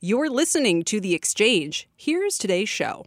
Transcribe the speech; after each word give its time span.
You're 0.00 0.30
listening 0.30 0.84
to 0.84 1.00
The 1.00 1.12
Exchange. 1.12 1.88
Here's 1.96 2.38
today's 2.38 2.68
show. 2.68 3.04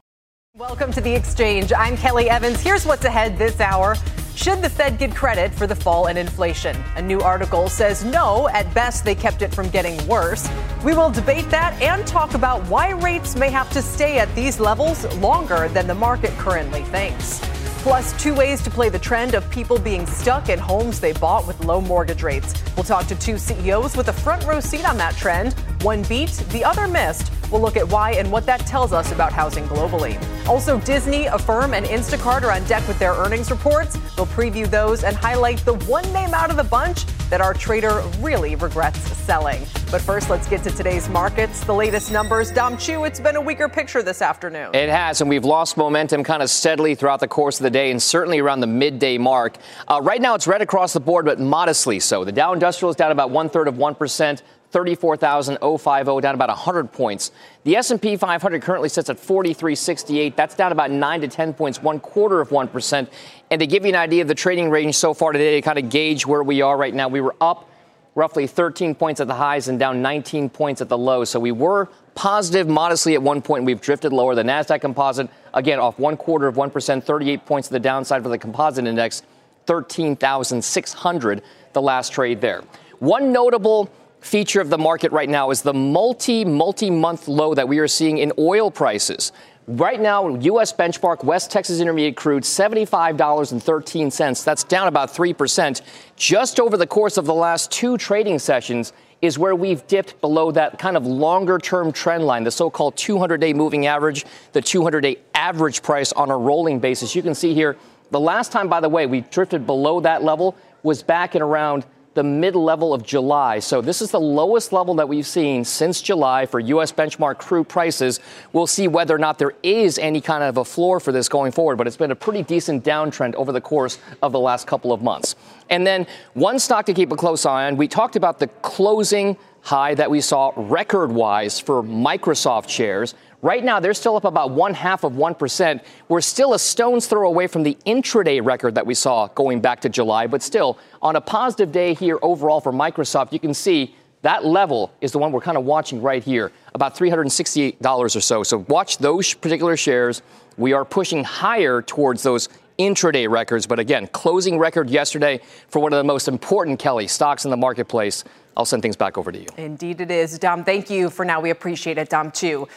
Welcome 0.58 0.92
to 0.92 1.00
The 1.00 1.16
Exchange. 1.16 1.72
I'm 1.72 1.96
Kelly 1.96 2.30
Evans. 2.30 2.60
Here's 2.60 2.86
what's 2.86 3.06
ahead 3.06 3.38
this 3.38 3.62
hour. 3.62 3.96
Should 4.36 4.62
the 4.62 4.70
Fed 4.70 5.00
get 5.00 5.16
credit 5.16 5.54
for 5.54 5.68
the 5.68 5.76
fall 5.76 6.08
in 6.08 6.18
inflation? 6.18 6.76
A 6.98 7.02
new 7.02 7.22
article 7.22 7.70
says 7.70 8.04
no, 8.04 8.50
at 8.50 8.74
best 8.74 9.06
they 9.06 9.16
kept 9.16 9.42
it 9.42 9.56
from 9.56 9.70
getting 9.70 10.06
worse. 10.06 10.50
We 10.84 10.94
will 10.94 11.10
debate 11.10 11.50
that 11.50 11.82
and 11.82 12.06
talk 12.06 12.34
about 12.34 12.62
why 12.68 12.90
rates 12.90 13.38
may 13.38 13.50
have 13.52 13.70
to 13.70 13.82
stay 13.82 14.20
at 14.20 14.36
these 14.36 14.60
levels 14.60 15.06
longer 15.20 15.70
than 15.70 15.88
the 15.88 15.96
market 15.96 16.32
currently 16.32 16.84
thinks. 16.84 17.40
Plus, 17.82 18.14
two 18.22 18.36
ways 18.36 18.62
to 18.62 18.70
play 18.70 18.90
the 18.90 19.00
trend 19.00 19.34
of 19.34 19.50
people 19.50 19.80
being 19.80 20.06
stuck 20.06 20.50
in 20.50 20.60
homes 20.60 21.00
they 21.00 21.14
bought 21.14 21.48
with 21.48 21.60
low 21.66 21.82
mortgage 21.82 22.22
rates. 22.22 22.54
We'll 22.76 22.84
talk 22.84 23.08
to 23.08 23.16
two 23.16 23.40
CEOs 23.40 23.98
with 23.98 24.10
a 24.10 24.14
front 24.14 24.46
row 24.46 24.60
seat 24.60 24.88
on 24.88 24.98
that 24.98 25.16
trend. 25.16 25.54
One 25.82 26.04
beat, 26.04 26.30
the 26.52 26.64
other 26.64 26.88
missed. 26.88 27.32
We'll 27.52 27.62
look 27.62 27.76
at 27.76 27.88
why 27.88 28.12
and 28.14 28.32
what 28.32 28.46
that 28.46 28.62
tells 28.62 28.94
us 28.94 29.12
about 29.12 29.34
housing 29.34 29.66
globally. 29.66 30.18
Also, 30.48 30.80
Disney, 30.80 31.26
Affirm, 31.26 31.74
and 31.74 31.86
Instacart 31.86 32.44
are 32.44 32.52
on 32.52 32.64
deck 32.66 32.88
with 32.88 32.98
their 32.98 33.14
earnings 33.14 33.52
reports. 33.52 33.98
We'll 34.18 34.26
preview 34.28 34.70
those 34.70 35.04
and 35.04 35.16
highlight 35.16 35.60
the 35.66 35.74
one 35.74 36.12
name 36.14 36.34
out 36.34 36.50
of 36.50 36.58
the 36.58 36.64
bunch 36.64 37.06
that 37.30 37.42
our 37.42 37.54
trader 37.54 38.02
really 38.20 38.56
regrets 38.56 39.00
selling. 39.18 39.62
But 39.90 40.02
first, 40.02 40.30
let's 40.30 40.48
get 40.48 40.64
to 40.64 40.72
today's 40.72 41.10
markets. 41.10 41.64
The 41.64 41.74
latest 41.74 42.12
numbers. 42.12 42.52
Dom 42.52 42.78
Chu, 42.78 43.04
it's 43.04 43.20
been 43.20 43.36
a 43.36 43.42
weaker 43.42 43.70
picture 43.70 44.02
this 44.02 44.22
afternoon. 44.22 44.74
It 44.74 44.90
has, 44.90 45.22
and 45.22 45.30
we've 45.30 45.46
lost 45.46 45.78
momentum 45.78 46.24
kind 46.24 46.42
of 46.42 46.50
steadily 46.50 46.96
throughout 46.96 47.20
the 47.20 47.28
course 47.28 47.60
of 47.60 47.64
the 47.64 47.70
day 47.70 47.92
and 47.92 48.02
certainly 48.02 48.40
around 48.40 48.62
the 48.62 48.68
midday 48.68 49.18
mark. 49.18 49.58
Uh, 49.88 50.00
right 50.02 50.22
now, 50.22 50.36
it's 50.36 50.48
red 50.48 50.62
across 50.62 50.94
the 50.94 51.00
board, 51.00 51.26
but 51.26 51.40
modestly 51.40 52.00
so. 52.00 52.24
The 52.24 52.32
Dow 52.32 52.54
Industrial 52.54 52.90
is 52.90 52.96
down 52.96 53.12
about 53.12 53.30
one 53.30 53.50
third 53.50 53.68
of 53.68 53.76
1%. 53.76 54.42
34,050, 54.72 56.22
down 56.22 56.36
about 56.36 56.50
100 56.50 56.92
points. 56.92 57.32
The 57.64 57.76
S&P 57.76 58.16
500 58.16 58.62
currently 58.62 58.90
sits 58.90 59.10
at 59.10 59.20
4368. 59.20 60.36
That's 60.36 60.56
down 60.56 60.72
about 60.72 60.92
9 60.92 61.22
to 61.22 61.28
10 61.28 61.54
points, 61.54 61.82
one 61.82 62.00
quarter 62.00 62.42
of 62.42 62.50
1%. 62.50 63.08
And 63.52 63.60
to 63.60 63.68
give 63.68 63.84
you 63.84 63.90
an 63.90 63.96
idea 63.96 64.22
of 64.22 64.28
the 64.28 64.36
trading 64.36 64.70
range 64.70 64.96
so 64.96 65.14
far 65.14 65.34
today, 65.34 65.56
to 65.56 65.62
kind 65.62 65.78
of 65.78 65.90
gauge 65.90 66.26
where 66.26 66.42
we 66.42 66.62
are 66.62 66.78
right 66.78 66.94
now, 66.94 67.10
we 67.10 67.22
were 67.22 67.36
up 67.42 67.70
roughly 68.16 68.48
13 68.48 68.96
points 68.96 69.22
at 69.22 69.28
the 69.28 69.34
highs 69.34 69.68
and 69.68 69.80
down 69.80 70.02
19 70.02 70.50
points 70.50 70.82
at 70.82 70.90
the 70.90 70.98
lows. 70.98 71.30
So 71.30 71.40
we 71.40 71.52
were 71.52 71.90
positive 72.16 72.68
modestly 72.68 73.14
at 73.14 73.22
one 73.22 73.42
point. 73.42 73.64
We've 73.64 73.80
drifted 73.80 74.12
lower. 74.12 74.36
The 74.36 74.44
NASDAQ 74.44 74.82
composite, 74.82 75.30
again, 75.54 75.80
off 75.80 75.98
one 75.98 76.18
quarter 76.18 76.48
of 76.48 76.56
1%, 76.56 77.04
38 77.04 77.46
points 77.46 77.68
to 77.70 77.74
the 77.74 77.80
downside 77.80 78.24
for 78.24 78.30
the 78.30 78.38
composite 78.38 78.86
index, 78.86 79.24
13,600 79.66 81.42
the 81.74 81.82
last 81.82 82.12
trade 82.12 82.42
there. 82.42 82.64
One 83.00 83.32
notable 83.32 83.90
feature 84.22 84.62
of 84.62 84.70
the 84.70 84.78
market 84.78 85.12
right 85.12 85.30
now 85.30 85.52
is 85.52 85.62
the 85.62 85.74
multi, 85.74 86.46
multi 86.46 86.90
month 86.90 87.28
low 87.28 87.54
that 87.54 87.68
we 87.68 87.80
are 87.80 87.88
seeing 87.88 88.20
in 88.20 88.32
oil 88.38 88.72
prices. 88.72 89.34
Right 89.68 90.00
now, 90.00 90.36
U.S. 90.38 90.74
benchmark 90.74 91.24
West 91.24 91.52
Texas 91.52 91.80
Intermediate 91.80 92.16
crude, 92.16 92.44
$75.13. 92.44 94.44
That's 94.44 94.64
down 94.64 94.88
about 94.88 95.14
3%. 95.14 95.82
Just 96.16 96.60
over 96.60 96.78
the 96.78 96.88
course 96.88 97.18
of 97.18 97.26
the 97.26 97.34
last 97.34 97.72
two 97.72 97.98
trading 97.98 98.40
sessions 98.40 98.94
is 99.22 99.38
where 99.38 99.54
we've 99.54 99.86
dipped 99.88 100.20
below 100.20 100.52
that 100.52 100.80
kind 100.80 100.98
of 100.98 101.06
longer 101.06 101.60
term 101.60 101.92
trend 101.92 102.26
line, 102.26 102.44
the 102.44 102.52
so 102.52 102.72
called 102.72 102.98
200 102.98 103.40
day 103.40 103.54
moving 103.54 103.86
average, 103.86 104.26
the 104.54 104.62
200 104.62 105.02
day 105.02 105.18
average 105.36 105.84
price 105.84 106.12
on 106.14 106.32
a 106.32 106.38
rolling 106.38 106.80
basis. 106.80 107.16
You 107.16 107.22
can 107.22 107.36
see 107.36 107.54
here, 107.54 107.78
the 108.10 108.20
last 108.20 108.52
time, 108.52 108.68
by 108.68 108.80
the 108.80 108.90
way, 108.90 109.06
we 109.06 109.22
drifted 109.22 109.66
below 109.66 110.00
that 110.02 110.24
level 110.24 110.58
was 110.84 111.04
back 111.04 111.36
in 111.36 111.42
around 111.42 111.86
the 112.14 112.24
mid 112.24 112.56
level 112.56 112.94
of 112.94 113.04
July. 113.04 113.60
So 113.60 113.82
this 113.82 114.02
is 114.02 114.12
the 114.12 114.20
lowest 114.20 114.74
level 114.74 114.96
that 114.96 115.08
we've 115.08 115.26
seen 115.26 115.64
since 115.64 116.02
July 116.02 116.46
for 116.46 116.60
U.S. 116.60 116.92
benchmark 116.92 117.38
crude 117.38 117.70
prices. 117.70 118.20
We'll 118.52 118.68
see 118.68 118.88
whether 118.88 119.16
or 119.16 119.18
not 119.18 119.40
there 119.40 119.54
is 119.64 119.98
any 119.98 120.20
kind 120.20 120.44
of 120.44 120.58
a 120.58 120.66
floor 120.66 121.00
for 121.00 121.12
this 121.12 121.30
going 121.30 121.52
forward, 121.52 121.78
but 121.78 121.88
it's 121.88 121.98
been 121.98 122.12
a 122.12 122.16
pretty 122.16 122.44
decent 122.44 122.84
downtrend 122.84 123.36
over 123.36 123.52
the 123.52 123.62
course 123.62 123.98
of 124.22 124.32
the 124.32 124.40
last 124.40 124.68
couple 124.68 124.92
of 124.92 125.02
months. 125.02 125.36
And 125.70 125.88
then 125.88 126.06
one 126.34 126.60
stock 126.60 126.86
to 126.88 126.94
keep 126.94 127.12
a 127.12 127.16
close 127.16 127.46
eye 127.46 127.68
on. 127.68 127.78
We 127.78 127.88
talked 127.88 128.16
about 128.16 128.40
the 128.40 128.48
closing 128.62 129.38
high 129.62 129.96
that 129.96 130.10
we 130.10 130.22
saw 130.22 130.52
record 130.56 131.12
wise 131.12 131.60
for 131.60 131.84
Microsoft 131.84 132.70
shares. 132.70 133.14
Right 133.42 133.64
now, 133.64 133.80
they're 133.80 133.96
still 133.96 134.16
up 134.16 134.26
about 134.26 134.52
one 134.52 134.76
half 134.76 135.04
of 135.04 135.14
1%. 135.14 135.82
We're 136.10 136.22
still 136.22 136.54
a 136.54 136.60
stone's 136.60 137.08
throw 137.08 137.28
away 137.28 137.48
from 137.48 137.64
the 137.64 137.76
intraday 137.88 138.44
record 138.44 138.76
that 138.76 138.86
we 138.86 138.94
saw 138.94 139.28
going 139.30 139.62
back 139.62 139.82
to 139.82 139.90
July, 139.90 140.28
but 140.28 140.44
still, 140.44 140.78
on 141.02 141.16
a 141.16 141.22
positive 141.22 141.72
day 141.72 141.96
here 141.96 142.20
overall 142.22 142.62
for 142.62 142.72
Microsoft, 142.72 143.34
you 143.34 143.40
can 143.40 143.56
see 143.56 143.96
that 144.22 144.46
level 144.46 144.92
is 145.02 145.12
the 145.12 145.18
one 145.18 145.32
we're 145.32 145.42
kind 145.42 145.58
of 145.58 145.66
watching 145.66 146.04
right 146.04 146.24
here, 146.24 146.52
about 146.76 146.96
$368 146.96 147.84
or 147.84 148.10
so. 148.10 148.44
So 148.44 148.60
watch 148.68 149.00
those 149.00 149.34
particular 149.34 149.76
shares. 149.76 150.22
We 150.58 150.74
are 150.74 150.86
pushing 150.86 151.24
higher 151.24 151.82
towards 151.82 152.22
those 152.22 152.48
intraday 152.78 153.28
records, 153.28 153.66
but 153.66 153.80
again, 153.80 154.06
closing 154.08 154.60
record 154.60 154.90
yesterday 154.90 155.42
for 155.68 155.80
one 155.80 155.94
of 155.94 155.98
the 155.98 156.04
most 156.04 156.28
important, 156.28 156.78
Kelly, 156.78 157.08
stocks 157.08 157.46
in 157.46 157.52
the 157.52 157.58
marketplace. 157.58 158.24
I'll 158.56 158.66
send 158.66 158.84
things 158.84 158.96
back 158.96 159.18
over 159.18 159.32
to 159.32 159.40
you. 159.40 159.48
Indeed, 159.58 160.02
it 160.02 160.12
is. 160.12 160.38
Dom, 160.38 160.64
thank 160.64 160.92
you 160.92 161.10
for 161.10 161.26
now. 161.26 161.42
We 161.42 161.50
appreciate 161.50 161.98
it, 161.98 162.10
Dom 162.10 162.32
Chu. 162.32 162.68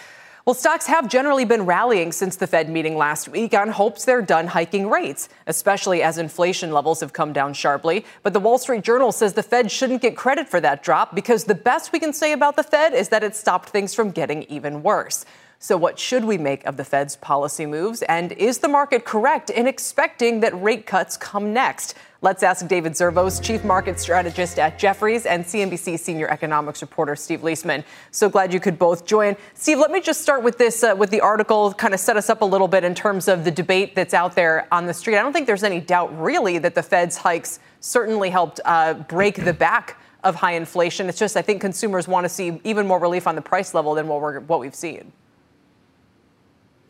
Well, 0.46 0.52
stocks 0.52 0.84
have 0.88 1.08
generally 1.08 1.46
been 1.46 1.64
rallying 1.64 2.12
since 2.12 2.36
the 2.36 2.46
Fed 2.46 2.68
meeting 2.68 2.98
last 2.98 3.30
week 3.30 3.54
on 3.54 3.70
hopes 3.70 4.04
they're 4.04 4.20
done 4.20 4.48
hiking 4.48 4.90
rates, 4.90 5.30
especially 5.46 6.02
as 6.02 6.18
inflation 6.18 6.70
levels 6.70 7.00
have 7.00 7.14
come 7.14 7.32
down 7.32 7.54
sharply. 7.54 8.04
But 8.22 8.34
the 8.34 8.40
Wall 8.40 8.58
Street 8.58 8.84
Journal 8.84 9.10
says 9.10 9.32
the 9.32 9.42
Fed 9.42 9.70
shouldn't 9.70 10.02
get 10.02 10.18
credit 10.18 10.46
for 10.46 10.60
that 10.60 10.82
drop 10.82 11.14
because 11.14 11.44
the 11.44 11.54
best 11.54 11.92
we 11.92 11.98
can 11.98 12.12
say 12.12 12.32
about 12.32 12.56
the 12.56 12.62
Fed 12.62 12.92
is 12.92 13.08
that 13.08 13.24
it 13.24 13.34
stopped 13.34 13.70
things 13.70 13.94
from 13.94 14.10
getting 14.10 14.42
even 14.42 14.82
worse. 14.82 15.24
So, 15.60 15.78
what 15.78 15.98
should 15.98 16.26
we 16.26 16.36
make 16.36 16.62
of 16.66 16.76
the 16.76 16.84
Fed's 16.84 17.16
policy 17.16 17.64
moves? 17.64 18.02
And 18.02 18.32
is 18.32 18.58
the 18.58 18.68
market 18.68 19.06
correct 19.06 19.48
in 19.48 19.66
expecting 19.66 20.40
that 20.40 20.62
rate 20.62 20.84
cuts 20.84 21.16
come 21.16 21.54
next? 21.54 21.94
Let's 22.24 22.42
ask 22.42 22.66
David 22.66 22.92
Zervos, 22.94 23.38
Chief 23.42 23.62
Market 23.64 24.00
Strategist 24.00 24.58
at 24.58 24.78
Jefferies, 24.78 25.26
and 25.26 25.44
CNBC 25.44 25.98
Senior 25.98 26.26
Economics 26.28 26.80
Reporter 26.80 27.16
Steve 27.16 27.42
Liesman. 27.42 27.84
So 28.12 28.30
glad 28.30 28.50
you 28.50 28.60
could 28.60 28.78
both 28.78 29.04
join. 29.04 29.36
Steve, 29.52 29.76
let 29.76 29.90
me 29.90 30.00
just 30.00 30.22
start 30.22 30.42
with 30.42 30.56
this, 30.56 30.82
uh, 30.82 30.94
with 30.96 31.10
the 31.10 31.20
article, 31.20 31.74
kind 31.74 31.92
of 31.92 32.00
set 32.00 32.16
us 32.16 32.30
up 32.30 32.40
a 32.40 32.44
little 32.46 32.66
bit 32.66 32.82
in 32.82 32.94
terms 32.94 33.28
of 33.28 33.44
the 33.44 33.50
debate 33.50 33.94
that's 33.94 34.14
out 34.14 34.34
there 34.34 34.66
on 34.72 34.86
the 34.86 34.94
street. 34.94 35.18
I 35.18 35.22
don't 35.22 35.34
think 35.34 35.46
there's 35.46 35.64
any 35.64 35.80
doubt, 35.80 36.18
really, 36.18 36.56
that 36.56 36.74
the 36.74 36.82
Fed's 36.82 37.18
hikes 37.18 37.58
certainly 37.80 38.30
helped 38.30 38.58
uh, 38.64 38.94
break 38.94 39.44
the 39.44 39.52
back 39.52 40.00
of 40.22 40.36
high 40.36 40.52
inflation. 40.52 41.10
It's 41.10 41.18
just 41.18 41.36
I 41.36 41.42
think 41.42 41.60
consumers 41.60 42.08
want 42.08 42.24
to 42.24 42.30
see 42.30 42.58
even 42.64 42.86
more 42.86 43.00
relief 43.00 43.26
on 43.26 43.34
the 43.34 43.42
price 43.42 43.74
level 43.74 43.94
than 43.94 44.08
what 44.08 44.22
we're 44.22 44.40
what 44.40 44.60
we've 44.60 44.74
seen. 44.74 45.12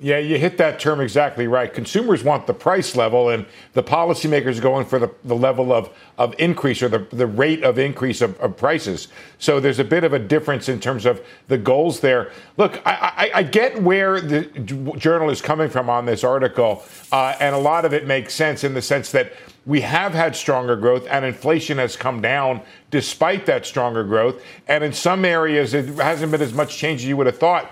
Yeah, 0.00 0.19
you 0.19 0.38
hit 0.38 0.59
that 0.59 0.81
term 0.81 1.00
exactly 1.00 1.47
right. 1.47 1.72
Consumers 1.72 2.25
want 2.25 2.49
the 2.49 2.53
price 2.53 2.97
level, 2.97 3.28
and 3.28 3.47
the 3.75 3.82
policymakers 3.82 4.59
are 4.59 4.60
going 4.60 4.87
for 4.87 4.99
the, 4.99 5.09
the 5.22 5.37
level 5.37 5.72
of, 5.72 5.88
of 6.19 6.34
increase 6.38 6.82
or 6.82 6.88
the, 6.88 7.06
the 7.12 7.28
rate 7.28 7.62
of 7.62 7.78
increase 7.78 8.21
of, 8.21 8.38
of 8.41 8.56
prices. 8.56 9.06
So 9.38 9.60
there's 9.60 9.78
a 9.78 9.84
bit 9.84 10.03
of 10.03 10.12
a 10.12 10.19
difference 10.19 10.69
in 10.69 10.81
terms 10.81 11.06
of 11.06 11.25
the 11.47 11.56
goals 11.56 12.00
there. 12.00 12.32
Look, 12.56 12.84
I, 12.84 13.31
I, 13.32 13.38
I 13.38 13.43
get 13.44 13.81
where 13.82 14.21
the 14.21 14.43
journal 14.99 15.31
is 15.31 15.41
coming 15.41 15.69
from 15.69 15.88
on 15.88 16.06
this 16.06 16.25
article, 16.25 16.82
uh, 17.12 17.37
and 17.38 17.55
a 17.55 17.58
lot 17.58 17.85
of 17.85 17.94
it 17.94 18.05
makes 18.05 18.35
sense 18.35 18.64
in 18.64 18.75
the 18.75 18.82
sense 18.82 19.12
that 19.12 19.32
we 19.64 19.81
have 19.82 20.12
had 20.12 20.35
stronger 20.35 20.75
growth 20.75 21.06
and 21.08 21.25
inflation 21.25 21.79
has 21.79 21.97
come 21.97 22.20
down 22.20 22.61
despite 22.90 23.47
that 23.47 23.64
stronger 23.64 24.02
growth. 24.02 24.43
And 24.67 24.82
in 24.82 24.93
some 24.93 25.25
areas, 25.25 25.73
it 25.73 25.87
hasn't 25.87 26.32
been 26.32 26.43
as 26.43 26.52
much 26.52 26.76
change 26.76 27.02
as 27.02 27.06
you 27.06 27.17
would 27.17 27.26
have 27.26 27.38
thought. 27.38 27.70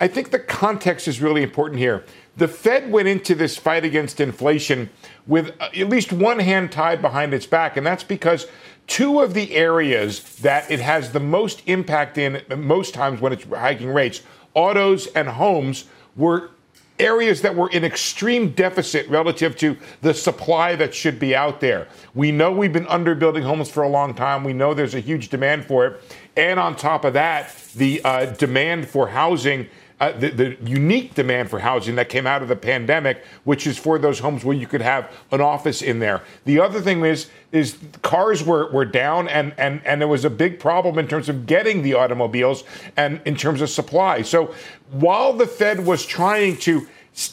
I 0.00 0.08
think 0.08 0.30
the 0.30 0.38
context 0.38 1.06
is 1.06 1.20
really 1.20 1.42
important 1.42 1.78
here. 1.78 2.04
The 2.36 2.48
Fed 2.48 2.90
went 2.90 3.06
into 3.06 3.34
this 3.34 3.56
fight 3.56 3.84
against 3.84 4.20
inflation 4.20 4.90
with 5.26 5.54
uh, 5.60 5.68
at 5.74 5.88
least 5.88 6.12
one 6.12 6.40
hand 6.40 6.72
tied 6.72 7.00
behind 7.00 7.32
its 7.32 7.46
back, 7.46 7.76
and 7.76 7.86
that's 7.86 8.02
because 8.02 8.48
two 8.86 9.20
of 9.20 9.34
the 9.34 9.54
areas 9.54 10.36
that 10.36 10.68
it 10.70 10.80
has 10.80 11.12
the 11.12 11.20
most 11.20 11.62
impact 11.66 12.18
in 12.18 12.42
most 12.56 12.92
times 12.92 13.20
when 13.20 13.32
it's 13.32 13.44
hiking 13.44 13.92
rates, 13.92 14.22
autos 14.54 15.06
and 15.08 15.28
homes, 15.28 15.84
were 16.16 16.50
areas 16.98 17.42
that 17.42 17.54
were 17.54 17.68
in 17.70 17.84
extreme 17.84 18.50
deficit 18.50 19.08
relative 19.08 19.56
to 19.56 19.76
the 20.02 20.14
supply 20.14 20.76
that 20.76 20.94
should 20.94 21.18
be 21.18 21.34
out 21.34 21.60
there. 21.60 21.88
We 22.14 22.30
know 22.30 22.52
we've 22.52 22.72
been 22.72 22.86
underbuilding 22.86 23.42
homes 23.42 23.70
for 23.70 23.82
a 23.82 23.88
long 23.88 24.14
time. 24.14 24.44
We 24.44 24.52
know 24.52 24.74
there's 24.74 24.94
a 24.94 25.00
huge 25.00 25.28
demand 25.28 25.64
for 25.64 25.86
it. 25.86 26.00
And 26.36 26.60
on 26.60 26.76
top 26.76 27.04
of 27.04 27.12
that, 27.14 27.54
the 27.74 28.00
uh, 28.04 28.26
demand 28.26 28.88
for 28.88 29.08
housing 29.08 29.68
uh, 30.00 30.12
the, 30.12 30.30
the, 30.30 30.56
unique 30.64 31.14
demand 31.14 31.48
for 31.48 31.60
housing 31.60 31.94
that 31.94 32.08
came 32.08 32.26
out 32.26 32.42
of 32.42 32.48
the 32.48 32.56
pandemic, 32.56 33.24
which 33.44 33.66
is 33.66 33.78
for 33.78 33.98
those 33.98 34.18
homes 34.18 34.44
where 34.44 34.56
you 34.56 34.66
could 34.66 34.82
have 34.82 35.10
an 35.30 35.40
office 35.40 35.82
in 35.82 36.00
there. 36.00 36.20
The 36.44 36.58
other 36.58 36.80
thing 36.80 37.04
is 37.04 37.30
is 37.52 37.78
cars 38.02 38.42
were, 38.42 38.70
were 38.72 38.84
down 38.84 39.28
and, 39.28 39.54
and, 39.56 39.80
and 39.86 40.00
there 40.00 40.08
was 40.08 40.24
a 40.24 40.30
big 40.30 40.58
problem 40.58 40.98
in 40.98 41.06
terms 41.06 41.28
of 41.28 41.46
getting 41.46 41.82
the 41.82 41.94
automobiles 41.94 42.64
and 42.96 43.20
in 43.24 43.36
terms 43.36 43.60
of 43.60 43.70
supply. 43.70 44.22
So 44.22 44.52
while 44.90 45.32
the 45.32 45.46
Fed 45.46 45.86
was 45.86 46.04
trying 46.04 46.56
to 46.58 46.88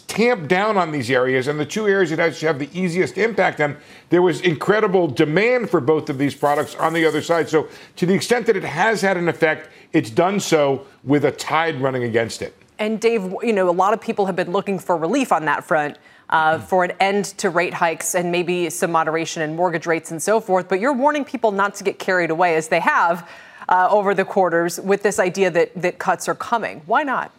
tamp 0.07 0.47
down 0.47 0.77
on 0.77 0.91
these 0.91 1.09
areas 1.09 1.47
and 1.47 1.59
the 1.59 1.65
two 1.65 1.87
areas 1.87 2.11
that 2.11 2.19
actually 2.19 2.47
have 2.47 2.59
the 2.59 2.69
easiest 2.73 3.17
impact 3.17 3.59
on, 3.59 3.77
there 4.09 4.21
was 4.21 4.41
incredible 4.41 5.07
demand 5.07 5.69
for 5.69 5.81
both 5.81 6.09
of 6.09 6.17
these 6.19 6.35
products 6.35 6.75
on 6.75 6.93
the 6.93 7.05
other 7.05 7.21
side. 7.21 7.49
So 7.49 7.67
to 7.95 8.05
the 8.05 8.13
extent 8.13 8.45
that 8.45 8.55
it 8.55 8.63
has 8.63 9.01
had 9.01 9.17
an 9.17 9.27
effect, 9.27 9.69
it's 9.91 10.11
done 10.11 10.39
so 10.39 10.85
with 11.03 11.25
a 11.25 11.31
tide 11.31 11.81
running 11.81 12.03
against 12.03 12.41
it. 12.41 12.55
And 12.77 12.99
Dave, 12.99 13.33
you 13.41 13.53
know, 13.53 13.69
a 13.69 13.71
lot 13.71 13.93
of 13.93 14.01
people 14.01 14.27
have 14.27 14.35
been 14.35 14.51
looking 14.51 14.77
for 14.77 14.97
relief 14.97 15.31
on 15.31 15.45
that 15.45 15.63
front. 15.63 15.97
Uh, 16.29 16.57
for 16.57 16.85
an 16.85 16.93
end 17.01 17.25
to 17.25 17.49
rate 17.49 17.73
hikes 17.73 18.15
and 18.15 18.31
maybe 18.31 18.69
some 18.69 18.89
moderation 18.89 19.41
in 19.41 19.53
mortgage 19.53 19.85
rates 19.85 20.11
and 20.11 20.23
so 20.23 20.39
forth. 20.39 20.69
But 20.69 20.79
you're 20.79 20.93
warning 20.93 21.25
people 21.25 21.51
not 21.51 21.75
to 21.75 21.83
get 21.83 21.99
carried 21.99 22.29
away, 22.29 22.55
as 22.55 22.69
they 22.69 22.79
have 22.79 23.29
uh, 23.67 23.89
over 23.91 24.15
the 24.15 24.23
quarters, 24.23 24.79
with 24.79 25.03
this 25.03 25.19
idea 25.19 25.51
that, 25.51 25.73
that 25.75 25.99
cuts 25.99 26.29
are 26.29 26.35
coming. 26.35 26.83
Why 26.85 27.03
not? 27.03 27.33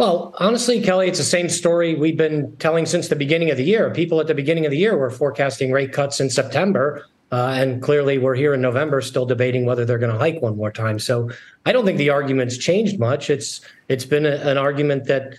Well, 0.00 0.34
honestly, 0.38 0.80
Kelly, 0.80 1.08
it's 1.08 1.18
the 1.18 1.24
same 1.24 1.50
story 1.50 1.94
we've 1.94 2.16
been 2.16 2.56
telling 2.56 2.86
since 2.86 3.08
the 3.08 3.16
beginning 3.16 3.50
of 3.50 3.58
the 3.58 3.64
year. 3.64 3.90
People 3.90 4.18
at 4.18 4.28
the 4.28 4.34
beginning 4.34 4.64
of 4.64 4.70
the 4.70 4.78
year 4.78 4.96
were 4.96 5.10
forecasting 5.10 5.72
rate 5.72 5.92
cuts 5.92 6.20
in 6.20 6.30
September. 6.30 7.04
Uh, 7.30 7.52
and 7.54 7.82
clearly, 7.82 8.16
we're 8.16 8.34
here 8.34 8.54
in 8.54 8.62
November 8.62 9.02
still 9.02 9.26
debating 9.26 9.66
whether 9.66 9.84
they're 9.84 9.98
going 9.98 10.10
to 10.10 10.18
hike 10.18 10.40
one 10.40 10.56
more 10.56 10.72
time. 10.72 10.98
So 10.98 11.28
I 11.66 11.72
don't 11.72 11.84
think 11.84 11.98
the 11.98 12.08
argument's 12.08 12.56
changed 12.56 12.98
much. 12.98 13.28
It's 13.28 13.60
it's 13.90 14.06
been 14.06 14.24
a, 14.24 14.36
an 14.36 14.56
argument 14.56 15.04
that 15.04 15.34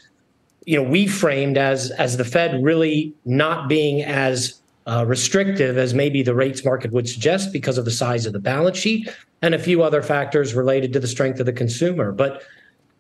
you 0.67 0.77
know 0.77 0.87
we 0.87 1.07
framed 1.07 1.57
as 1.57 1.89
as 1.89 2.17
the 2.17 2.23
Fed 2.23 2.63
really 2.63 3.15
not 3.25 3.67
being 3.67 4.03
as 4.03 4.61
uh, 4.85 5.05
restrictive 5.07 5.79
as 5.79 5.95
maybe 5.95 6.21
the 6.21 6.35
rates 6.35 6.63
market 6.63 6.91
would 6.91 7.09
suggest 7.09 7.51
because 7.51 7.79
of 7.79 7.85
the 7.85 7.89
size 7.89 8.27
of 8.27 8.33
the 8.33 8.39
balance 8.39 8.77
sheet 8.77 9.09
and 9.41 9.55
a 9.55 9.59
few 9.59 9.81
other 9.81 10.03
factors 10.03 10.53
related 10.53 10.93
to 10.93 10.99
the 10.99 11.07
strength 11.07 11.39
of 11.39 11.47
the 11.47 11.53
consumer. 11.53 12.11
But 12.11 12.43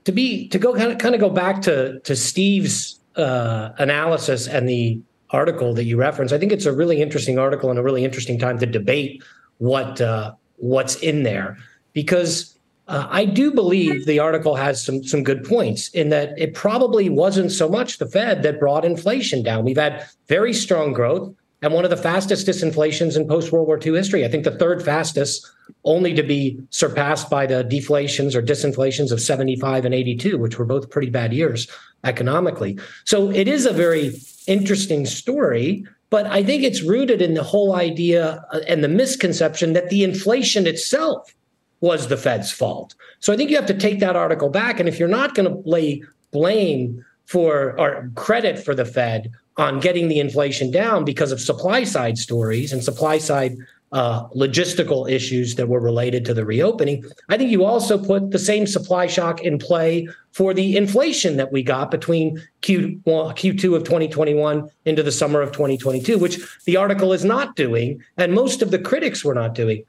to 0.05 0.11
be 0.11 0.47
to 0.49 0.59
go 0.59 0.73
kind 0.73 0.91
of 0.91 0.97
kind 0.97 1.15
of 1.15 1.21
go 1.21 1.29
back 1.29 1.61
to 1.63 1.99
to 2.01 2.15
Steve's 2.15 2.99
uh, 3.15 3.69
analysis 3.77 4.47
and 4.47 4.67
the 4.67 4.99
article 5.31 5.73
that 5.73 5.85
you 5.85 5.97
referenced. 5.97 6.33
I 6.33 6.37
think 6.37 6.51
it's 6.51 6.65
a 6.65 6.73
really 6.73 7.01
interesting 7.01 7.39
article 7.39 7.69
and 7.69 7.79
a 7.79 7.83
really 7.83 8.03
interesting 8.03 8.37
time 8.37 8.59
to 8.59 8.65
debate 8.65 9.23
what 9.57 10.01
uh, 10.01 10.33
what's 10.57 10.95
in 10.97 11.23
there 11.23 11.57
because 11.93 12.57
uh, 12.87 13.07
I 13.09 13.25
do 13.25 13.51
believe 13.51 14.05
the 14.05 14.19
article 14.19 14.55
has 14.55 14.83
some 14.83 15.03
some 15.03 15.23
good 15.23 15.43
points 15.43 15.89
in 15.89 16.09
that 16.09 16.37
it 16.37 16.53
probably 16.53 17.09
wasn't 17.09 17.51
so 17.51 17.69
much 17.69 17.97
the 17.97 18.07
Fed 18.07 18.43
that 18.43 18.59
brought 18.59 18.85
inflation 18.85 19.43
down. 19.43 19.65
We've 19.65 19.77
had 19.77 20.07
very 20.27 20.53
strong 20.53 20.93
growth 20.93 21.33
and 21.61 21.73
one 21.73 21.83
of 21.83 21.91
the 21.91 21.97
fastest 21.97 22.47
disinflations 22.47 23.15
in 23.15 23.27
post 23.27 23.51
World 23.51 23.67
War 23.67 23.79
II 23.83 23.93
history. 23.93 24.25
I 24.25 24.29
think 24.29 24.43
the 24.43 24.57
third 24.57 24.83
fastest, 24.83 25.47
only 25.83 26.13
to 26.13 26.23
be 26.23 26.59
surpassed 26.71 27.29
by 27.29 27.45
the 27.45 27.63
deflations 27.63 28.35
or 28.35 28.41
disinflations 28.41 29.11
of 29.11 29.21
75 29.21 29.85
and 29.85 29.93
82, 29.93 30.37
which 30.37 30.57
were 30.57 30.65
both 30.65 30.89
pretty 30.89 31.09
bad 31.09 31.33
years 31.33 31.67
economically. 32.03 32.79
So 33.05 33.29
it 33.29 33.47
is 33.47 33.65
a 33.65 33.73
very 33.73 34.19
interesting 34.47 35.05
story, 35.05 35.85
but 36.09 36.25
I 36.25 36.43
think 36.43 36.63
it's 36.63 36.81
rooted 36.81 37.21
in 37.21 37.35
the 37.35 37.43
whole 37.43 37.75
idea 37.75 38.43
uh, 38.51 38.61
and 38.67 38.83
the 38.83 38.89
misconception 38.89 39.73
that 39.73 39.89
the 39.89 40.03
inflation 40.03 40.65
itself 40.65 41.33
was 41.79 42.07
the 42.07 42.17
Fed's 42.17 42.51
fault. 42.51 42.95
So 43.19 43.31
I 43.31 43.37
think 43.37 43.49
you 43.49 43.55
have 43.55 43.67
to 43.67 43.77
take 43.77 43.99
that 43.99 44.15
article 44.15 44.49
back. 44.49 44.79
And 44.79 44.89
if 44.89 44.99
you're 44.99 45.07
not 45.07 45.35
going 45.35 45.49
to 45.49 45.69
lay 45.69 46.03
blame 46.31 47.03
for 47.25 47.79
or 47.79 48.11
credit 48.15 48.59
for 48.59 48.73
the 48.75 48.85
Fed 48.85 49.31
on 49.57 49.79
getting 49.79 50.07
the 50.07 50.19
inflation 50.19 50.71
down 50.71 51.03
because 51.05 51.31
of 51.31 51.41
supply 51.41 51.83
side 51.83 52.17
stories 52.17 52.71
and 52.71 52.83
supply 52.83 53.17
side 53.17 53.57
uh, 53.91 54.25
logistical 54.29 55.09
issues 55.09 55.55
that 55.55 55.67
were 55.67 55.79
related 55.79 56.23
to 56.23 56.33
the 56.33 56.45
reopening. 56.45 57.03
I 57.27 57.37
think 57.37 57.51
you 57.51 57.65
also 57.65 57.97
put 57.97 58.31
the 58.31 58.39
same 58.39 58.65
supply 58.65 59.07
shock 59.07 59.41
in 59.41 59.57
play 59.57 60.07
for 60.31 60.53
the 60.53 60.77
inflation 60.77 61.35
that 61.37 61.51
we 61.51 61.61
got 61.61 61.91
between 61.91 62.41
Q, 62.61 63.01
well, 63.03 63.33
Q2 63.33 63.75
of 63.75 63.83
2021 63.83 64.69
into 64.85 65.03
the 65.03 65.11
summer 65.11 65.41
of 65.41 65.51
2022, 65.51 66.17
which 66.17 66.39
the 66.65 66.77
article 66.77 67.11
is 67.11 67.25
not 67.25 67.57
doing, 67.57 68.01
and 68.15 68.33
most 68.33 68.61
of 68.61 68.71
the 68.71 68.79
critics 68.79 69.25
were 69.25 69.35
not 69.35 69.53
doing. 69.53 69.83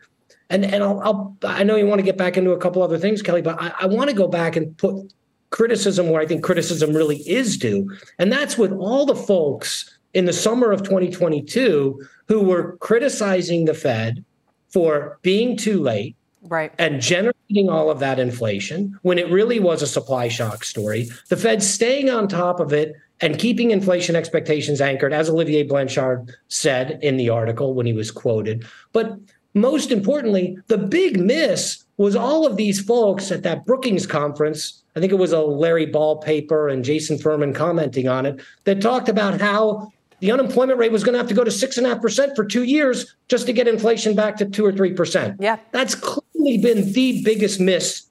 And 0.51 0.65
and 0.65 0.83
I'll, 0.83 1.01
I'll 1.01 1.37
i 1.45 1.63
know 1.63 1.77
you 1.77 1.87
want 1.87 2.01
to 2.01 2.05
get 2.05 2.19
back 2.19 2.37
into 2.37 2.51
a 2.51 2.59
couple 2.59 2.83
other 2.83 2.99
things, 2.99 3.23
Kelly, 3.23 3.41
but 3.41 3.61
I, 3.63 3.73
I 3.83 3.87
want 3.87 4.11
to 4.11 4.17
go 4.17 4.27
back 4.27 4.57
and 4.57 4.77
put 4.77 5.13
criticism 5.53 6.11
where 6.11 6.21
I 6.21 6.27
think 6.27 6.43
criticism 6.43 6.93
really 6.93 7.19
is 7.29 7.57
due, 7.57 7.89
and 8.19 8.33
that's 8.33 8.59
with 8.59 8.73
all 8.73 9.07
the 9.07 9.15
folks 9.15 9.99
in 10.15 10.25
the 10.25 10.33
summer 10.33 10.73
of 10.73 10.83
2022 10.83 12.03
who 12.29 12.41
were 12.41 12.77
criticizing 12.79 13.65
the 13.65 13.75
Fed 13.75 14.25
for 14.69 15.19
being 15.23 15.57
too 15.57 15.81
late 15.81 16.17
right. 16.49 16.73
and 16.79 17.01
generating 17.01 17.69
all 17.69 17.91
of 17.91 17.99
that 18.01 18.19
inflation 18.19 18.99
when 19.03 19.19
it 19.19 19.31
really 19.31 19.61
was 19.61 19.83
a 19.83 19.87
supply 19.87 20.29
shock 20.29 20.65
story. 20.65 21.09
The 21.29 21.37
Fed 21.37 21.63
staying 21.63 22.11
on 22.11 22.29
top 22.29 22.61
of 22.61 22.73
it 22.73 22.95
and 23.21 23.39
keeping 23.39 23.71
inflation 23.71 24.17
expectations 24.17 24.81
anchored, 24.81 25.13
as 25.13 25.31
Olivier 25.31 25.63
Blanchard 25.63 26.35
said 26.49 26.99
in 27.03 27.17
the 27.17 27.29
article 27.29 27.75
when 27.75 27.87
he 27.87 27.93
was 27.93 28.11
quoted. 28.11 28.67
But 28.93 29.17
most 29.55 29.93
importantly, 29.93 30.59
the 30.67 30.79
big 30.79 31.21
miss 31.21 31.85
was 32.03 32.17
all 32.17 32.47
of 32.47 32.57
these 32.57 32.81
folks 32.81 33.31
at 33.31 33.45
that 33.45 33.65
Brookings 33.65 34.07
conference. 34.07 34.83
I 34.97 35.01
think 35.01 35.13
it 35.13 35.19
was 35.19 35.33
a 35.33 35.41
Larry 35.41 35.87
Ball 35.87 36.17
paper 36.17 36.69
and 36.69 36.85
Jason 36.85 37.17
Furman 37.17 37.55
commenting 37.55 38.09
on 38.09 38.27
it 38.27 38.41
that 38.65 38.83
talked 38.83 39.09
about 39.09 39.41
how 39.41 39.93
the 40.21 40.31
unemployment 40.31 40.79
rate 40.79 40.93
was 40.93 41.05
going 41.05 41.15
to 41.15 41.19
have 41.19 41.29
to 41.29 41.35
go 41.35 41.45
to 41.45 41.51
six 41.51 41.79
and 41.79 41.87
a 41.87 41.91
half 41.91 42.03
percent 42.03 42.37
for 42.37 42.45
two 42.45 42.65
years 42.65 43.15
just 43.29 43.47
to 43.47 43.53
get 43.53 43.69
inflation 43.69 44.15
back 44.15 44.37
to 44.37 44.47
two 44.47 44.65
or 44.65 44.73
three 44.73 44.93
percent. 44.93 45.37
Yeah. 45.41 45.59
That's 45.71 45.95
clearly 45.95 46.59
been 46.59 46.93
the 46.93 47.23
biggest 47.25 47.61
miss 47.61 48.07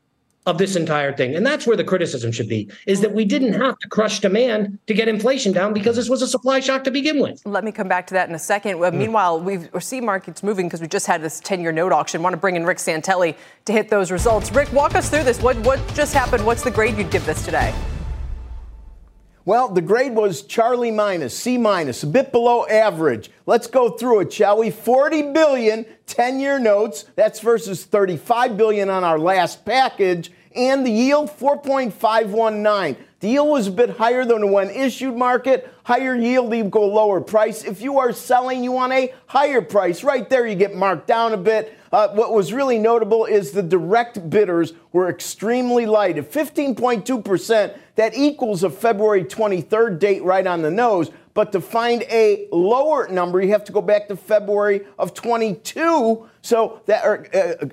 of 0.45 0.57
this 0.57 0.75
entire 0.75 1.13
thing. 1.13 1.35
And 1.35 1.45
that's 1.45 1.67
where 1.67 1.77
the 1.77 1.83
criticism 1.83 2.31
should 2.31 2.49
be 2.49 2.69
is 2.87 3.01
that 3.01 3.13
we 3.13 3.25
didn't 3.25 3.53
have 3.53 3.77
to 3.79 3.87
crush 3.87 4.19
demand 4.19 4.79
to 4.87 4.93
get 4.93 5.07
inflation 5.07 5.51
down 5.51 5.73
because 5.73 5.95
this 5.95 6.09
was 6.09 6.21
a 6.21 6.27
supply 6.27 6.59
shock 6.59 6.83
to 6.85 6.91
begin 6.91 7.19
with. 7.19 7.41
Let 7.45 7.63
me 7.63 7.71
come 7.71 7.87
back 7.87 8.07
to 8.07 8.13
that 8.15 8.27
in 8.27 8.33
a 8.35 8.39
second. 8.39 8.77
Mm. 8.77 8.93
Meanwhile, 8.93 9.39
we 9.41 9.59
see 9.79 10.01
markets 10.01 10.41
moving 10.41 10.67
because 10.67 10.81
we 10.81 10.87
just 10.87 11.05
had 11.05 11.21
this 11.21 11.39
10 11.41 11.61
year 11.61 11.71
note 11.71 11.91
auction. 11.91 12.23
want 12.23 12.33
to 12.33 12.37
bring 12.37 12.55
in 12.55 12.65
Rick 12.65 12.79
Santelli 12.79 13.35
to 13.65 13.73
hit 13.73 13.89
those 13.89 14.11
results. 14.11 14.51
Rick, 14.51 14.73
walk 14.73 14.95
us 14.95 15.09
through 15.09 15.23
this. 15.23 15.41
What, 15.41 15.57
what 15.57 15.79
just 15.93 16.13
happened? 16.13 16.45
What's 16.45 16.63
the 16.63 16.71
grade 16.71 16.97
you'd 16.97 17.11
give 17.11 17.25
this 17.25 17.45
today? 17.45 17.73
Well, 19.43 19.69
the 19.69 19.81
grade 19.81 20.13
was 20.13 20.43
Charlie 20.43 20.91
minus, 20.91 21.35
C 21.35 21.57
minus, 21.57 22.03
a 22.03 22.07
bit 22.07 22.31
below 22.31 22.67
average. 22.67 23.31
Let's 23.47 23.65
go 23.65 23.89
through 23.89 24.21
it, 24.21 24.33
shall 24.33 24.59
we? 24.59 24.69
40 24.69 25.31
billion 25.33 25.85
10-year 26.05 26.59
notes. 26.59 27.05
That's 27.15 27.39
versus 27.39 27.83
35 27.83 28.55
billion 28.55 28.89
on 28.91 29.03
our 29.03 29.17
last 29.17 29.65
package. 29.65 30.31
And 30.55 30.85
the 30.85 30.91
yield 30.91 31.31
4.519. 31.31 32.97
The 33.21 33.29
yield 33.29 33.49
was 33.49 33.67
a 33.67 33.71
bit 33.71 33.91
higher 33.97 34.25
than 34.25 34.41
the 34.41 34.47
one 34.47 34.69
issued 34.69 35.15
market. 35.15 35.71
Higher 35.85 36.15
yield 36.15 36.53
equal 36.53 36.93
lower 36.93 37.19
price. 37.19 37.63
If 37.63 37.81
you 37.81 37.97
are 37.97 38.13
selling, 38.13 38.63
you 38.63 38.71
want 38.71 38.93
a 38.93 39.13
higher 39.25 39.61
price. 39.61 40.03
Right 40.03 40.29
there, 40.29 40.45
you 40.45 40.55
get 40.55 40.75
marked 40.75 41.07
down 41.07 41.33
a 41.33 41.37
bit. 41.37 41.77
Uh, 41.91 42.09
what 42.09 42.33
was 42.33 42.53
really 42.53 42.79
notable 42.79 43.25
is 43.25 43.51
the 43.51 43.63
direct 43.63 44.29
bidders 44.29 44.73
were 44.91 45.09
extremely 45.09 45.85
light 45.85 46.17
at 46.17 46.31
15.2%. 46.31 47.77
That 48.01 48.17
equals 48.17 48.63
a 48.63 48.71
February 48.71 49.23
23rd 49.23 49.99
date 49.99 50.23
right 50.23 50.47
on 50.47 50.63
the 50.63 50.71
nose. 50.71 51.11
But 51.35 51.51
to 51.51 51.61
find 51.61 52.01
a 52.09 52.47
lower 52.51 53.07
number, 53.07 53.39
you 53.39 53.51
have 53.51 53.63
to 53.65 53.71
go 53.71 53.79
back 53.79 54.07
to 54.07 54.15
February 54.15 54.87
of 54.97 55.13
22. 55.13 56.27
So 56.41 56.81
that, 56.87 57.35
uh, 57.35 57.67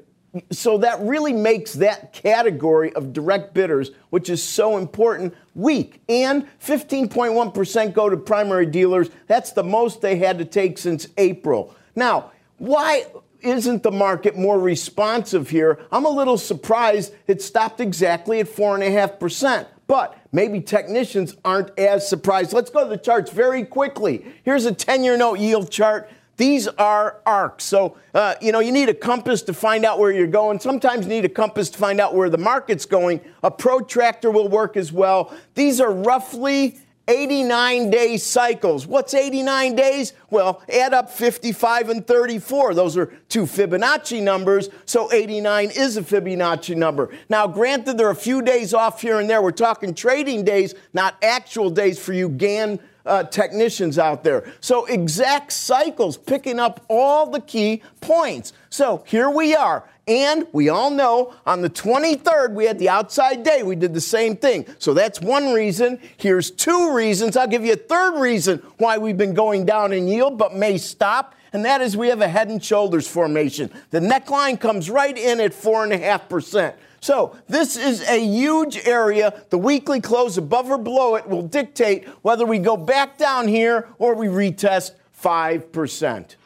so 0.51 0.77
that 0.77 1.01
really 1.01 1.33
makes 1.33 1.73
that 1.73 2.13
category 2.13 2.93
of 2.93 3.15
direct 3.15 3.55
bidders, 3.55 3.93
which 4.11 4.29
is 4.29 4.45
so 4.45 4.77
important, 4.77 5.35
weak. 5.55 6.03
And 6.11 6.47
15.1% 6.61 7.95
go 7.95 8.11
to 8.11 8.17
primary 8.19 8.67
dealers. 8.67 9.09
That's 9.29 9.53
the 9.53 9.65
most 9.65 10.03
they 10.03 10.17
had 10.17 10.37
to 10.41 10.45
take 10.45 10.77
since 10.77 11.09
April. 11.17 11.75
Now, 11.97 12.33
why 12.59 13.07
isn't 13.41 13.83
the 13.83 13.93
market 13.93 14.37
more 14.37 14.61
responsive 14.61 15.49
here? 15.49 15.81
I'm 15.91 16.05
a 16.05 16.11
little 16.11 16.37
surprised 16.37 17.15
it 17.27 17.41
stopped 17.41 17.81
exactly 17.81 18.41
at 18.41 18.47
4.5%. 18.47 19.69
But 19.89 20.17
maybe 20.33 20.61
technicians 20.61 21.35
aren't 21.45 21.77
as 21.79 22.07
surprised. 22.07 22.53
Let's 22.53 22.71
go 22.71 22.85
to 22.85 22.91
the 22.91 22.99
charts 22.99 23.33
very 23.33 23.65
quickly. 23.65 24.25
Here's 24.45 24.67
a 24.67 24.73
10 24.73 25.03
year 25.03 25.17
note 25.17 25.41
yield 25.41 25.71
chart. 25.71 26.09
These 26.37 26.69
are 26.69 27.17
arcs. 27.27 27.65
So, 27.65 27.97
uh, 28.15 28.37
you 28.41 28.53
know, 28.53 28.61
you 28.61 28.71
need 28.71 28.89
a 28.89 28.95
compass 28.95 29.43
to 29.43 29.55
find 29.55 29.85
out 29.85 29.99
where 29.99 30.13
you're 30.13 30.29
going. 30.29 30.61
Sometimes 30.61 31.07
you 31.07 31.09
need 31.11 31.25
a 31.25 31.29
compass 31.29 31.69
to 31.71 31.79
find 31.79 32.01
out 32.01 32.15
where 32.15 32.31
the 32.31 32.39
market's 32.39 32.87
going. 32.87 33.21
A 33.43 33.51
protractor 33.51 34.31
will 34.31 34.47
work 34.47 34.77
as 34.77 34.93
well. 34.93 35.35
These 35.55 35.81
are 35.81 35.93
roughly 35.93 36.79
89 37.09 37.91
day 37.91 38.19
cycles. 38.19 38.87
What's 38.87 39.15
89 39.15 39.75
days? 39.75 40.13
Well, 40.31 40.63
add 40.73 40.93
up 40.93 41.11
55 41.11 41.89
and 41.89 42.07
34. 42.07 42.75
Those 42.75 42.97
are 42.97 43.07
two 43.29 43.45
Fibonacci 43.45 44.23
numbers, 44.23 44.69
so 44.85 45.11
89 45.13 45.71
is 45.71 45.97
a 45.97 46.03
Fibonacci 46.03 46.77
number. 46.77 47.11
Now, 47.29 47.47
granted, 47.47 47.97
there 47.97 48.07
are 48.07 48.13
a 48.13 48.15
few 48.17 48.43
days 48.43 48.75
off 48.75 49.01
here 49.01 49.19
and 49.19 49.29
there. 49.29 49.41
We're 49.41 49.51
talking 49.53 49.95
trading 49.95 50.45
days, 50.45 50.75
not 50.93 51.17
actual 51.23 51.71
days 51.71 51.99
for 51.99 52.13
you 52.13 52.29
Gann 52.29 52.79
uh, 53.07 53.25
technicians 53.25 53.99
out 53.99 54.23
there. 54.23 54.53
So 54.61 54.85
exact 54.85 55.53
cycles 55.53 56.19
picking 56.19 56.61
up 56.61 56.85
all 56.89 57.31
the 57.31 57.41
key 57.41 57.83
points. 58.01 58.53
So 58.69 59.03
here 59.07 59.31
we 59.31 59.57
are. 59.57 59.89
And 60.09 60.47
we 60.53 60.71
all 60.71 60.91
know 60.91 61.35
on 61.45 61.61
the 61.61 61.69
23rd, 61.69 62.55
we 62.55 62.65
had 62.65 62.79
the 62.79 62.89
outside 62.89 63.43
day. 63.43 63.63
We 63.63 63.77
did 63.77 63.93
the 63.93 64.01
same 64.01 64.37
thing. 64.37 64.67
So 64.79 64.95
that's 64.95 65.21
one 65.21 65.53
reason. 65.53 66.01
Here's 66.17 66.51
two 66.51 66.95
reasons. 66.95 67.37
I'll 67.37 67.47
give 67.47 67.65
you 67.65 67.75
a 67.75 67.77
third 67.77 68.19
reason 68.19 68.63
why 68.79 68.97
we've 68.97 69.19
been 69.19 69.35
going 69.35 69.67
down 69.67 69.93
in 69.93 70.09
yield, 70.09 70.39
but 70.39 70.57
may 70.57 70.79
stop. 70.79 71.35
And 71.53 71.63
that 71.67 71.83
is 71.83 71.95
we 71.95 72.09
have 72.09 72.23
a 72.23 72.29
head 72.29 72.49
and 72.49 72.65
shoulders 72.65 73.07
formation. 73.07 73.71
The 73.91 74.01
neckline 74.01 74.59
comes 74.59 74.89
right 74.89 75.17
in 75.17 75.41
at 75.41 75.53
4.5%. 75.53 76.75
So 77.01 77.37
this 77.47 77.77
is 77.77 78.03
a 78.09 78.19
huge 78.19 78.79
area. 78.87 79.43
The 79.51 79.59
weekly 79.59 80.01
close 80.01 80.39
above 80.39 80.71
or 80.71 80.79
below 80.79 81.17
it 81.17 81.29
will 81.29 81.43
dictate 81.43 82.09
whether 82.23 82.47
we 82.47 82.59
go 82.59 82.77
back 82.79 83.19
down 83.19 83.47
here 83.47 83.89
or 83.99 84.15
we 84.15 84.27
retest 84.27 84.93
5%. 85.23 86.37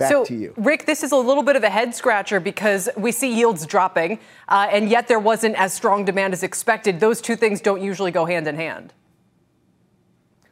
Back 0.00 0.12
so, 0.12 0.24
to 0.24 0.34
you. 0.34 0.54
Rick, 0.56 0.86
this 0.86 1.02
is 1.02 1.12
a 1.12 1.16
little 1.16 1.42
bit 1.42 1.56
of 1.56 1.62
a 1.62 1.68
head 1.68 1.94
scratcher 1.94 2.40
because 2.40 2.88
we 2.96 3.12
see 3.12 3.34
yields 3.34 3.66
dropping, 3.66 4.18
uh, 4.48 4.66
and 4.72 4.88
yet 4.88 5.08
there 5.08 5.18
wasn't 5.18 5.56
as 5.56 5.74
strong 5.74 6.06
demand 6.06 6.32
as 6.32 6.42
expected. 6.42 7.00
Those 7.00 7.20
two 7.20 7.36
things 7.36 7.60
don't 7.60 7.82
usually 7.82 8.10
go 8.10 8.24
hand 8.24 8.48
in 8.48 8.56
hand. 8.56 8.94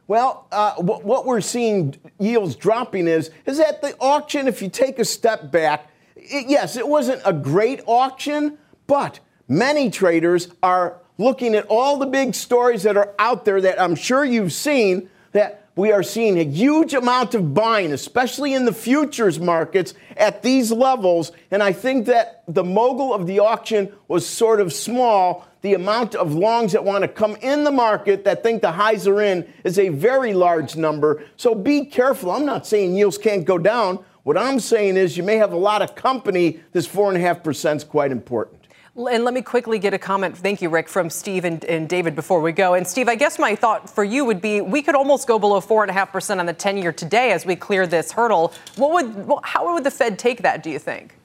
Well, 0.05 0.45
uh, 0.51 0.75
w- 0.75 1.01
what 1.03 1.25
we're 1.25 1.41
seeing 1.41 1.95
yields 2.19 2.55
dropping 2.55 3.07
is 3.07 3.31
is 3.47 3.57
that 3.57 3.81
the 3.81 3.97
auction. 3.99 4.47
If 4.47 4.61
you 4.61 4.69
take 4.69 4.99
a 4.99 5.05
step 5.05 5.51
back, 5.51 5.89
it, 6.15 6.47
yes, 6.47 6.77
it 6.77 6.87
wasn't 6.87 7.23
a 7.25 7.33
great 7.33 7.81
auction, 7.87 8.59
but 8.85 9.19
many 9.47 9.89
traders 9.89 10.49
are 10.61 11.01
looking 11.17 11.55
at 11.55 11.65
all 11.69 11.97
the 11.97 12.05
big 12.05 12.35
stories 12.35 12.83
that 12.83 12.95
are 12.95 13.15
out 13.17 13.45
there 13.45 13.61
that 13.61 13.81
I'm 13.81 13.95
sure 13.95 14.23
you've 14.23 14.53
seen 14.53 15.09
that 15.31 15.68
we 15.79 15.93
are 15.93 16.03
seeing 16.03 16.37
a 16.37 16.43
huge 16.43 16.93
amount 16.93 17.33
of 17.33 17.53
buying, 17.53 17.93
especially 17.93 18.53
in 18.53 18.65
the 18.65 18.73
futures 18.73 19.39
markets 19.39 19.93
at 20.17 20.43
these 20.43 20.73
levels. 20.73 21.31
And 21.51 21.63
I 21.63 21.71
think 21.71 22.05
that 22.07 22.43
the 22.47 22.65
mogul 22.65 23.13
of 23.13 23.25
the 23.25 23.39
auction 23.39 23.93
was 24.09 24.27
sort 24.27 24.59
of 24.59 24.73
small. 24.73 25.47
The 25.61 25.75
amount 25.75 26.15
of 26.15 26.33
longs 26.35 26.73
that 26.73 26.83
want 26.83 27.03
to 27.03 27.07
come 27.07 27.37
in 27.37 27.63
the 27.63 27.71
market 27.71 28.25
that 28.25 28.43
think 28.43 28.61
the 28.61 28.73
highs 28.73 29.07
are 29.07 29.21
in 29.21 29.51
is 29.63 29.79
a 29.79 29.87
very 29.87 30.33
large 30.33 30.75
number. 30.75 31.23
So 31.37 31.55
be 31.55 31.85
careful. 31.85 32.31
I'm 32.31 32.45
not 32.45 32.67
saying 32.67 32.95
yields 32.95 33.17
can't 33.17 33.45
go 33.45 33.57
down. 33.57 34.03
What 34.23 34.37
I'm 34.37 34.59
saying 34.59 34.97
is 34.97 35.15
you 35.15 35.23
may 35.23 35.37
have 35.37 35.53
a 35.53 35.57
lot 35.57 35.81
of 35.81 35.95
company. 35.95 36.59
This 36.73 36.87
4.5% 36.87 37.77
is 37.77 37.83
quite 37.85 38.11
important. 38.11 38.58
And 39.07 39.23
let 39.23 39.33
me 39.33 39.41
quickly 39.41 39.79
get 39.79 39.93
a 39.93 39.97
comment, 39.97 40.35
thank 40.35 40.61
you, 40.61 40.67
Rick, 40.67 40.89
from 40.89 41.09
Steve 41.09 41.45
and, 41.45 41.63
and, 41.63 41.87
David 41.87 42.15
before 42.15 42.41
we 42.41 42.51
go. 42.51 42.73
And 42.73 42.85
Steve, 42.85 43.07
I 43.07 43.15
guess 43.15 43.39
my 43.39 43.55
thought 43.55 43.89
for 43.89 44.03
you 44.03 44.25
would 44.25 44.41
be 44.41 44.59
we 44.59 44.81
could 44.81 44.95
almost 44.95 45.25
go 45.25 45.39
below 45.39 45.61
4.5% 45.61 46.39
on 46.39 46.45
the 46.45 46.53
10 46.53 46.77
year 46.77 46.91
today 46.91 47.31
as 47.31 47.45
we 47.45 47.55
clear 47.55 47.87
this 47.87 48.11
hurdle. 48.11 48.53
What 48.75 48.91
would, 48.91 49.39
how 49.43 49.73
would 49.73 49.85
the 49.85 49.91
Fed 49.91 50.19
take 50.19 50.41
that, 50.41 50.63
do 50.63 50.69
you 50.69 50.79
think? 50.79 51.15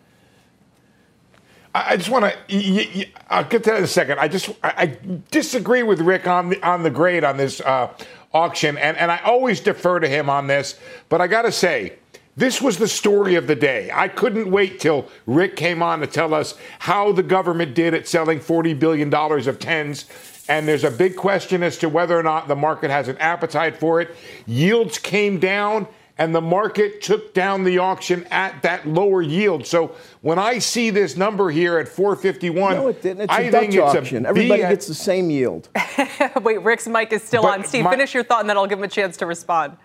I 1.74 1.96
just 1.96 2.08
want 2.08 2.32
to. 2.48 3.06
I'll 3.28 3.42
get 3.42 3.64
to 3.64 3.70
that 3.70 3.78
in 3.78 3.84
a 3.84 3.88
second. 3.88 4.20
I 4.20 4.28
just 4.28 4.50
I, 4.62 4.96
disagree 5.32 5.82
with 5.82 6.00
Rick 6.00 6.28
on 6.28 6.50
the 6.50 6.62
on 6.62 6.84
the 6.84 6.90
grade 6.90 7.24
on 7.24 7.36
this 7.36 7.60
uh, 7.60 7.92
auction, 8.32 8.78
and 8.78 8.96
and 8.96 9.10
I 9.10 9.18
always 9.24 9.58
defer 9.58 9.98
to 9.98 10.06
him 10.06 10.30
on 10.30 10.46
this. 10.46 10.78
But 11.08 11.20
I 11.20 11.26
got 11.26 11.42
to 11.42 11.50
say, 11.50 11.94
this 12.36 12.60
was 12.60 12.78
the 12.78 12.88
story 12.88 13.36
of 13.36 13.46
the 13.46 13.54
day. 13.54 13.90
I 13.92 14.08
couldn't 14.08 14.50
wait 14.50 14.80
till 14.80 15.08
Rick 15.26 15.56
came 15.56 15.82
on 15.82 16.00
to 16.00 16.06
tell 16.06 16.34
us 16.34 16.54
how 16.80 17.12
the 17.12 17.22
government 17.22 17.74
did 17.74 17.94
at 17.94 18.08
selling 18.08 18.40
$40 18.40 18.78
billion 18.78 19.12
of 19.14 19.58
tens. 19.58 20.06
And 20.48 20.68
there's 20.68 20.84
a 20.84 20.90
big 20.90 21.16
question 21.16 21.62
as 21.62 21.78
to 21.78 21.88
whether 21.88 22.18
or 22.18 22.22
not 22.22 22.48
the 22.48 22.56
market 22.56 22.90
has 22.90 23.08
an 23.08 23.16
appetite 23.18 23.78
for 23.78 24.00
it. 24.00 24.14
Yields 24.46 24.98
came 24.98 25.38
down, 25.38 25.86
and 26.18 26.34
the 26.34 26.40
market 26.40 27.00
took 27.00 27.34
down 27.34 27.64
the 27.64 27.78
auction 27.78 28.24
at 28.30 28.62
that 28.62 28.86
lower 28.86 29.22
yield. 29.22 29.66
So 29.66 29.96
when 30.20 30.38
I 30.38 30.58
see 30.58 30.90
this 30.90 31.16
number 31.16 31.50
here 31.50 31.78
at 31.78 31.88
451, 31.88 32.74
no, 32.74 32.88
it 32.88 33.00
didn't. 33.00 33.22
It's 33.22 33.32
I 33.32 33.40
a 33.42 33.50
Dutch 33.50 33.76
auction. 33.76 34.26
Everybody 34.26 34.60
gets 34.62 34.86
the 34.86 34.94
same 34.94 35.30
yield. 35.30 35.68
Wait, 36.42 36.60
Rick's 36.62 36.86
mic 36.86 37.12
is 37.12 37.22
still 37.22 37.42
but 37.42 37.60
on. 37.60 37.64
Steve, 37.64 37.84
my, 37.84 37.90
finish 37.90 38.12
your 38.12 38.22
thought, 38.24 38.40
and 38.40 38.50
then 38.50 38.56
I'll 38.56 38.66
give 38.66 38.78
him 38.78 38.84
a 38.84 38.88
chance 38.88 39.16
to 39.18 39.26
respond. 39.26 39.76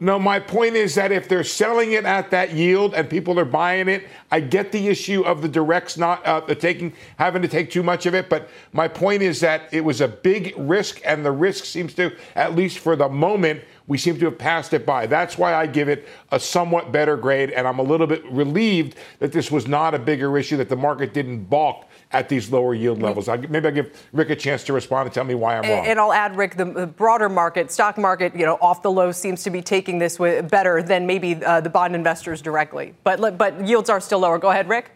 No, 0.00 0.16
my 0.16 0.38
point 0.38 0.76
is 0.76 0.94
that 0.94 1.10
if 1.10 1.28
they're 1.28 1.42
selling 1.42 1.92
it 1.92 2.04
at 2.04 2.30
that 2.30 2.52
yield 2.52 2.94
and 2.94 3.10
people 3.10 3.38
are 3.40 3.44
buying 3.44 3.88
it, 3.88 4.06
I 4.30 4.38
get 4.38 4.70
the 4.70 4.86
issue 4.86 5.22
of 5.22 5.42
the 5.42 5.48
directs 5.48 5.96
not 5.96 6.24
uh, 6.24 6.40
taking 6.54 6.92
having 7.16 7.42
to 7.42 7.48
take 7.48 7.72
too 7.72 7.82
much 7.82 8.06
of 8.06 8.14
it. 8.14 8.28
But 8.28 8.48
my 8.72 8.86
point 8.86 9.22
is 9.22 9.40
that 9.40 9.62
it 9.72 9.80
was 9.80 10.00
a 10.00 10.06
big 10.06 10.54
risk, 10.56 11.00
and 11.04 11.24
the 11.24 11.32
risk 11.32 11.64
seems 11.64 11.94
to, 11.94 12.14
at 12.36 12.54
least 12.54 12.78
for 12.78 12.94
the 12.94 13.08
moment, 13.08 13.64
we 13.88 13.98
seem 13.98 14.20
to 14.20 14.26
have 14.26 14.38
passed 14.38 14.72
it 14.72 14.86
by. 14.86 15.06
That's 15.08 15.36
why 15.36 15.54
I 15.54 15.66
give 15.66 15.88
it 15.88 16.06
a 16.30 16.38
somewhat 16.38 16.92
better 16.92 17.16
grade, 17.16 17.50
and 17.50 17.66
I'm 17.66 17.80
a 17.80 17.82
little 17.82 18.06
bit 18.06 18.24
relieved 18.30 18.96
that 19.18 19.32
this 19.32 19.50
was 19.50 19.66
not 19.66 19.94
a 19.94 19.98
bigger 19.98 20.38
issue, 20.38 20.58
that 20.58 20.68
the 20.68 20.76
market 20.76 21.12
didn't 21.12 21.44
balk 21.44 21.87
at 22.10 22.28
these 22.28 22.50
lower 22.50 22.74
yield 22.74 23.02
levels. 23.02 23.28
I, 23.28 23.36
maybe 23.36 23.68
I'll 23.68 23.74
give 23.74 24.06
Rick 24.12 24.30
a 24.30 24.36
chance 24.36 24.64
to 24.64 24.72
respond 24.72 25.06
and 25.06 25.14
tell 25.14 25.24
me 25.24 25.34
why 25.34 25.58
I'm 25.58 25.68
wrong. 25.68 25.86
And 25.86 25.98
I'll 25.98 26.12
add, 26.12 26.36
Rick, 26.36 26.56
the 26.56 26.86
broader 26.86 27.28
market, 27.28 27.70
stock 27.70 27.98
market, 27.98 28.34
you 28.34 28.46
know, 28.46 28.56
off 28.62 28.82
the 28.82 28.90
low 28.90 29.12
seems 29.12 29.42
to 29.42 29.50
be 29.50 29.60
taking 29.60 29.98
this 29.98 30.16
better 30.16 30.82
than 30.82 31.06
maybe 31.06 31.42
uh, 31.44 31.60
the 31.60 31.68
bond 31.68 31.94
investors 31.94 32.40
directly. 32.40 32.94
But, 33.04 33.36
but 33.36 33.66
yields 33.66 33.90
are 33.90 34.00
still 34.00 34.20
lower. 34.20 34.38
Go 34.38 34.48
ahead, 34.48 34.68
Rick. 34.68 34.92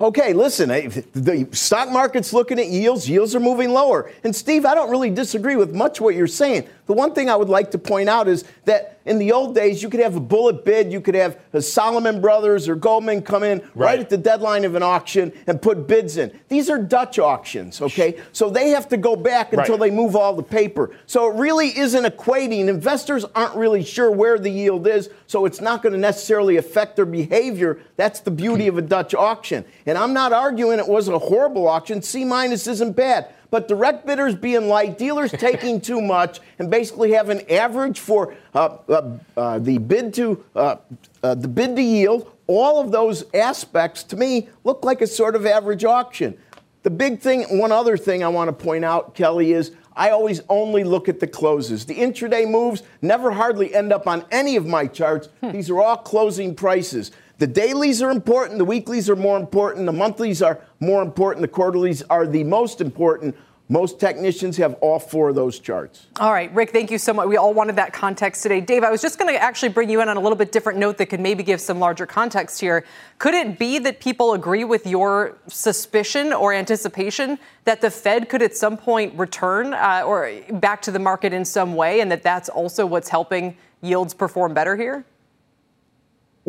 Okay, 0.00 0.32
listen, 0.32 0.70
the 0.70 1.46
stock 1.52 1.90
market's 1.90 2.32
looking 2.32 2.58
at 2.58 2.68
yields. 2.68 3.06
Yields 3.06 3.34
are 3.34 3.40
moving 3.40 3.68
lower. 3.68 4.10
And 4.24 4.34
Steve, 4.34 4.64
I 4.64 4.74
don't 4.74 4.90
really 4.90 5.10
disagree 5.10 5.56
with 5.56 5.74
much 5.74 6.00
what 6.00 6.14
you're 6.14 6.26
saying. 6.26 6.66
The 6.90 6.96
one 6.96 7.14
thing 7.14 7.30
I 7.30 7.36
would 7.36 7.48
like 7.48 7.70
to 7.70 7.78
point 7.78 8.08
out 8.08 8.26
is 8.26 8.42
that 8.64 8.98
in 9.04 9.20
the 9.20 9.30
old 9.30 9.54
days, 9.54 9.80
you 9.80 9.88
could 9.88 10.00
have 10.00 10.16
a 10.16 10.20
bullet 10.20 10.64
bid, 10.64 10.90
you 10.90 11.00
could 11.00 11.14
have 11.14 11.38
Salomon 11.60 12.20
Brothers 12.20 12.68
or 12.68 12.74
Goldman 12.74 13.22
come 13.22 13.44
in 13.44 13.60
right. 13.60 13.74
right. 13.76 14.00
at 14.00 14.10
the 14.10 14.18
deadline 14.18 14.64
of 14.64 14.74
an 14.74 14.82
auction 14.82 15.32
and 15.46 15.62
put 15.62 15.86
bids 15.86 16.16
in. 16.16 16.36
These 16.48 16.68
are 16.68 16.78
Dutch 16.78 17.20
auctions, 17.20 17.80
okay? 17.80 18.20
So 18.32 18.50
they 18.50 18.70
have 18.70 18.88
to 18.88 18.96
go 18.96 19.14
back 19.14 19.52
until 19.52 19.78
right. 19.78 19.88
they 19.88 19.94
move 19.94 20.16
all 20.16 20.34
the 20.34 20.42
paper. 20.42 20.90
So 21.06 21.30
it 21.30 21.36
really 21.38 21.78
isn't 21.78 22.04
equating. 22.04 22.66
Investors 22.66 23.24
aren't 23.36 23.54
really 23.54 23.84
sure 23.84 24.10
where 24.10 24.36
the 24.36 24.50
yield 24.50 24.88
is, 24.88 25.10
so 25.28 25.44
it's 25.44 25.60
not 25.60 25.84
going 25.84 25.92
to 25.92 25.98
necessarily 25.98 26.56
affect 26.56 26.96
their 26.96 27.06
behavior. 27.06 27.78
That's 27.94 28.18
the 28.18 28.32
beauty 28.32 28.66
of 28.66 28.78
a 28.78 28.82
Dutch 28.82 29.14
auction. 29.14 29.64
And 29.86 29.96
I'm 29.96 30.12
not 30.12 30.32
arguing 30.32 30.80
it 30.80 30.88
was 30.88 31.06
a 31.06 31.20
horrible 31.20 31.68
auction. 31.68 32.02
C 32.02 32.24
minus 32.24 32.66
isn't 32.66 32.96
bad. 32.96 33.32
But 33.50 33.68
direct 33.68 34.06
bidders 34.06 34.34
being 34.34 34.68
light, 34.68 34.96
dealers 34.98 35.32
taking 35.32 35.80
too 35.90 36.00
much, 36.00 36.40
and 36.58 36.70
basically 36.70 37.12
have 37.12 37.28
an 37.28 37.42
average 37.50 37.98
for 37.98 38.34
uh, 38.54 38.78
uh, 38.88 39.18
uh, 39.36 39.58
the 39.58 39.78
bid 39.78 40.14
to 40.14 40.44
uh, 40.54 40.76
uh, 41.22 41.34
the 41.34 41.48
bid 41.48 41.76
to 41.76 41.82
yield. 41.82 42.32
All 42.46 42.80
of 42.80 42.90
those 42.90 43.24
aspects, 43.32 44.02
to 44.04 44.16
me, 44.16 44.48
look 44.64 44.84
like 44.84 45.00
a 45.00 45.06
sort 45.06 45.36
of 45.36 45.46
average 45.46 45.84
auction. 45.84 46.36
The 46.82 46.90
big 46.90 47.20
thing, 47.20 47.58
one 47.58 47.72
other 47.72 47.96
thing 47.96 48.24
I 48.24 48.28
want 48.28 48.48
to 48.48 48.52
point 48.52 48.84
out, 48.84 49.14
Kelly, 49.14 49.52
is 49.52 49.72
I 49.94 50.10
always 50.10 50.40
only 50.48 50.82
look 50.82 51.08
at 51.08 51.20
the 51.20 51.26
closes. 51.26 51.84
The 51.84 51.94
intraday 51.94 52.50
moves 52.50 52.82
never 53.02 53.30
hardly 53.30 53.74
end 53.74 53.92
up 53.92 54.06
on 54.06 54.24
any 54.30 54.56
of 54.56 54.66
my 54.66 54.86
charts. 54.86 55.28
Hmm. 55.40 55.50
These 55.50 55.68
are 55.70 55.80
all 55.80 55.96
closing 55.98 56.54
prices. 56.54 57.10
The 57.40 57.46
dailies 57.46 58.02
are 58.02 58.10
important, 58.10 58.58
the 58.58 58.66
weeklies 58.66 59.08
are 59.08 59.16
more 59.16 59.38
important, 59.38 59.86
the 59.86 59.92
monthlies 59.92 60.42
are 60.42 60.60
more 60.78 61.00
important, 61.00 61.40
the 61.40 61.48
quarterlies 61.48 62.02
are 62.10 62.26
the 62.26 62.44
most 62.44 62.82
important. 62.82 63.34
Most 63.70 63.98
technicians 63.98 64.58
have 64.58 64.74
all 64.82 64.98
four 64.98 65.30
of 65.30 65.36
those 65.36 65.58
charts. 65.58 66.08
All 66.18 66.32
right, 66.32 66.52
Rick, 66.54 66.70
thank 66.70 66.90
you 66.90 66.98
so 66.98 67.14
much. 67.14 67.28
We 67.28 67.38
all 67.38 67.54
wanted 67.54 67.76
that 67.76 67.94
context 67.94 68.42
today. 68.42 68.60
Dave, 68.60 68.84
I 68.84 68.90
was 68.90 69.00
just 69.00 69.18
going 69.18 69.32
to 69.32 69.40
actually 69.40 69.70
bring 69.70 69.88
you 69.88 70.02
in 70.02 70.10
on 70.10 70.18
a 70.18 70.20
little 70.20 70.36
bit 70.36 70.52
different 70.52 70.78
note 70.78 70.98
that 70.98 71.06
could 71.06 71.20
maybe 71.20 71.42
give 71.42 71.62
some 71.62 71.78
larger 71.78 72.04
context 72.04 72.60
here. 72.60 72.84
Could 73.16 73.32
it 73.32 73.58
be 73.58 73.78
that 73.78 74.00
people 74.00 74.34
agree 74.34 74.64
with 74.64 74.86
your 74.86 75.38
suspicion 75.48 76.34
or 76.34 76.52
anticipation 76.52 77.38
that 77.64 77.80
the 77.80 77.90
Fed 77.90 78.28
could 78.28 78.42
at 78.42 78.54
some 78.54 78.76
point 78.76 79.18
return 79.18 79.72
uh, 79.72 80.02
or 80.04 80.30
back 80.52 80.82
to 80.82 80.90
the 80.90 80.98
market 80.98 81.32
in 81.32 81.46
some 81.46 81.74
way, 81.74 82.00
and 82.00 82.12
that 82.12 82.22
that's 82.22 82.50
also 82.50 82.84
what's 82.84 83.08
helping 83.08 83.56
yields 83.80 84.12
perform 84.12 84.52
better 84.52 84.76
here? 84.76 85.06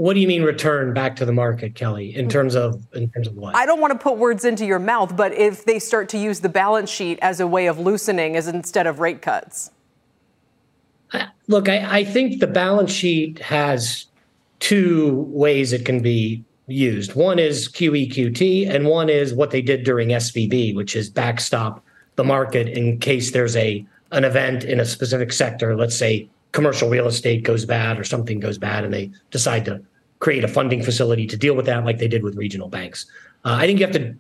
What 0.01 0.15
do 0.15 0.20
you 0.20 0.27
mean 0.27 0.41
return 0.41 0.96
back 0.96 1.15
to 1.17 1.25
the 1.25 1.31
market, 1.31 1.75
Kelly? 1.75 2.15
In 2.15 2.25
mm. 2.25 2.31
terms 2.31 2.55
of 2.55 2.88
in 2.93 3.08
terms 3.12 3.27
of 3.27 3.36
what? 3.36 3.55
I 3.55 3.67
don't 3.67 3.79
want 3.79 3.93
to 3.93 4.00
put 4.00 4.17
words 4.17 4.46
into 4.46 4.65
your 4.65 4.79
mouth, 4.79 5.15
but 5.15 5.31
if 5.31 5.65
they 5.65 5.77
start 5.77 6.10
to 6.10 6.17
use 6.17 6.39
the 6.39 6.50
balance 6.50 6.89
sheet 6.89 7.20
as 7.22 7.39
a 7.39 7.46
way 7.46 7.67
of 7.67 7.77
loosening 7.77 8.36
as 8.36 8.48
instead 8.48 8.88
of 8.88 9.00
rate 9.00 9.22
cuts. 9.22 9.70
Look, 11.48 11.70
I, 11.70 12.00
I 12.00 12.03
think 12.03 12.39
the 12.39 12.48
balance 12.48 12.91
sheet 12.91 13.38
has 13.43 14.08
two 14.60 15.27
ways 15.29 15.72
it 15.72 15.86
can 15.86 16.01
be 16.01 16.43
used. 16.65 17.13
One 17.13 17.38
is 17.38 17.70
QEQT, 17.70 18.74
and 18.74 18.88
one 18.88 19.08
is 19.08 19.36
what 19.36 19.51
they 19.51 19.62
did 19.62 19.84
during 19.84 20.10
SVB, 20.10 20.74
which 20.74 20.96
is 20.96 21.12
backstop 21.12 21.86
the 22.15 22.24
market 22.24 22.67
in 22.70 22.98
case 22.98 23.34
there's 23.34 23.55
a 23.55 23.86
an 24.12 24.24
event 24.24 24.63
in 24.63 24.79
a 24.79 24.86
specific 24.86 25.31
sector, 25.31 25.75
let's 25.75 25.96
say 25.96 26.27
commercial 26.53 26.89
real 26.89 27.05
estate 27.05 27.43
goes 27.43 27.65
bad 27.65 28.00
or 28.00 28.03
something 28.03 28.39
goes 28.39 28.58
bad, 28.58 28.84
and 28.84 28.91
they 28.91 29.12
decide 29.29 29.63
to 29.65 29.79
create 30.21 30.43
a 30.43 30.47
funding 30.47 30.81
facility 30.81 31.27
to 31.27 31.35
deal 31.35 31.55
with 31.55 31.65
that, 31.65 31.83
like 31.83 31.97
they 31.97 32.07
did 32.07 32.23
with 32.23 32.37
regional 32.37 32.69
banks. 32.69 33.05
Uh, 33.43 33.55
I 33.55 33.65
think 33.65 33.79
you 33.79 33.85
have 33.85 33.95
to 33.95 34.15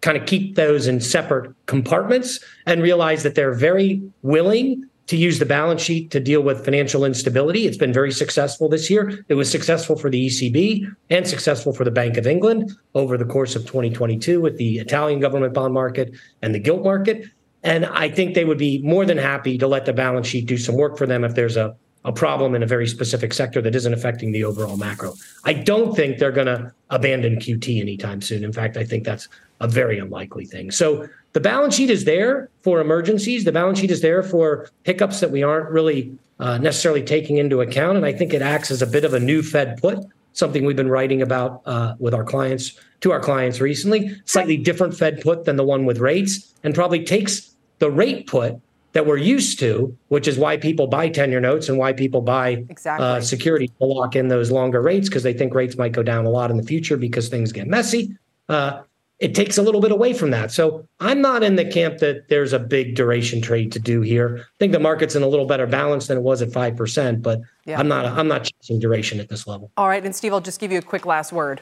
kind 0.00 0.18
of 0.18 0.26
keep 0.26 0.56
those 0.56 0.88
in 0.88 1.00
separate 1.00 1.54
compartments 1.66 2.40
and 2.66 2.82
realize 2.82 3.22
that 3.22 3.36
they're 3.36 3.54
very 3.54 4.02
willing 4.22 4.88
to 5.06 5.16
use 5.16 5.38
the 5.38 5.46
balance 5.46 5.82
sheet 5.82 6.10
to 6.10 6.20
deal 6.20 6.40
with 6.40 6.64
financial 6.64 7.04
instability. 7.04 7.66
It's 7.66 7.76
been 7.76 7.92
very 7.92 8.12
successful 8.12 8.68
this 8.68 8.88
year. 8.88 9.24
It 9.28 9.34
was 9.34 9.50
successful 9.50 9.96
for 9.96 10.08
the 10.08 10.26
ECB 10.26 10.86
and 11.10 11.26
successful 11.26 11.72
for 11.72 11.84
the 11.84 11.90
Bank 11.90 12.16
of 12.16 12.26
England 12.26 12.72
over 12.94 13.18
the 13.18 13.24
course 13.24 13.54
of 13.54 13.62
2022 13.62 14.40
with 14.40 14.56
the 14.56 14.78
Italian 14.78 15.20
government 15.20 15.54
bond 15.54 15.74
market 15.74 16.14
and 16.40 16.54
the 16.54 16.60
gilt 16.60 16.82
market. 16.82 17.26
And 17.62 17.84
I 17.86 18.08
think 18.08 18.34
they 18.34 18.44
would 18.44 18.58
be 18.58 18.80
more 18.82 19.04
than 19.04 19.18
happy 19.18 19.58
to 19.58 19.66
let 19.66 19.84
the 19.84 19.92
balance 19.92 20.26
sheet 20.28 20.46
do 20.46 20.56
some 20.56 20.76
work 20.76 20.96
for 20.96 21.06
them 21.06 21.24
if 21.24 21.34
there's 21.34 21.56
a, 21.56 21.76
a 22.04 22.12
problem 22.12 22.54
in 22.54 22.62
a 22.62 22.66
very 22.66 22.86
specific 22.86 23.32
sector 23.32 23.62
that 23.62 23.74
isn't 23.74 23.92
affecting 23.92 24.32
the 24.32 24.44
overall 24.44 24.76
macro. 24.76 25.14
I 25.44 25.52
don't 25.52 25.94
think 25.94 26.18
they're 26.18 26.32
going 26.32 26.48
to 26.48 26.72
abandon 26.90 27.36
QT 27.36 27.80
anytime 27.80 28.20
soon. 28.20 28.44
In 28.44 28.52
fact, 28.52 28.76
I 28.76 28.84
think 28.84 29.04
that's 29.04 29.28
a 29.60 29.68
very 29.68 29.98
unlikely 29.98 30.44
thing. 30.44 30.70
So 30.70 31.08
the 31.32 31.40
balance 31.40 31.76
sheet 31.76 31.90
is 31.90 32.04
there 32.04 32.48
for 32.62 32.80
emergencies. 32.80 33.44
The 33.44 33.52
balance 33.52 33.78
sheet 33.78 33.90
is 33.90 34.00
there 34.00 34.22
for 34.22 34.68
hiccups 34.82 35.20
that 35.20 35.30
we 35.30 35.42
aren't 35.42 35.70
really 35.70 36.16
uh, 36.40 36.58
necessarily 36.58 37.02
taking 37.02 37.36
into 37.36 37.60
account. 37.60 37.96
And 37.96 38.04
I 38.04 38.12
think 38.12 38.34
it 38.34 38.42
acts 38.42 38.70
as 38.70 38.82
a 38.82 38.86
bit 38.86 39.04
of 39.04 39.14
a 39.14 39.20
new 39.20 39.42
Fed 39.42 39.80
put, 39.80 40.04
something 40.32 40.64
we've 40.64 40.76
been 40.76 40.90
writing 40.90 41.22
about 41.22 41.62
uh, 41.66 41.94
with 42.00 42.14
our 42.14 42.24
clients 42.24 42.78
to 43.02 43.12
our 43.12 43.20
clients 43.20 43.60
recently. 43.60 44.16
Slightly 44.24 44.56
different 44.56 44.96
Fed 44.96 45.20
put 45.20 45.44
than 45.44 45.56
the 45.56 45.64
one 45.64 45.84
with 45.84 45.98
rates, 45.98 46.52
and 46.64 46.74
probably 46.74 47.04
takes 47.04 47.54
the 47.78 47.90
rate 47.90 48.26
put 48.26 48.60
that 48.92 49.06
we're 49.06 49.16
used 49.16 49.58
to, 49.60 49.96
which 50.08 50.28
is 50.28 50.38
why 50.38 50.56
people 50.56 50.86
buy 50.86 51.08
10 51.08 51.30
year 51.30 51.40
notes 51.40 51.68
and 51.68 51.78
why 51.78 51.92
people 51.92 52.20
buy 52.20 52.64
exactly. 52.68 53.06
uh, 53.06 53.20
security 53.20 53.68
to 53.68 53.84
lock 53.84 54.14
in 54.14 54.28
those 54.28 54.50
longer 54.50 54.82
rates 54.82 55.08
because 55.08 55.22
they 55.22 55.32
think 55.32 55.54
rates 55.54 55.76
might 55.76 55.92
go 55.92 56.02
down 56.02 56.26
a 56.26 56.30
lot 56.30 56.50
in 56.50 56.56
the 56.56 56.62
future 56.62 56.96
because 56.96 57.28
things 57.28 57.52
get 57.52 57.66
messy. 57.66 58.16
Uh, 58.48 58.82
it 59.18 59.36
takes 59.36 59.56
a 59.56 59.62
little 59.62 59.80
bit 59.80 59.92
away 59.92 60.12
from 60.12 60.32
that. 60.32 60.50
So 60.50 60.86
I'm 60.98 61.20
not 61.20 61.44
in 61.44 61.54
the 61.54 61.64
camp 61.64 61.98
that 61.98 62.28
there's 62.28 62.52
a 62.52 62.58
big 62.58 62.96
duration 62.96 63.40
trade 63.40 63.70
to 63.72 63.78
do 63.78 64.00
here. 64.00 64.38
I 64.40 64.58
think 64.58 64.72
the 64.72 64.80
market's 64.80 65.14
in 65.14 65.22
a 65.22 65.28
little 65.28 65.46
better 65.46 65.66
balance 65.66 66.08
than 66.08 66.18
it 66.18 66.22
was 66.22 66.42
at 66.42 66.52
five 66.52 66.76
percent, 66.76 67.22
but 67.22 67.40
yeah. 67.64 67.78
I'm 67.78 67.86
not 67.86 68.04
I'm 68.04 68.26
not 68.26 68.42
chasing 68.44 68.80
duration 68.80 69.20
at 69.20 69.28
this 69.28 69.46
level. 69.46 69.70
All 69.76 69.86
right, 69.86 70.04
and 70.04 70.14
Steve, 70.14 70.32
I'll 70.32 70.40
just 70.40 70.58
give 70.58 70.72
you 70.72 70.78
a 70.78 70.82
quick 70.82 71.06
last 71.06 71.32
word. 71.32 71.60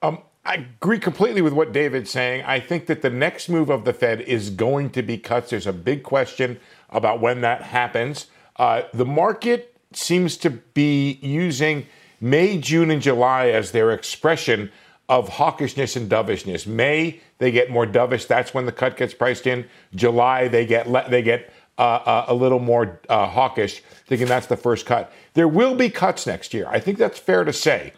Um, 0.00 0.22
I 0.48 0.66
agree 0.80 0.98
completely 0.98 1.42
with 1.42 1.52
what 1.52 1.74
David's 1.74 2.10
saying. 2.10 2.42
I 2.46 2.58
think 2.58 2.86
that 2.86 3.02
the 3.02 3.10
next 3.10 3.50
move 3.50 3.68
of 3.68 3.84
the 3.84 3.92
Fed 3.92 4.22
is 4.22 4.48
going 4.48 4.88
to 4.90 5.02
be 5.02 5.18
cuts. 5.18 5.50
There's 5.50 5.66
a 5.66 5.74
big 5.74 6.02
question 6.02 6.58
about 6.88 7.20
when 7.20 7.42
that 7.42 7.60
happens. 7.60 8.28
Uh, 8.56 8.84
the 8.94 9.04
market 9.04 9.76
seems 9.92 10.38
to 10.38 10.48
be 10.48 11.18
using 11.20 11.86
May, 12.18 12.56
June, 12.56 12.90
and 12.90 13.02
July 13.02 13.48
as 13.48 13.72
their 13.72 13.92
expression 13.92 14.72
of 15.06 15.28
hawkishness 15.28 15.96
and 15.96 16.08
dovishness. 16.08 16.66
May 16.66 17.20
they 17.36 17.50
get 17.50 17.70
more 17.70 17.86
dovish. 17.86 18.26
That's 18.26 18.54
when 18.54 18.64
the 18.64 18.72
cut 18.72 18.96
gets 18.96 19.12
priced 19.12 19.46
in. 19.46 19.66
July 19.94 20.48
they 20.48 20.64
get 20.64 20.88
le- 20.88 21.08
they 21.10 21.20
get 21.20 21.52
uh, 21.76 21.82
uh, 21.82 22.24
a 22.28 22.34
little 22.34 22.58
more 22.58 22.98
uh, 23.10 23.26
hawkish, 23.26 23.82
thinking 24.06 24.26
that's 24.26 24.46
the 24.46 24.56
first 24.56 24.86
cut. 24.86 25.12
There 25.34 25.46
will 25.46 25.74
be 25.74 25.90
cuts 25.90 26.26
next 26.26 26.54
year. 26.54 26.66
I 26.70 26.80
think 26.80 26.96
that's 26.96 27.18
fair 27.18 27.44
to 27.44 27.52
say, 27.52 27.92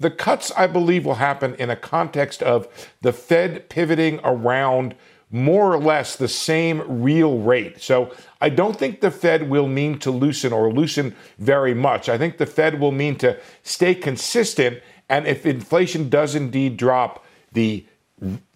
the 0.00 0.10
cuts 0.10 0.52
I 0.56 0.66
believe 0.66 1.04
will 1.04 1.16
happen 1.16 1.54
in 1.54 1.70
a 1.70 1.76
context 1.76 2.42
of 2.42 2.68
the 3.00 3.12
Fed 3.12 3.68
pivoting 3.68 4.20
around 4.24 4.94
more 5.30 5.72
or 5.72 5.78
less 5.78 6.16
the 6.16 6.28
same 6.28 7.02
real 7.02 7.38
rate. 7.38 7.82
So 7.82 8.14
I 8.40 8.48
don't 8.48 8.78
think 8.78 9.00
the 9.00 9.10
Fed 9.10 9.50
will 9.50 9.68
mean 9.68 9.98
to 9.98 10.10
loosen 10.10 10.52
or 10.52 10.72
loosen 10.72 11.14
very 11.38 11.74
much. 11.74 12.08
I 12.08 12.16
think 12.16 12.38
the 12.38 12.46
Fed 12.46 12.80
will 12.80 12.92
mean 12.92 13.16
to 13.16 13.38
stay 13.62 13.94
consistent 13.94 14.80
and 15.08 15.26
if 15.26 15.46
inflation 15.46 16.08
does 16.08 16.34
indeed 16.34 16.76
drop, 16.76 17.24
the 17.52 17.84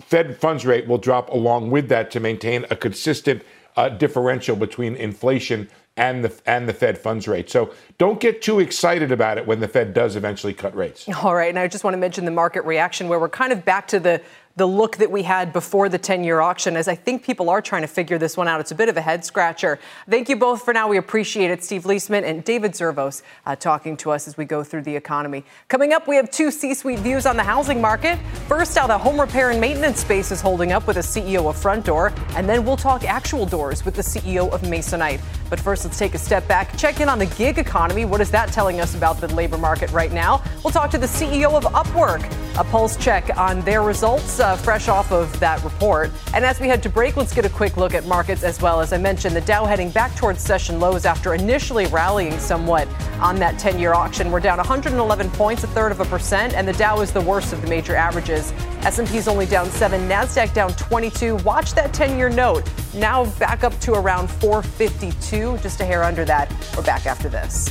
Fed 0.01 0.37
funds 0.37 0.67
rate 0.67 0.87
will 0.87 0.99
drop 0.99 1.31
along 1.31 1.71
with 1.71 1.89
that 1.89 2.11
to 2.11 2.21
maintain 2.21 2.67
a 2.71 2.77
consistent 2.77 3.43
uh, 3.77 3.89
differential 3.89 4.57
between 4.57 4.95
inflation 4.97 5.69
and 5.97 6.25
the 6.25 6.33
and 6.47 6.69
the 6.69 6.73
Fed 6.73 6.97
funds 6.97 7.29
rate. 7.29 7.51
So 7.51 7.73
don't 7.99 8.21
get 8.21 8.43
too 8.43 8.61
excited 8.61 9.13
about 9.13 9.39
it 9.39 9.47
when 9.47 9.61
the 9.61 9.69
Fed 9.69 9.93
does 9.93 10.17
eventually 10.17 10.55
cut 10.55 10.75
rates. 10.75 11.09
All 11.23 11.35
right, 11.35 11.49
and 11.49 11.59
I 11.59 11.69
just 11.69 11.85
want 11.85 11.95
to 11.95 11.99
mention 11.99 12.25
the 12.25 12.31
market 12.31 12.65
reaction 12.65 13.09
where 13.09 13.21
we're 13.21 13.29
kind 13.29 13.53
of 13.53 13.65
back 13.65 13.89
to 13.89 14.01
the 14.01 14.23
the 14.57 14.67
look 14.67 14.99
that 14.99 15.11
we 15.11 15.23
had 15.23 15.53
before 15.53 15.89
the 15.89 15.99
10 15.99 16.25
year 16.25 16.41
auction, 16.41 16.77
as 16.77 16.89
I 16.89 16.95
think 16.95 17.25
people 17.25 17.49
are 17.49 17.63
trying 17.63 17.83
to 17.83 17.89
figure 17.89 18.19
this 18.19 18.37
one 18.37 18.49
out. 18.49 18.61
It's 18.61 18.71
a 18.71 18.75
bit 18.75 18.89
of 18.89 18.97
a 18.97 19.01
head 19.01 19.25
scratcher. 19.25 19.79
Thank 20.09 20.29
you 20.29 20.37
both 20.37 20.63
for 20.63 20.75
now. 20.75 20.89
We 20.89 20.99
appreciate 20.99 21.51
it. 21.51 21.65
Steve 21.65 21.85
Liesman 21.85 22.25
and 22.25 22.45
David 22.45 22.73
Zervos 22.73 23.23
uh, 23.47 23.57
talking 23.57 23.97
to 23.99 24.11
us 24.11 24.29
as 24.29 24.37
we 24.37 24.45
go 24.45 24.63
through 24.63 24.83
the 24.83 24.95
economy. 24.95 25.45
Coming 25.69 25.93
up, 25.93 26.07
we 26.07 26.17
have 26.17 26.31
two 26.31 26.51
C 26.51 26.75
suite 26.75 26.99
views 26.99 27.25
on 27.25 27.37
the 27.37 27.43
housing 27.43 27.81
market. 27.81 28.19
First, 28.47 28.77
how 28.77 28.87
the 28.87 28.99
home 28.99 29.21
repair 29.21 29.51
and 29.51 29.61
maintenance 29.61 30.01
space 30.01 30.31
is 30.31 30.41
holding 30.41 30.73
up 30.73 30.87
with 30.87 30.97
the 30.97 31.03
CEO 31.03 31.49
of 31.49 31.57
Frontdoor, 31.57 32.17
and 32.37 32.49
then 32.49 32.65
we'll 32.65 32.77
talk 32.77 33.05
actual 33.05 33.47
doors 33.47 33.85
with 33.85 33.95
the 33.95 34.03
CEO 34.03 34.51
of 34.53 34.61
Masonite. 34.63 35.21
But 35.49 35.61
first, 35.61 35.85
let's 35.85 35.99
take 35.99 36.15
a 36.15 36.19
step 36.19 36.47
back, 36.49 36.77
check 36.77 37.01
in 37.01 37.09
on 37.09 37.19
the 37.19 37.27
gig 37.27 37.59
economy. 37.59 38.05
What 38.05 38.21
is 38.21 38.31
that 38.31 38.53
telling 38.53 38.81
us 38.81 38.95
about 38.95 39.21
the 39.21 39.29
labor 39.35 39.59
market 39.59 39.91
right 39.91 40.13
now? 40.13 40.43
We'll 40.63 40.73
talk 40.73 40.91
to 40.93 40.99
the 40.99 41.07
CEO 41.07 41.55
of 41.55 41.65
Upwork, 41.65 42.23
a 42.59 42.65
pulse 42.65 42.97
check 42.97 43.37
on 43.37 43.61
their 43.63 43.83
results 43.83 44.41
uh, 44.41 44.57
fresh 44.57 44.89
off 44.89 45.11
of 45.11 45.39
that 45.41 45.63
report. 45.65 46.11
And 46.35 46.45
as 46.45 46.61
we 46.61 46.69
head 46.69 46.83
to 46.83 46.89
break, 46.89 47.17
let's 47.17 47.35
get 47.35 47.45
a 47.45 47.49
quick 47.49 47.77
look 47.77 47.95
at 47.95 48.05
markets 48.07 48.43
as 48.43 48.61
well. 48.61 48.81
As 48.81 48.93
I 48.93 48.99
mentioned, 48.99 49.35
the 49.35 49.41
Dow 49.41 49.65
heading 49.65 49.91
back 49.91 50.15
towards 50.17 50.41
session 50.41 50.79
lows 50.79 51.07
after 51.07 51.35
initially 51.35 51.87
rallying 51.87 52.39
somewhat 52.39 52.89
on 53.21 53.37
that 53.37 53.59
10 53.59 53.79
year 53.79 53.95
auction. 53.95 54.31
We're 54.31 54.41
down 54.41 54.59
111 54.59 55.31
points, 55.31 55.65
a 55.65 55.67
third 55.69 55.93
of 55.93 56.01
a 56.01 56.05
percent, 56.05 56.55
and 56.55 56.67
the 56.67 56.73
Dow 56.75 57.01
is 57.01 57.13
the 57.13 57.21
worst 57.21 57.53
of 57.53 57.63
the 57.63 57.69
major 57.69 57.97
averages. 57.97 58.53
S&P 58.83 59.17
is 59.17 59.29
only 59.29 59.47
down 59.47 59.71
7, 59.71 60.09
Nasdaq 60.09 60.53
down 60.53 60.73
22. 60.73 61.37
Watch 61.37 61.73
that 61.75 61.95
10 61.95 62.19
year 62.19 62.29
note. 62.29 62.69
Now 62.95 63.25
back 63.39 63.65
up 63.65 63.79
to 63.81 63.95
around 63.95 64.29
452, 64.31 65.59
just 65.59 65.81
a 65.81 65.85
hair 65.85 66.03
under 66.03 66.25
that. 66.25 66.53
We're 66.77 66.83
back 66.83 67.07
after 67.07 67.29
this. 67.29 67.71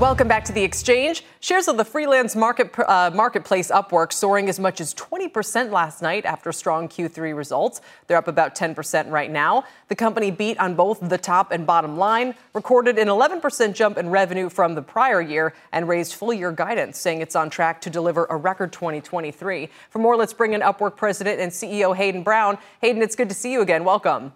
Welcome 0.00 0.28
back 0.28 0.46
to 0.46 0.52
the 0.52 0.62
exchange. 0.62 1.24
Shares 1.40 1.68
of 1.68 1.76
the 1.76 1.84
freelance 1.84 2.34
market 2.34 2.72
uh, 2.78 3.10
marketplace 3.12 3.70
Upwork 3.70 4.14
soaring 4.14 4.48
as 4.48 4.58
much 4.58 4.80
as 4.80 4.94
20% 4.94 5.72
last 5.72 6.00
night 6.00 6.24
after 6.24 6.52
strong 6.52 6.88
Q3 6.88 7.36
results. 7.36 7.82
They're 8.06 8.16
up 8.16 8.26
about 8.26 8.54
10% 8.54 9.10
right 9.10 9.30
now. 9.30 9.64
The 9.88 9.94
company 9.94 10.30
beat 10.30 10.58
on 10.58 10.74
both 10.74 11.06
the 11.06 11.18
top 11.18 11.52
and 11.52 11.66
bottom 11.66 11.98
line, 11.98 12.34
recorded 12.54 12.98
an 12.98 13.08
11% 13.08 13.74
jump 13.74 13.98
in 13.98 14.08
revenue 14.08 14.48
from 14.48 14.74
the 14.74 14.80
prior 14.80 15.20
year, 15.20 15.52
and 15.70 15.86
raised 15.86 16.14
full 16.14 16.32
year 16.32 16.50
guidance, 16.50 16.98
saying 16.98 17.20
it's 17.20 17.36
on 17.36 17.50
track 17.50 17.82
to 17.82 17.90
deliver 17.90 18.24
a 18.30 18.36
record 18.38 18.72
2023. 18.72 19.68
For 19.90 19.98
more, 19.98 20.16
let's 20.16 20.32
bring 20.32 20.54
in 20.54 20.62
Upwork 20.62 20.96
President 20.96 21.40
and 21.40 21.52
CEO 21.52 21.94
Hayden 21.94 22.22
Brown. 22.22 22.56
Hayden, 22.80 23.02
it's 23.02 23.16
good 23.16 23.28
to 23.28 23.34
see 23.34 23.52
you 23.52 23.60
again. 23.60 23.84
Welcome. 23.84 24.32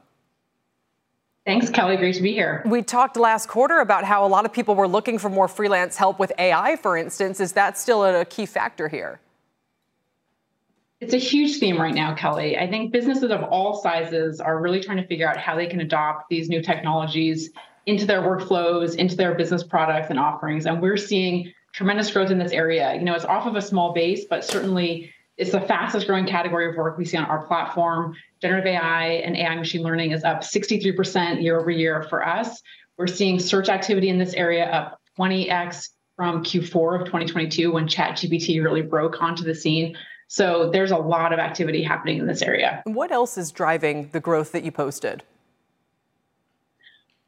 Thanks, 1.47 1.69
Kelly. 1.69 1.99
Great 1.99 2.15
to 2.15 2.23
be 2.23 2.33
here. 2.33 2.63
We 2.65 2.83
talked 2.83 3.19
last 3.19 3.49
quarter 3.49 3.81
about 3.81 4.05
how 4.05 4.25
a 4.25 4.29
lot 4.29 4.47
of 4.47 4.53
people 4.53 4.75
were 4.75 4.89
looking 4.89 5.19
for 5.19 5.29
more 5.29 5.47
freelance 5.47 5.95
help 5.95 6.19
with 6.19 6.33
AI, 6.39 6.77
for 6.77 6.97
instance. 6.97 7.39
Is 7.39 7.53
that 7.53 7.77
still 7.77 8.03
a 8.03 8.25
key 8.25 8.47
factor 8.47 8.89
here? 8.89 9.21
It's 11.01 11.13
a 11.13 11.19
huge 11.19 11.59
theme 11.59 11.79
right 11.79 11.95
now, 11.95 12.15
Kelly. 12.15 12.57
I 12.57 12.67
think 12.67 12.93
businesses 12.93 13.31
of 13.31 13.43
all 13.43 13.75
sizes 13.83 14.41
are 14.41 14.59
really 14.59 14.81
trying 14.81 14.97
to 14.97 15.07
figure 15.07 15.29
out 15.29 15.37
how 15.37 15.55
they 15.55 15.67
can 15.67 15.81
adopt 15.81 16.31
these 16.31 16.49
new 16.49 16.63
technologies 16.63 17.51
into 17.85 18.07
their 18.07 18.23
workflows, 18.23 18.97
into 18.97 19.15
their 19.15 19.35
business 19.35 19.63
products 19.63 20.07
and 20.09 20.19
offerings. 20.19 20.65
And 20.65 20.81
we're 20.81 20.97
seeing 20.97 21.53
tremendous 21.75 22.11
growth 22.11 22.31
in 22.31 22.39
this 22.39 22.53
area. 22.53 22.95
You 22.95 23.03
know, 23.03 23.15
it's 23.15 23.27
off 23.27 23.47
of 23.47 23.55
a 23.55 23.61
small 23.61 23.93
base, 23.93 24.25
but 24.25 24.45
certainly 24.45 25.13
it's 25.37 25.51
the 25.51 25.61
fastest 25.61 26.07
growing 26.07 26.25
category 26.25 26.71
of 26.71 26.77
work 26.77 26.97
we 26.97 27.05
see 27.05 27.19
on 27.19 27.27
our 27.27 27.45
platform. 27.47 28.15
Generative 28.45 28.67
AI 28.67 29.07
and 29.25 29.39
AI 29.39 29.57
machine 29.57 29.81
learning 29.81 30.11
is 30.11 30.23
up 30.23 30.43
63% 30.43 31.43
year 31.43 31.59
over 31.59 31.71
year 31.71 32.03
for 32.11 32.29
us. 32.29 32.61
We're 32.99 33.07
seeing 33.07 33.39
search 33.39 33.71
activity 33.71 34.11
in 34.11 34.19
this 34.19 34.35
area 34.35 34.67
up 34.67 35.01
20x 35.19 35.89
from 36.15 36.45
Q4 36.45 37.01
of 37.01 37.07
2022 37.07 37.73
when 37.73 37.89
ChatGPT 37.89 38.63
really 38.63 38.83
broke 38.83 39.23
onto 39.23 39.45
the 39.45 39.55
scene. 39.55 39.97
So 40.29 40.69
there's 40.71 40.91
a 40.91 40.99
lot 40.99 41.33
of 41.33 41.39
activity 41.39 41.83
happening 41.83 42.19
in 42.19 42.27
this 42.27 42.43
area. 42.43 42.83
What 42.85 43.11
else 43.11 43.39
is 43.39 43.51
driving 43.51 44.11
the 44.13 44.21
growth 44.21 44.53
that 44.53 44.63
you 44.63 44.71
posted? 44.71 45.23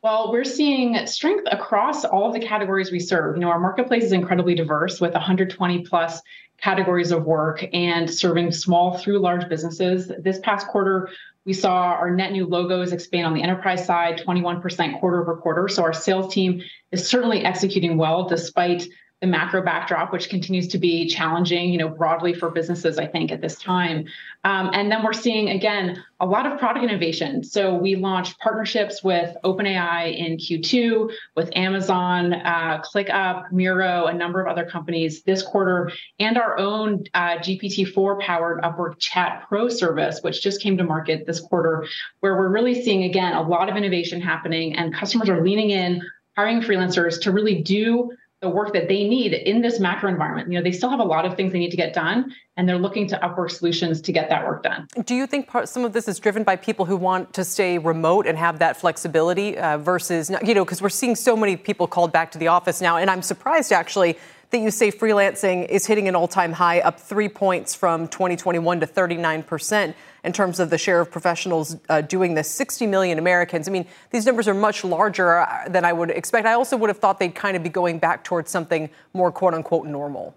Well, 0.06 0.30
we're 0.30 0.44
seeing 0.44 1.04
strength 1.08 1.48
across 1.50 2.04
all 2.04 2.28
of 2.28 2.32
the 2.32 2.38
categories 2.38 2.92
we 2.92 3.00
serve. 3.00 3.34
You 3.34 3.40
know, 3.40 3.48
our 3.48 3.58
marketplace 3.58 4.04
is 4.04 4.12
incredibly 4.12 4.54
diverse 4.54 5.00
with 5.00 5.14
120 5.14 5.80
plus 5.80 6.22
categories 6.58 7.10
of 7.10 7.24
work 7.24 7.66
and 7.72 8.08
serving 8.08 8.52
small 8.52 8.98
through 8.98 9.18
large 9.18 9.48
businesses. 9.48 10.12
This 10.20 10.38
past 10.44 10.68
quarter, 10.68 11.08
we 11.44 11.52
saw 11.52 11.86
our 11.86 12.14
net 12.14 12.30
new 12.30 12.46
logos 12.46 12.92
expand 12.92 13.26
on 13.26 13.34
the 13.34 13.42
enterprise 13.42 13.84
side 13.84 14.22
21% 14.24 15.00
quarter 15.00 15.22
over 15.22 15.38
quarter. 15.38 15.66
So 15.66 15.82
our 15.82 15.92
sales 15.92 16.32
team 16.32 16.62
is 16.92 17.08
certainly 17.08 17.44
executing 17.44 17.96
well 17.96 18.28
despite 18.28 18.86
the 19.22 19.26
macro 19.26 19.62
backdrop, 19.62 20.12
which 20.12 20.28
continues 20.28 20.68
to 20.68 20.78
be 20.78 21.08
challenging, 21.08 21.70
you 21.70 21.78
know, 21.78 21.88
broadly 21.88 22.34
for 22.34 22.50
businesses, 22.50 22.98
I 22.98 23.06
think, 23.06 23.32
at 23.32 23.40
this 23.40 23.56
time. 23.56 24.04
Um, 24.44 24.70
and 24.74 24.92
then 24.92 25.02
we're 25.02 25.14
seeing 25.14 25.48
again 25.48 26.04
a 26.20 26.26
lot 26.26 26.44
of 26.44 26.58
product 26.58 26.84
innovation. 26.84 27.42
So 27.42 27.74
we 27.74 27.96
launched 27.96 28.38
partnerships 28.40 29.02
with 29.02 29.34
OpenAI 29.42 30.14
in 30.18 30.36
Q2, 30.36 31.10
with 31.34 31.50
Amazon, 31.56 32.34
uh, 32.34 32.82
ClickUp, 32.82 33.50
Miro, 33.52 34.04
a 34.06 34.12
number 34.12 34.42
of 34.42 34.48
other 34.48 34.68
companies 34.68 35.22
this 35.22 35.42
quarter, 35.42 35.90
and 36.20 36.36
our 36.36 36.58
own 36.58 37.04
uh, 37.14 37.38
GPT-4 37.38 38.20
powered 38.20 38.62
Upwork 38.62 38.98
Chat 38.98 39.46
Pro 39.48 39.70
service, 39.70 40.20
which 40.22 40.42
just 40.42 40.60
came 40.60 40.76
to 40.76 40.84
market 40.84 41.24
this 41.26 41.40
quarter, 41.40 41.86
where 42.20 42.36
we're 42.36 42.52
really 42.52 42.82
seeing 42.82 43.04
again 43.04 43.32
a 43.32 43.42
lot 43.42 43.70
of 43.70 43.76
innovation 43.76 44.20
happening, 44.20 44.76
and 44.76 44.94
customers 44.94 45.30
are 45.30 45.42
leaning 45.42 45.70
in, 45.70 46.02
hiring 46.36 46.60
freelancers 46.60 47.18
to 47.22 47.32
really 47.32 47.62
do 47.62 48.10
the 48.46 48.54
work 48.54 48.72
that 48.72 48.86
they 48.86 49.08
need 49.08 49.32
in 49.32 49.60
this 49.60 49.80
macro 49.80 50.08
environment. 50.08 50.50
You 50.50 50.58
know, 50.58 50.62
they 50.62 50.70
still 50.70 50.88
have 50.88 51.00
a 51.00 51.04
lot 51.04 51.24
of 51.24 51.34
things 51.34 51.52
they 51.52 51.58
need 51.58 51.72
to 51.72 51.76
get 51.76 51.92
done, 51.92 52.32
and 52.56 52.68
they're 52.68 52.78
looking 52.78 53.08
to 53.08 53.16
Upwork 53.18 53.50
solutions 53.50 54.00
to 54.02 54.12
get 54.12 54.28
that 54.28 54.46
work 54.46 54.62
done. 54.62 54.86
Do 55.04 55.16
you 55.16 55.26
think 55.26 55.48
part, 55.48 55.68
some 55.68 55.84
of 55.84 55.92
this 55.92 56.06
is 56.06 56.20
driven 56.20 56.44
by 56.44 56.54
people 56.54 56.86
who 56.86 56.96
want 56.96 57.32
to 57.34 57.44
stay 57.44 57.78
remote 57.78 58.24
and 58.24 58.38
have 58.38 58.60
that 58.60 58.76
flexibility 58.76 59.58
uh, 59.58 59.78
versus, 59.78 60.30
you 60.44 60.54
know, 60.54 60.64
because 60.64 60.80
we're 60.80 60.88
seeing 60.88 61.16
so 61.16 61.36
many 61.36 61.56
people 61.56 61.88
called 61.88 62.12
back 62.12 62.30
to 62.32 62.38
the 62.38 62.46
office 62.46 62.80
now, 62.80 62.96
and 62.96 63.10
I'm 63.10 63.22
surprised 63.22 63.72
actually 63.72 64.16
that 64.56 64.64
you 64.64 64.70
say 64.70 64.90
freelancing 64.90 65.68
is 65.68 65.86
hitting 65.86 66.08
an 66.08 66.16
all-time 66.16 66.52
high, 66.52 66.80
up 66.80 66.98
three 66.98 67.28
points 67.28 67.74
from 67.74 68.08
2021 68.08 68.80
to 68.80 68.86
39 68.86 69.42
percent 69.42 69.96
in 70.24 70.32
terms 70.32 70.58
of 70.58 70.70
the 70.70 70.78
share 70.78 71.00
of 71.00 71.10
professionals 71.10 71.76
uh, 71.88 72.00
doing 72.00 72.34
this 72.34 72.50
60 72.50 72.86
million 72.86 73.18
Americans. 73.18 73.68
I 73.68 73.70
mean, 73.70 73.86
these 74.10 74.24
numbers 74.24 74.48
are 74.48 74.54
much 74.54 74.82
larger 74.82 75.40
uh, 75.40 75.68
than 75.68 75.84
I 75.84 75.92
would 75.92 76.10
expect. 76.10 76.46
I 76.46 76.54
also 76.54 76.76
would 76.76 76.88
have 76.88 76.98
thought 76.98 77.18
they'd 77.18 77.34
kind 77.34 77.56
of 77.56 77.62
be 77.62 77.68
going 77.68 77.98
back 77.98 78.24
towards 78.24 78.50
something 78.50 78.88
more 79.12 79.30
quote 79.30 79.54
unquote 79.54 79.86
normal. 79.86 80.34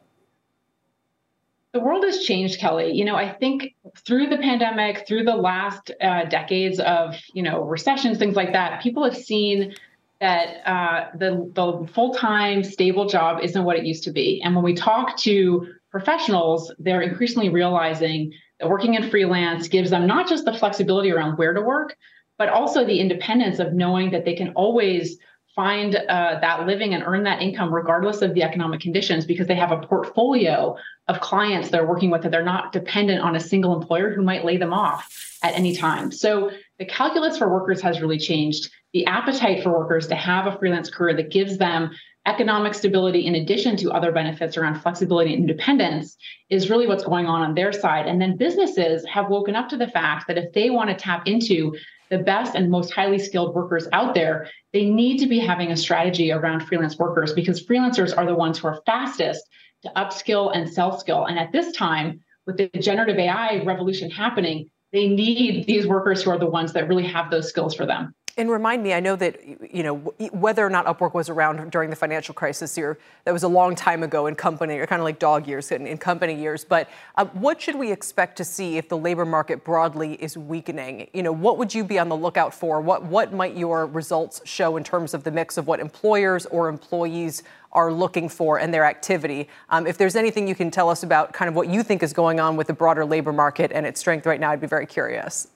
The 1.72 1.80
world 1.80 2.04
has 2.04 2.24
changed, 2.24 2.60
Kelly. 2.60 2.92
You 2.92 3.06
know, 3.06 3.16
I 3.16 3.32
think 3.32 3.76
through 4.06 4.28
the 4.28 4.38
pandemic, 4.38 5.08
through 5.08 5.24
the 5.24 5.36
last 5.36 5.92
uh, 6.02 6.26
decades 6.26 6.80
of, 6.80 7.16
you 7.34 7.44
know, 7.44 7.62
recessions, 7.62 8.18
things 8.18 8.36
like 8.36 8.54
that, 8.54 8.82
people 8.82 9.04
have 9.04 9.16
seen 9.16 9.76
that 10.20 10.68
uh, 10.68 11.10
the, 11.18 11.52
the 11.54 11.88
full-time 11.94 12.64
stable 12.64 13.08
job 13.08 13.40
isn't 13.42 13.64
what 13.64 13.78
it 13.78 13.86
used 13.86 14.04
to 14.04 14.12
be. 14.12 14.42
And 14.44 14.54
when 14.56 14.64
we 14.64 14.74
talk 14.74 15.18
to 15.20 15.68
professionals, 15.92 16.74
they're 16.78 17.02
increasingly 17.02 17.50
realizing 17.50 18.34
that 18.60 18.70
working 18.70 18.96
in 18.96 19.10
freelance 19.10 19.68
gives 19.68 19.90
them 19.90 20.06
not 20.06 20.28
just 20.28 20.46
the 20.46 20.54
flexibility 20.54 21.12
around 21.12 21.38
where 21.38 21.54
to 21.54 21.62
work, 21.62 21.96
but 22.38 22.50
also 22.50 22.86
the 22.86 23.00
independence 23.00 23.60
of 23.60 23.74
knowing 23.74 24.12
that 24.12 24.26
they 24.26 24.34
can 24.34 24.50
always 24.54 25.18
find 25.56 25.96
uh, 25.96 26.38
that 26.40 26.66
living 26.66 26.94
and 26.94 27.04
earn 27.04 27.24
that 27.24 27.42
income 27.42 27.74
regardless 27.74 28.22
of 28.22 28.34
the 28.34 28.44
economic 28.44 28.80
conditions 28.80 29.26
because 29.26 29.48
they 29.48 29.56
have 29.56 29.72
a 29.72 29.78
portfolio 29.88 30.76
of 31.08 31.20
clients 31.20 31.70
they're 31.70 31.88
working 31.88 32.10
with 32.10 32.22
that 32.22 32.32
they're 32.32 32.44
not 32.44 32.72
dependent 32.72 33.22
on 33.22 33.36
a 33.36 33.40
single 33.40 33.76
employer 33.80 34.14
who 34.14 34.22
might 34.22 34.46
lay 34.46 34.58
them 34.58 34.72
off 34.72 35.38
at 35.44 35.54
any 35.56 35.76
time. 35.76 36.12
So 36.12 36.52
the 36.78 36.86
calculus 36.86 37.38
for 37.38 37.52
workers 37.52 37.82
has 37.82 38.00
really 38.00 38.20
changed. 38.20 38.72
The 38.94 39.06
appetite 39.06 39.64
for 39.64 39.72
workers 39.72 40.08
to 40.08 40.16
have 40.16 40.48
a 40.48 40.58
freelance 40.58 40.90
career 40.90 41.16
that 41.16 41.32
gives 41.32 41.58
them 41.58 41.92
economic 42.26 42.74
stability 42.74 43.26
in 43.26 43.36
addition 43.36 43.76
to 43.78 43.92
other 43.92 44.12
benefits 44.12 44.58
around 44.58 44.82
flexibility 44.82 45.34
and 45.34 45.42
independence 45.42 46.18
is 46.50 46.70
really 46.70 46.88
what's 46.88 47.04
going 47.04 47.28
on 47.28 47.42
on 47.42 47.56
their 47.56 47.72
side. 47.72 48.08
And 48.08 48.22
then 48.22 48.36
businesses 48.36 49.06
have 49.06 49.30
woken 49.30 49.56
up 49.56 49.70
to 49.70 49.78
the 49.78 49.88
fact 49.88 50.28
that 50.28 50.38
if 50.38 50.52
they 50.54 50.70
want 50.70 50.90
to 50.90 50.96
tap 50.96 51.28
into 51.28 51.76
the 52.10 52.18
best 52.18 52.56
and 52.56 52.70
most 52.70 52.92
highly 52.92 53.20
skilled 53.20 53.56
workers 53.56 53.88
out 53.94 54.14
there, 54.16 54.50
they 54.74 54.86
need 54.86 55.20
to 55.20 55.28
be 55.28 55.40
having 55.40 55.72
a 55.72 55.78
strategy 55.78 56.32
around 56.32 56.62
freelance 56.68 56.98
workers 56.98 57.34
because 57.34 57.66
freelancers 57.66 58.16
are 58.18 58.26
the 58.26 58.36
ones 58.36 58.58
who 58.58 58.68
are 58.68 58.82
fastest 58.86 59.48
to 59.84 59.92
upskill 59.96 60.56
and 60.56 60.72
self 60.72 61.00
skill. 61.00 61.26
And 61.26 61.40
at 61.40 61.52
this 61.52 61.76
time, 61.76 62.22
with 62.46 62.58
the 62.58 62.70
generative 62.80 63.18
AI 63.18 63.64
revolution 63.64 64.10
happening, 64.10 64.70
they 64.92 65.08
need 65.08 65.68
these 65.68 65.86
workers 65.86 66.24
who 66.24 66.32
are 66.32 66.40
the 66.40 66.50
ones 66.50 66.74
that 66.74 66.88
really 66.88 67.06
have 67.06 67.30
those 67.30 67.48
skills 67.48 67.76
for 67.76 67.86
them. 67.86 68.16
And 68.38 68.50
remind 68.50 68.84
me, 68.84 68.94
I 68.94 69.00
know 69.00 69.16
that 69.18 69.42
you 69.74 69.84
know 69.84 69.96
whether 70.32 70.66
or 70.66 70.70
not 70.70 70.86
Upwork 70.86 71.14
was 71.14 71.30
around 71.30 71.72
during 71.72 71.90
the 71.90 71.96
financial 71.96 72.34
crisis 72.34 72.78
year. 72.78 72.98
That 73.26 73.34
was 73.34 73.44
a 73.44 73.48
long 73.48 73.76
time 73.76 74.04
ago 74.04 74.28
in 74.28 74.36
company, 74.36 74.78
or 74.78 74.88
kind 74.88 75.02
of 75.02 75.04
like 75.04 75.20
dog 75.20 75.48
years 75.48 75.72
in, 75.72 75.86
in 75.86 75.98
company 75.98 76.36
years. 76.36 76.64
But 76.64 76.90
uh, 77.16 77.26
what 77.26 77.62
should 77.62 77.76
we 77.76 77.92
expect 77.92 78.38
to 78.38 78.46
see 78.46 78.78
if 78.78 78.88
the 78.88 78.98
labor 78.98 79.26
market 79.26 79.64
broadly 79.64 80.14
is 80.14 80.38
weakening? 80.38 81.10
You 81.14 81.24
know, 81.24 81.32
what 81.32 81.58
would 81.58 81.74
you 81.74 81.84
be 81.84 82.00
on 82.00 82.08
the 82.08 82.16
lookout 82.16 82.54
for? 82.54 82.80
What 82.80 83.04
what 83.04 83.34
might 83.34 83.58
your 83.58 83.86
results 83.88 84.42
show 84.46 84.78
in 84.78 84.84
terms 84.84 85.14
of 85.14 85.24
the 85.24 85.32
mix 85.32 85.58
of 85.58 85.68
what 85.68 85.80
employers 85.80 86.46
or 86.46 86.70
employees 86.70 87.44
are 87.72 87.92
looking 87.92 88.30
for 88.30 88.60
and 88.60 88.74
their 88.74 88.86
activity? 88.86 89.50
Um, 89.70 89.86
if 89.86 89.98
there's 89.98 90.16
anything 90.16 90.48
you 90.48 90.56
can 90.56 90.72
tell 90.72 90.90
us 90.90 91.04
about 91.04 91.34
kind 91.34 91.50
of 91.50 91.56
what 91.56 91.68
you 91.68 91.84
think 91.84 92.04
is 92.04 92.14
going 92.14 92.40
on 92.40 92.56
with 92.56 92.68
the 92.68 92.74
broader 92.74 93.06
labor 93.06 93.34
market 93.34 93.72
and 93.74 93.86
its 93.86 94.00
strength 94.00 94.26
right 94.26 94.40
now, 94.40 94.52
I'd 94.52 94.62
be 94.62 94.68
very 94.68 94.86
curious. 94.86 95.48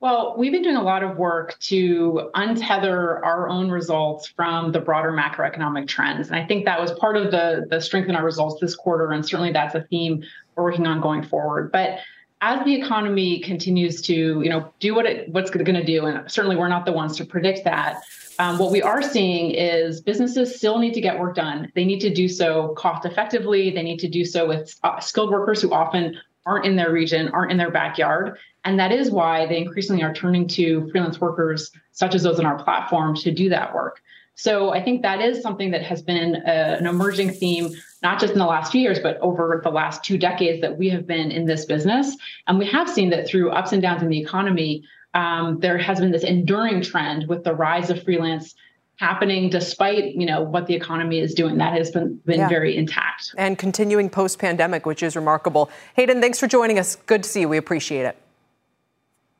Well, 0.00 0.34
we've 0.38 0.50
been 0.50 0.62
doing 0.62 0.76
a 0.76 0.82
lot 0.82 1.02
of 1.02 1.18
work 1.18 1.58
to 1.60 2.30
untether 2.34 3.22
our 3.22 3.50
own 3.50 3.70
results 3.70 4.26
from 4.26 4.72
the 4.72 4.80
broader 4.80 5.12
macroeconomic 5.12 5.88
trends. 5.88 6.28
And 6.28 6.36
I 6.36 6.46
think 6.46 6.64
that 6.64 6.80
was 6.80 6.90
part 6.92 7.18
of 7.18 7.30
the, 7.30 7.66
the 7.68 7.82
strength 7.82 8.08
in 8.08 8.16
our 8.16 8.24
results 8.24 8.58
this 8.62 8.74
quarter. 8.74 9.12
And 9.12 9.26
certainly 9.26 9.52
that's 9.52 9.74
a 9.74 9.82
theme 9.82 10.24
we're 10.56 10.64
working 10.64 10.86
on 10.86 11.02
going 11.02 11.22
forward. 11.22 11.70
But 11.70 11.98
as 12.40 12.64
the 12.64 12.74
economy 12.74 13.40
continues 13.40 14.00
to, 14.02 14.40
you 14.40 14.48
know, 14.48 14.72
do 14.80 14.94
what 14.94 15.04
it 15.04 15.28
what's 15.28 15.50
going 15.50 15.74
to 15.74 15.84
do, 15.84 16.06
and 16.06 16.30
certainly 16.30 16.56
we're 16.56 16.68
not 16.68 16.86
the 16.86 16.92
ones 16.92 17.16
to 17.18 17.26
predict 17.26 17.64
that. 17.64 18.00
Um, 18.38 18.58
what 18.58 18.72
we 18.72 18.80
are 18.80 19.02
seeing 19.02 19.50
is 19.50 20.00
businesses 20.00 20.56
still 20.56 20.78
need 20.78 20.94
to 20.94 21.02
get 21.02 21.18
work 21.18 21.34
done. 21.34 21.70
They 21.74 21.84
need 21.84 22.00
to 22.00 22.08
do 22.08 22.28
so 22.28 22.68
cost 22.68 23.04
effectively. 23.04 23.68
They 23.68 23.82
need 23.82 23.98
to 23.98 24.08
do 24.08 24.24
so 24.24 24.48
with 24.48 24.74
uh, 24.82 25.00
skilled 25.00 25.30
workers 25.30 25.60
who 25.60 25.70
often 25.74 26.16
aren't 26.46 26.66
in 26.66 26.76
their 26.76 26.92
region, 26.92 27.28
aren't 27.28 27.52
in 27.52 27.58
their 27.58 27.70
backyard. 27.70 28.38
And 28.64 28.78
that 28.78 28.92
is 28.92 29.10
why 29.10 29.46
they 29.46 29.58
increasingly 29.58 30.02
are 30.02 30.14
turning 30.14 30.46
to 30.48 30.88
freelance 30.90 31.20
workers, 31.20 31.70
such 31.92 32.14
as 32.14 32.22
those 32.22 32.38
in 32.38 32.46
our 32.46 32.62
platform, 32.62 33.14
to 33.16 33.30
do 33.30 33.48
that 33.48 33.74
work. 33.74 34.00
So 34.34 34.70
I 34.70 34.82
think 34.82 35.02
that 35.02 35.20
is 35.20 35.42
something 35.42 35.70
that 35.72 35.82
has 35.82 36.00
been 36.00 36.36
a, 36.46 36.78
an 36.78 36.86
emerging 36.86 37.32
theme, 37.32 37.70
not 38.02 38.18
just 38.18 38.32
in 38.32 38.38
the 38.38 38.46
last 38.46 38.72
few 38.72 38.80
years, 38.80 38.98
but 38.98 39.18
over 39.18 39.60
the 39.62 39.70
last 39.70 40.02
two 40.02 40.16
decades 40.16 40.62
that 40.62 40.78
we 40.78 40.88
have 40.88 41.06
been 41.06 41.30
in 41.30 41.44
this 41.44 41.66
business. 41.66 42.16
And 42.46 42.58
we 42.58 42.66
have 42.66 42.88
seen 42.88 43.10
that 43.10 43.28
through 43.28 43.50
ups 43.50 43.72
and 43.72 43.82
downs 43.82 44.02
in 44.02 44.08
the 44.08 44.18
economy, 44.18 44.82
um, 45.12 45.58
there 45.60 45.76
has 45.76 46.00
been 46.00 46.12
this 46.12 46.24
enduring 46.24 46.80
trend 46.80 47.28
with 47.28 47.44
the 47.44 47.54
rise 47.54 47.90
of 47.90 48.02
freelance 48.02 48.54
happening 49.00 49.48
despite 49.48 50.14
you 50.14 50.26
know 50.26 50.42
what 50.42 50.66
the 50.66 50.74
economy 50.74 51.20
is 51.20 51.32
doing 51.32 51.56
that 51.56 51.72
has 51.72 51.90
been 51.90 52.16
been 52.26 52.40
yeah. 52.40 52.48
very 52.48 52.76
intact 52.76 53.34
and 53.38 53.56
continuing 53.56 54.10
post 54.10 54.38
pandemic 54.38 54.84
which 54.84 55.02
is 55.02 55.16
remarkable 55.16 55.70
hayden 55.96 56.20
thanks 56.20 56.38
for 56.38 56.46
joining 56.46 56.78
us 56.78 56.96
good 57.06 57.22
to 57.22 57.28
see 57.28 57.40
you 57.40 57.48
we 57.48 57.56
appreciate 57.56 58.04
it 58.04 58.16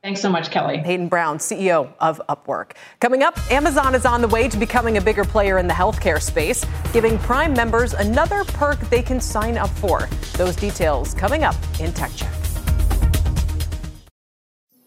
Thanks 0.03 0.23
so 0.23 0.31
much, 0.31 0.51
Kelly. 0.51 0.79
Hayden 0.79 1.09
Brown, 1.09 1.37
CEO 1.37 1.93
of 2.01 2.23
Upwork. 2.31 2.71
Coming 3.01 3.23
up, 3.23 3.39
Amazon 3.53 3.95
is 3.95 4.07
on 4.07 4.23
the 4.23 4.29
way 4.29 4.49
to 4.49 4.57
becoming 4.57 4.97
a 4.97 5.01
bigger 5.03 5.27
player 5.27 5.59
in 5.59 5.67
the 5.67 5.75
healthcare 5.75 6.23
space, 6.23 6.65
giving 6.95 7.19
Prime 7.19 7.53
members 7.53 7.93
another 7.93 8.45
perk 8.45 8.81
they 8.89 9.03
can 9.03 9.21
sign 9.21 9.59
up 9.59 9.69
for. 9.69 10.09
Those 10.39 10.57
details 10.57 11.13
coming 11.13 11.45
up 11.45 11.55
in 11.79 11.93
Tech 11.93 12.11
Check. 12.17 12.33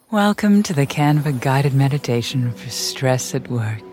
Welcome 0.09 0.63
to 0.63 0.73
the 0.73 0.87
Canva 0.87 1.39
guided 1.41 1.75
meditation 1.75 2.51
for 2.51 2.71
stress 2.71 3.35
at 3.35 3.51
work. 3.51 3.92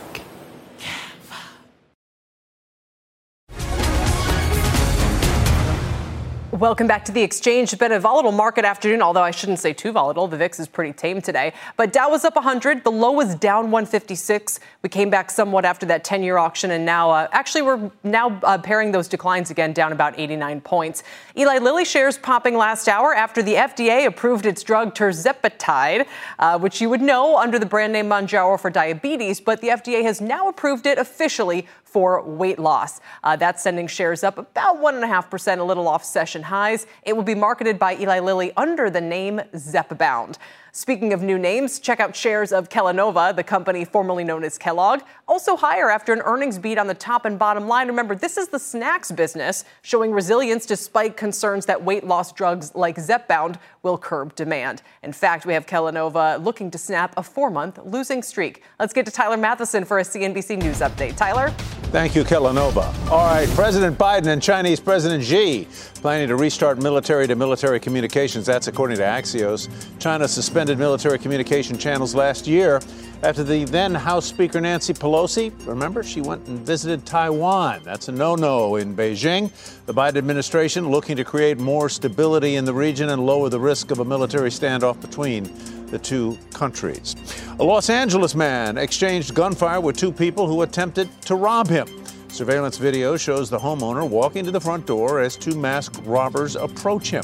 Welcome 6.61 6.85
back 6.85 7.03
to 7.05 7.11
the 7.11 7.23
exchange. 7.23 7.73
It's 7.73 7.79
been 7.79 7.91
a 7.91 7.99
volatile 7.99 8.31
market 8.31 8.65
afternoon, 8.65 9.01
although 9.01 9.23
I 9.23 9.31
shouldn't 9.31 9.57
say 9.57 9.73
too 9.73 9.91
volatile. 9.91 10.27
The 10.27 10.37
VIX 10.37 10.59
is 10.59 10.67
pretty 10.67 10.93
tame 10.93 11.19
today. 11.19 11.53
But 11.75 11.91
Dow 11.91 12.11
was 12.11 12.23
up 12.23 12.35
100. 12.35 12.83
The 12.83 12.91
low 12.91 13.13
was 13.13 13.33
down 13.33 13.71
156. 13.71 14.59
We 14.83 14.89
came 14.89 15.09
back 15.09 15.31
somewhat 15.31 15.65
after 15.65 15.87
that 15.87 16.03
10 16.03 16.21
year 16.21 16.37
auction, 16.37 16.69
and 16.69 16.85
now, 16.85 17.09
uh, 17.09 17.27
actually, 17.31 17.63
we're 17.63 17.89
now 18.03 18.39
uh, 18.43 18.59
pairing 18.59 18.91
those 18.91 19.07
declines 19.07 19.49
again, 19.49 19.73
down 19.73 19.91
about 19.91 20.19
89 20.19 20.61
points. 20.61 21.01
Eli 21.35 21.57
Lilly 21.57 21.83
shares 21.83 22.19
popping 22.19 22.55
last 22.55 22.87
hour 22.87 23.15
after 23.15 23.41
the 23.41 23.55
FDA 23.55 24.05
approved 24.05 24.45
its 24.45 24.61
drug 24.61 24.93
tirzepatide, 24.93 26.05
uh, 26.37 26.59
which 26.59 26.79
you 26.79 26.91
would 26.91 27.01
know 27.01 27.39
under 27.39 27.57
the 27.57 27.65
brand 27.65 27.91
name 27.91 28.05
Mounjaro 28.05 28.59
for 28.59 28.69
diabetes, 28.69 29.41
but 29.41 29.61
the 29.61 29.69
FDA 29.69 30.03
has 30.03 30.21
now 30.21 30.47
approved 30.47 30.85
it 30.85 30.99
officially 30.99 31.65
for 31.91 32.23
weight 32.23 32.57
loss. 32.57 33.01
Uh, 33.23 33.35
that's 33.35 33.61
sending 33.61 33.87
shares 33.87 34.23
up 34.23 34.37
about 34.37 34.77
1.5%, 34.77 35.59
a 35.59 35.63
little 35.63 35.87
off 35.87 36.03
session 36.03 36.43
highs. 36.43 36.87
It 37.03 37.15
will 37.15 37.23
be 37.23 37.35
marketed 37.35 37.77
by 37.77 37.97
Eli 37.97 38.19
Lilly 38.19 38.51
under 38.55 38.89
the 38.89 39.01
name 39.01 39.41
Zepbound. 39.53 40.37
Speaking 40.73 41.11
of 41.11 41.21
new 41.21 41.37
names, 41.37 41.79
check 41.79 41.99
out 41.99 42.15
shares 42.15 42.53
of 42.53 42.69
Kellanova, 42.69 43.35
the 43.35 43.43
company 43.43 43.83
formerly 43.83 44.23
known 44.23 44.45
as 44.45 44.57
Kellogg, 44.57 45.01
also 45.27 45.57
higher 45.57 45.89
after 45.91 46.13
an 46.13 46.21
earnings 46.21 46.57
beat 46.57 46.77
on 46.77 46.87
the 46.87 46.93
top 46.93 47.25
and 47.25 47.37
bottom 47.37 47.67
line. 47.67 47.87
Remember, 47.87 48.15
this 48.15 48.37
is 48.37 48.47
the 48.47 48.57
snacks 48.57 49.11
business, 49.11 49.65
showing 49.81 50.13
resilience 50.13 50.65
despite 50.65 51.17
concerns 51.17 51.65
that 51.65 51.83
weight 51.83 52.05
loss 52.05 52.31
drugs 52.31 52.73
like 52.73 52.95
Zepbound 52.95 53.57
will 53.83 53.97
curb 53.97 54.35
demand. 54.35 54.81
In 55.03 55.11
fact, 55.11 55.45
we 55.45 55.53
have 55.53 55.65
Kellanova 55.65 56.43
looking 56.43 56.69
to 56.71 56.77
snap 56.77 57.13
a 57.17 57.23
four 57.23 57.49
month 57.49 57.79
losing 57.83 58.21
streak. 58.21 58.63
Let's 58.79 58.93
get 58.93 59.05
to 59.05 59.11
Tyler 59.11 59.37
Mathisen 59.37 59.85
for 59.85 59.99
a 59.99 60.03
CNBC 60.03 60.61
News 60.61 60.79
update. 60.79 61.17
Tyler? 61.17 61.49
Thank 61.91 62.15
you, 62.15 62.23
Kellanova. 62.23 62.85
All 63.09 63.25
right, 63.25 63.49
President 63.49 63.97
Biden 63.97 64.27
and 64.27 64.41
Chinese 64.41 64.79
President 64.79 65.23
Xi 65.23 65.67
planning 65.95 66.27
to 66.29 66.35
restart 66.35 66.81
military 66.81 67.27
to 67.27 67.35
military 67.35 67.79
communications. 67.79 68.45
That's 68.45 68.67
according 68.67 68.97
to 68.97 69.03
Axios. 69.03 69.69
China 69.99 70.27
suspended 70.27 70.77
military 70.77 71.19
communication 71.19 71.77
channels 71.77 72.15
last 72.15 72.47
year 72.47 72.79
after 73.23 73.43
the 73.43 73.65
then 73.65 73.93
House 73.93 74.25
Speaker 74.25 74.59
Nancy 74.59 74.93
Pelosi, 74.93 75.51
remember, 75.67 76.03
she 76.03 76.21
went 76.21 76.47
and 76.47 76.59
visited 76.59 77.05
Taiwan. 77.05 77.81
That's 77.83 78.07
a 78.07 78.11
no 78.11 78.35
no 78.35 78.77
in 78.77 78.95
Beijing. 78.95 79.51
The 79.85 79.93
Biden 79.93 80.17
administration 80.17 80.89
looking 80.89 81.15
to 81.17 81.23
create 81.23 81.59
more 81.59 81.87
stability 81.87 82.55
in 82.55 82.65
the 82.65 82.73
region 82.73 83.09
and 83.09 83.25
lower 83.25 83.49
the 83.49 83.59
risk 83.59 83.91
of 83.91 83.99
a 83.99 84.05
military 84.05 84.49
standoff 84.49 84.99
between 85.01 85.43
the 85.87 85.99
two 85.99 86.37
countries. 86.53 87.15
A 87.59 87.63
Los 87.63 87.89
Angeles 87.89 88.33
man 88.33 88.77
exchanged 88.77 89.35
gunfire 89.35 89.79
with 89.79 89.97
two 89.97 90.11
people 90.11 90.47
who 90.47 90.63
attempted 90.63 91.09
to 91.21 91.35
rob 91.35 91.67
him. 91.67 91.87
Surveillance 92.29 92.77
video 92.77 93.17
shows 93.17 93.49
the 93.49 93.59
homeowner 93.59 94.07
walking 94.07 94.45
to 94.45 94.51
the 94.51 94.61
front 94.61 94.87
door 94.87 95.19
as 95.19 95.35
two 95.35 95.53
masked 95.53 96.01
robbers 96.05 96.55
approach 96.55 97.11
him. 97.11 97.23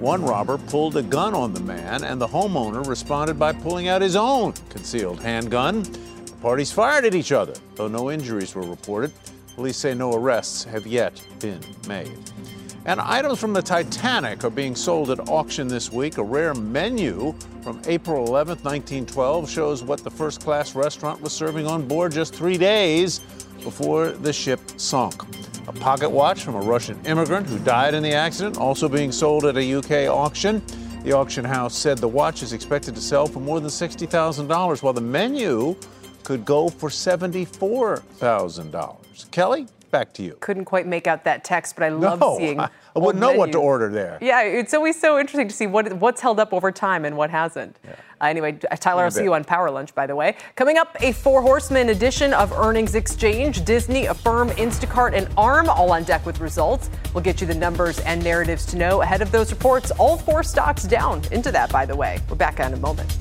One 0.00 0.24
robber 0.24 0.56
pulled 0.56 0.96
a 0.96 1.02
gun 1.02 1.34
on 1.34 1.52
the 1.52 1.60
man, 1.60 2.04
and 2.04 2.18
the 2.18 2.26
homeowner 2.26 2.86
responded 2.86 3.38
by 3.38 3.52
pulling 3.52 3.88
out 3.88 4.00
his 4.00 4.16
own 4.16 4.54
concealed 4.70 5.20
handgun. 5.20 5.82
The 5.82 6.36
parties 6.40 6.72
fired 6.72 7.04
at 7.04 7.14
each 7.14 7.32
other, 7.32 7.52
though 7.74 7.86
no 7.86 8.10
injuries 8.10 8.54
were 8.54 8.62
reported. 8.62 9.12
Police 9.56 9.76
say 9.76 9.92
no 9.92 10.14
arrests 10.14 10.64
have 10.64 10.86
yet 10.86 11.22
been 11.38 11.60
made. 11.86 12.18
And 12.86 12.98
items 12.98 13.38
from 13.38 13.52
the 13.52 13.60
Titanic 13.60 14.42
are 14.42 14.48
being 14.48 14.74
sold 14.74 15.10
at 15.10 15.28
auction 15.28 15.68
this 15.68 15.92
week. 15.92 16.16
A 16.16 16.22
rare 16.22 16.54
menu 16.54 17.34
from 17.62 17.82
April 17.86 18.26
11, 18.26 18.56
1912, 18.62 19.50
shows 19.50 19.84
what 19.84 20.02
the 20.02 20.10
first 20.10 20.40
class 20.40 20.74
restaurant 20.74 21.20
was 21.20 21.34
serving 21.34 21.66
on 21.66 21.86
board 21.86 22.12
just 22.12 22.34
three 22.34 22.56
days 22.56 23.18
before 23.62 24.12
the 24.12 24.32
ship 24.32 24.60
sunk. 24.78 25.22
A 25.68 25.72
pocket 25.72 26.10
watch 26.10 26.42
from 26.42 26.54
a 26.54 26.60
Russian 26.60 26.98
immigrant 27.04 27.46
who 27.46 27.58
died 27.58 27.94
in 27.94 28.02
the 28.02 28.12
accident, 28.12 28.58
also 28.58 28.88
being 28.88 29.12
sold 29.12 29.44
at 29.44 29.56
a 29.56 29.74
UK 29.74 30.08
auction. 30.08 30.62
The 31.04 31.12
auction 31.12 31.44
house 31.44 31.76
said 31.76 31.98
the 31.98 32.08
watch 32.08 32.42
is 32.42 32.52
expected 32.52 32.94
to 32.94 33.00
sell 33.00 33.26
for 33.26 33.40
more 33.40 33.60
than 33.60 33.70
$60,000, 33.70 34.82
while 34.82 34.92
the 34.92 35.00
menu 35.00 35.76
could 36.24 36.44
go 36.44 36.68
for 36.68 36.88
$74,000. 36.88 39.30
Kelly, 39.30 39.66
back 39.90 40.12
to 40.14 40.22
you. 40.22 40.36
Couldn't 40.40 40.64
quite 40.64 40.86
make 40.86 41.06
out 41.06 41.24
that 41.24 41.44
text, 41.44 41.76
but 41.76 41.84
I 41.84 41.88
love 41.88 42.20
no, 42.20 42.36
seeing. 42.38 42.60
I, 42.60 42.68
I 42.94 42.98
wouldn't 42.98 43.20
know 43.20 43.32
what 43.32 43.52
to 43.52 43.58
order 43.58 43.88
there. 43.88 44.18
Yeah, 44.20 44.42
it's 44.42 44.74
always 44.74 45.00
so 45.00 45.18
interesting 45.18 45.48
to 45.48 45.54
see 45.54 45.66
what 45.66 45.92
what's 45.94 46.20
held 46.20 46.40
up 46.40 46.52
over 46.52 46.72
time 46.72 47.04
and 47.04 47.16
what 47.16 47.30
hasn't. 47.30 47.76
Yeah. 47.84 47.96
Uh, 48.20 48.26
anyway, 48.26 48.52
Tyler, 48.52 49.04
I'll 49.04 49.10
see 49.10 49.22
you 49.22 49.34
on 49.34 49.44
Power 49.44 49.70
Lunch, 49.70 49.94
by 49.94 50.06
the 50.06 50.14
way. 50.14 50.36
Coming 50.54 50.76
up, 50.76 50.96
a 51.00 51.12
four 51.12 51.40
horseman 51.40 51.88
edition 51.88 52.34
of 52.34 52.52
Earnings 52.52 52.94
Exchange. 52.94 53.64
Disney, 53.64 54.06
Affirm, 54.06 54.50
Instacart, 54.50 55.14
and 55.14 55.28
ARM 55.38 55.70
all 55.70 55.92
on 55.92 56.04
deck 56.04 56.26
with 56.26 56.40
results. 56.40 56.90
We'll 57.14 57.24
get 57.24 57.40
you 57.40 57.46
the 57.46 57.54
numbers 57.54 57.98
and 58.00 58.22
narratives 58.22 58.66
to 58.66 58.76
know 58.76 59.00
ahead 59.00 59.22
of 59.22 59.30
those 59.30 59.50
reports. 59.50 59.90
All 59.92 60.18
four 60.18 60.42
stocks 60.42 60.84
down 60.84 61.22
into 61.32 61.50
that, 61.52 61.72
by 61.72 61.86
the 61.86 61.96
way. 61.96 62.20
We're 62.28 62.36
back 62.36 62.60
in 62.60 62.74
a 62.74 62.76
moment. 62.76 63.16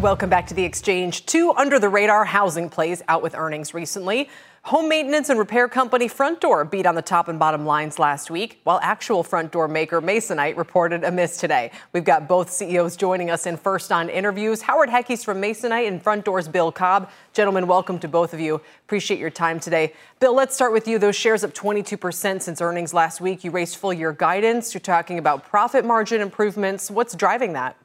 Welcome 0.00 0.30
back 0.30 0.46
to 0.46 0.54
the 0.54 0.64
exchange. 0.64 1.26
Two 1.26 1.52
under 1.52 1.78
the 1.78 1.90
radar 1.90 2.24
housing 2.24 2.70
plays 2.70 3.02
out 3.06 3.22
with 3.22 3.34
earnings 3.34 3.74
recently. 3.74 4.30
Home 4.62 4.88
maintenance 4.88 5.28
and 5.28 5.38
repair 5.38 5.68
company 5.68 6.08
Frontdoor 6.08 6.70
beat 6.70 6.86
on 6.86 6.94
the 6.94 7.02
top 7.02 7.28
and 7.28 7.38
bottom 7.38 7.66
lines 7.66 7.98
last 7.98 8.30
week, 8.30 8.62
while 8.64 8.80
actual 8.82 9.22
front 9.22 9.52
door 9.52 9.68
maker 9.68 10.00
Masonite 10.00 10.56
reported 10.56 11.04
a 11.04 11.10
miss 11.10 11.36
today. 11.36 11.70
We've 11.92 12.04
got 12.04 12.28
both 12.28 12.50
CEOs 12.50 12.96
joining 12.96 13.28
us 13.28 13.44
in 13.44 13.58
first 13.58 13.92
on 13.92 14.08
interviews. 14.08 14.62
Howard 14.62 14.88
Heckes 14.88 15.22
from 15.22 15.38
Masonite 15.38 15.86
and 15.86 16.02
Frontdoor's 16.02 16.48
Bill 16.48 16.72
Cobb. 16.72 17.10
Gentlemen, 17.34 17.66
welcome 17.66 17.98
to 17.98 18.08
both 18.08 18.32
of 18.32 18.40
you. 18.40 18.58
Appreciate 18.86 19.20
your 19.20 19.28
time 19.28 19.60
today. 19.60 19.92
Bill, 20.18 20.34
let's 20.34 20.54
start 20.54 20.72
with 20.72 20.88
you. 20.88 20.98
Those 20.98 21.16
shares 21.16 21.44
up 21.44 21.52
22% 21.52 22.40
since 22.40 22.62
earnings 22.62 22.94
last 22.94 23.20
week. 23.20 23.44
You 23.44 23.50
raised 23.50 23.76
full 23.76 23.92
year 23.92 24.14
guidance. 24.14 24.72
You're 24.72 24.80
talking 24.80 25.18
about 25.18 25.44
profit 25.44 25.84
margin 25.84 26.22
improvements. 26.22 26.90
What's 26.90 27.14
driving 27.14 27.52
that? 27.52 27.76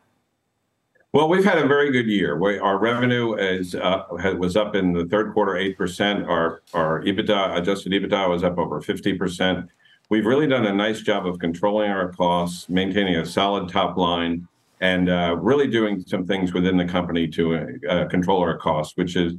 Well, 1.16 1.30
we've 1.30 1.46
had 1.46 1.60
a 1.60 1.66
very 1.66 1.94
good 1.94 2.08
year. 2.08 2.38
We, 2.38 2.60
our 2.60 2.78
revenue 2.78 3.36
is 3.36 3.74
uh, 3.74 4.04
was 4.38 4.58
up 4.58 4.76
in 4.76 4.92
the 4.92 5.06
third 5.06 5.32
quarter 5.32 5.56
eight 5.56 5.78
percent. 5.78 6.26
Our 6.26 6.62
our 6.74 7.02
EBITDA, 7.04 7.58
adjusted 7.58 7.94
EBITDA, 7.94 8.30
was 8.30 8.44
up 8.44 8.58
over 8.58 8.82
fifty 8.82 9.14
percent. 9.14 9.70
We've 10.10 10.26
really 10.26 10.46
done 10.46 10.66
a 10.66 10.74
nice 10.74 11.00
job 11.00 11.26
of 11.26 11.40
controlling 11.40 11.90
our 11.90 12.12
costs, 12.12 12.68
maintaining 12.68 13.16
a 13.16 13.26
solid 13.26 13.70
top 13.70 13.96
line, 13.96 14.46
and 14.82 15.10
uh, 15.10 15.38
really 15.40 15.68
doing 15.68 16.04
some 16.06 16.28
things 16.28 16.54
within 16.54 16.76
the 16.76 16.84
company 16.84 17.30
to 17.30 17.80
uh, 17.90 18.08
control 18.10 18.42
our 18.42 18.58
costs, 18.58 18.98
which 18.98 19.16
is 19.16 19.36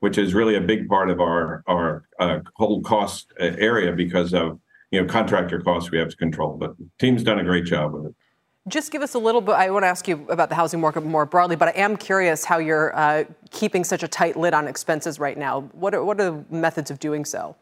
which 0.00 0.18
is 0.18 0.34
really 0.34 0.56
a 0.56 0.60
big 0.60 0.88
part 0.88 1.10
of 1.10 1.20
our 1.20 1.62
our 1.68 2.06
uh, 2.18 2.40
whole 2.56 2.82
cost 2.82 3.32
uh, 3.40 3.44
area 3.56 3.92
because 3.92 4.34
of 4.34 4.58
you 4.90 5.00
know 5.00 5.06
contractor 5.06 5.60
costs 5.60 5.92
we 5.92 5.98
have 5.98 6.08
to 6.08 6.16
control. 6.16 6.56
But 6.56 6.76
the 6.76 6.90
team's 6.98 7.22
done 7.22 7.38
a 7.38 7.44
great 7.44 7.66
job 7.66 7.92
with 7.94 8.06
it. 8.06 8.14
Just 8.70 8.92
give 8.92 9.02
us 9.02 9.14
a 9.14 9.18
little 9.18 9.40
bit. 9.40 9.56
I 9.56 9.68
want 9.70 9.82
to 9.82 9.88
ask 9.88 10.06
you 10.06 10.24
about 10.28 10.48
the 10.48 10.54
housing 10.54 10.80
market 10.80 11.04
more 11.04 11.26
broadly, 11.26 11.56
but 11.56 11.68
I 11.68 11.72
am 11.72 11.96
curious 11.96 12.44
how 12.44 12.58
you're 12.58 12.96
uh, 12.96 13.24
keeping 13.50 13.82
such 13.82 14.04
a 14.04 14.08
tight 14.08 14.36
lid 14.36 14.54
on 14.54 14.68
expenses 14.68 15.18
right 15.18 15.36
now. 15.36 15.62
What 15.72 15.92
are, 15.92 16.04
what 16.04 16.20
are 16.20 16.30
the 16.30 16.44
methods 16.54 16.90
of 16.90 17.00
doing 17.00 17.24
so? 17.24 17.56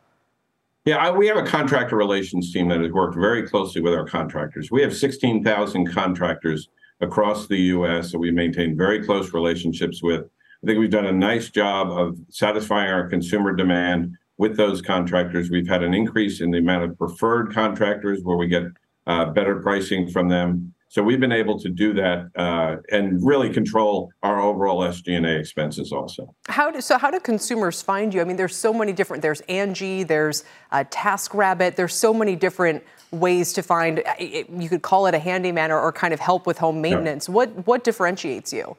Yeah, 0.85 0.99
I, 0.99 1.11
we 1.11 1.27
have 1.27 1.39
a 1.39 1.47
contractor 1.47 1.97
relations 1.97 2.53
team 2.53 2.69
that 2.69 2.81
has 2.81 2.93
worked 2.93 3.17
very 3.17 3.49
closely 3.49 3.81
with 3.81 3.95
our 3.95 4.07
contractors. 4.07 4.71
We 4.71 4.83
have 4.83 4.95
16,000 4.95 5.91
contractors 5.91 6.69
across 7.01 7.47
the 7.47 7.59
U.S. 7.59 8.13
that 8.13 8.19
we 8.19 8.31
maintain 8.31 8.77
very 8.77 9.05
close 9.05 9.33
relationships 9.33 10.03
with. 10.03 10.23
I 10.63 10.67
think 10.67 10.79
we've 10.79 10.91
done 10.91 11.07
a 11.07 11.13
nice 11.13 11.49
job 11.49 11.91
of 11.91 12.19
satisfying 12.29 12.91
our 12.91 13.09
consumer 13.09 13.55
demand 13.55 14.15
with 14.37 14.57
those 14.57 14.83
contractors. 14.83 15.51
We've 15.51 15.69
had 15.69 15.83
an 15.83 15.95
increase 15.95 16.41
in 16.41 16.51
the 16.51 16.59
amount 16.59 16.85
of 16.85 16.99
preferred 16.99 17.53
contractors 17.53 18.23
where 18.23 18.37
we 18.37 18.47
get 18.47 18.65
uh, 19.07 19.27
better 19.27 19.57
pricing 19.57 20.11
from 20.11 20.29
them. 20.29 20.75
So 20.91 21.03
we've 21.03 21.21
been 21.21 21.33
able 21.33 21.59
to 21.61 21.69
do 21.69 21.93
that 21.95 22.31
uh, 22.35 22.77
and 22.91 23.25
really 23.25 23.51
control 23.51 24.11
our 24.23 24.41
overall 24.41 24.81
SG&A 24.81 25.39
expenses 25.39 25.93
also. 25.93 26.35
How 26.49 26.71
do, 26.71 26.81
so 26.81 26.97
how 26.97 27.11
do 27.11 27.21
consumers 27.21 27.83
find 27.83 28.13
you? 28.15 28.23
I 28.23 28.25
mean, 28.25 28.39
there's 28.39 28.57
so 28.57 28.73
many 28.73 28.95
different. 28.95 29.23
There's 29.23 29.43
Angie. 29.43 30.03
There's 30.03 30.45
uh, 30.73 30.85
TaskRabbit. 30.91 31.77
There's 31.77 31.95
so 31.95 32.15
many 32.15 32.37
different 32.37 32.83
ways 33.11 33.53
to 33.53 33.63
find. 33.63 34.03
Uh, 34.07 34.15
you 34.19 34.69
could 34.71 34.83
call 34.83 35.07
it 35.07 35.15
a 35.15 35.19
handyman 35.19 35.71
or, 35.71 35.79
or 35.79 35.93
kind 35.93 36.15
of 36.15 36.21
help 36.21 36.47
with 36.47 36.57
home 36.57 36.81
maintenance. 36.81 37.29
Yeah. 37.29 37.35
What 37.35 37.67
what 37.67 37.85
differentiates 37.85 38.53
you? 38.53 38.77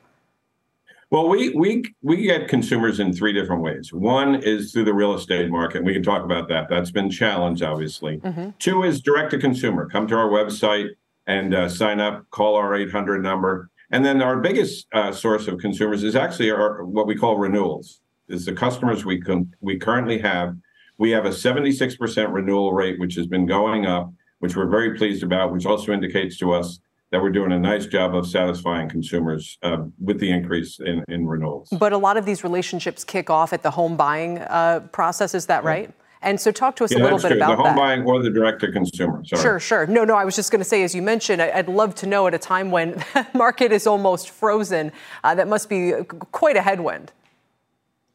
Well, 1.12 1.28
we 1.28 1.50
we 1.50 1.84
we 2.04 2.22
get 2.24 2.48
consumers 2.48 3.00
in 3.00 3.13
three 3.13 3.34
different 3.34 3.63
ways. 3.63 3.91
One 3.91 4.36
is 4.36 4.72
through 4.72 4.86
the 4.86 4.93
real 4.93 5.15
estate 5.15 5.50
market. 5.50 5.84
We 5.84 5.93
can 5.93 6.04
talk 6.04 6.24
about 6.24 6.48
that. 6.50 6.69
That's 6.69 6.91
been 6.91 7.10
challenged, 7.10 7.63
obviously. 7.63 8.17
Mm-hmm. 8.17 8.50
Two 8.60 8.84
is 8.84 9.02
direct 9.02 9.32
to 9.32 9.39
consumer. 9.39 9.89
Come 9.89 10.08
to 10.08 10.15
our 10.15 10.30
website 10.30 10.89
and 11.30 11.54
uh, 11.54 11.70
sign 11.70 12.00
up. 12.00 12.30
Call 12.32 12.56
our 12.56 12.76
800 12.76 13.22
number. 13.22 13.70
And 13.92 14.04
then 14.04 14.22
our 14.22 14.39
biggest 14.42 14.88
uh, 14.94 15.12
source 15.12 15.48
of 15.48 15.60
consumers 15.60 16.04
is 16.04 16.15
actually 16.15 16.52
our 16.52 16.84
what 16.84 17.08
we 17.08 17.15
call 17.15 17.38
renewals. 17.38 18.02
Is 18.28 18.46
the 18.46 18.54
customers 18.54 19.06
we 19.06 19.22
we 19.62 19.78
currently 19.80 20.20
have. 20.20 20.56
We 20.98 21.12
have 21.12 21.26
a 21.26 21.30
76% 21.30 22.34
renewal 22.34 22.74
rate, 22.74 23.00
which 23.00 23.15
has 23.15 23.26
been 23.26 23.46
going 23.46 23.86
up, 23.86 24.12
which 24.39 24.56
we're 24.56 24.68
very 24.68 24.98
pleased 24.98 25.24
about, 25.24 25.54
which 25.54 25.65
also 25.65 25.94
indicates 25.94 26.38
to 26.39 26.52
us 26.52 26.80
that 27.12 27.22
we're 27.22 27.32
doing 27.32 27.54
a 27.54 27.60
nice 27.60 27.86
job 27.86 28.13
of 28.13 28.28
satisfying 28.28 28.89
consumers 28.89 29.58
uh, 29.63 29.78
with 29.98 30.20
the 30.20 30.30
increase 30.30 30.80
in, 30.80 31.04
in 31.08 31.26
renewals. 31.26 31.70
But 31.72 31.94
a 31.94 31.98
lot 31.98 32.18
of 32.18 32.26
these 32.26 32.44
relationships 32.44 33.04
kick 33.04 33.30
off 33.30 33.54
at 33.54 33.63
the 33.63 33.72
home 33.72 33.96
buying 33.96 34.39
uh, 34.39 34.82
process. 34.92 35.34
Is 35.34 35.46
that 35.46 35.63
right? 35.63 35.92
And 36.21 36.39
so, 36.39 36.51
talk 36.51 36.75
to 36.77 36.84
us 36.84 36.91
yeah, 36.91 36.99
a 36.99 37.03
little 37.03 37.17
bit 37.17 37.29
true. 37.29 37.38
about 37.38 37.51
the 37.51 37.55
home 37.55 37.65
that. 37.65 37.75
buying 37.77 38.03
or 38.03 38.21
the 38.21 38.29
direct 38.29 38.60
to 38.62 38.71
consumer. 38.71 39.23
Sure, 39.23 39.60
sure. 39.60 39.88
No, 39.88 40.03
no. 40.03 40.15
I 40.15 40.25
was 40.25 40.36
just 40.36 40.51
going 40.51 40.60
to 40.60 40.65
say, 40.65 40.84
as 40.84 40.93
you 40.93 41.01
mentioned, 41.01 41.41
I'd 41.41 41.69
love 41.69 41.95
to 41.95 42.08
know 42.08 42.27
at 42.27 42.34
a 42.34 42.38
time 42.38 42.71
when 42.71 42.91
the 43.13 43.25
market 43.34 43.71
is 43.71 43.88
almost 43.88 44.29
frozen, 44.29 44.91
uh, 45.23 45.36
that 45.36 45.47
must 45.47 45.69
be 45.69 45.93
quite 46.32 46.58
a 46.58 46.62
headwind. 46.62 47.13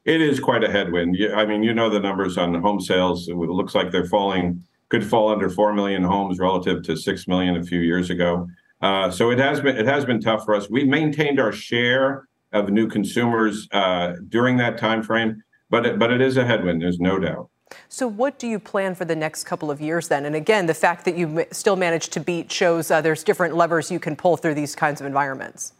It 0.04 0.20
is 0.20 0.38
quite 0.38 0.62
a 0.62 0.70
headwind. 0.70 1.16
I 1.34 1.46
mean, 1.46 1.62
you 1.62 1.72
know 1.72 1.88
the 1.88 2.00
numbers 2.00 2.36
on 2.36 2.54
home 2.60 2.78
sales. 2.78 3.26
It 3.28 3.36
looks 3.36 3.74
like 3.74 3.90
they're 3.90 4.04
falling, 4.04 4.62
could 4.90 5.04
fall 5.04 5.30
under 5.30 5.48
four 5.48 5.72
million 5.72 6.02
homes 6.02 6.38
relative 6.38 6.82
to 6.84 6.96
six 6.96 7.26
million 7.26 7.56
a 7.56 7.64
few 7.64 7.80
years 7.80 8.10
ago. 8.10 8.46
Uh, 8.82 9.10
so 9.10 9.30
it 9.30 9.38
has 9.38 9.62
been 9.62 9.78
it 9.78 9.86
has 9.86 10.04
been 10.04 10.20
tough 10.20 10.44
for 10.44 10.54
us. 10.54 10.68
We 10.68 10.84
maintained 10.84 11.40
our 11.40 11.52
share 11.52 12.28
of 12.52 12.68
new 12.68 12.86
consumers 12.86 13.66
uh, 13.72 14.12
during 14.28 14.58
that 14.58 14.76
time 14.76 15.02
frame, 15.02 15.42
but 15.70 15.86
it, 15.86 15.98
but 15.98 16.12
it 16.12 16.20
is 16.20 16.36
a 16.36 16.44
headwind. 16.44 16.82
There's 16.82 17.00
no 17.00 17.18
doubt. 17.18 17.48
So, 17.88 18.06
what 18.06 18.38
do 18.38 18.46
you 18.46 18.58
plan 18.58 18.94
for 18.94 19.04
the 19.04 19.16
next 19.16 19.44
couple 19.44 19.70
of 19.70 19.80
years 19.80 20.08
then? 20.08 20.24
And 20.24 20.34
again, 20.34 20.66
the 20.66 20.74
fact 20.74 21.04
that 21.04 21.16
you 21.16 21.44
still 21.50 21.76
managed 21.76 22.12
to 22.12 22.20
beat 22.20 22.50
shows 22.50 22.90
uh, 22.90 23.00
there's 23.00 23.24
different 23.24 23.56
levers 23.56 23.90
you 23.90 24.00
can 24.00 24.16
pull 24.16 24.36
through 24.36 24.54
these 24.54 24.74
kinds 24.74 25.00
of 25.00 25.06
environments. 25.06 25.72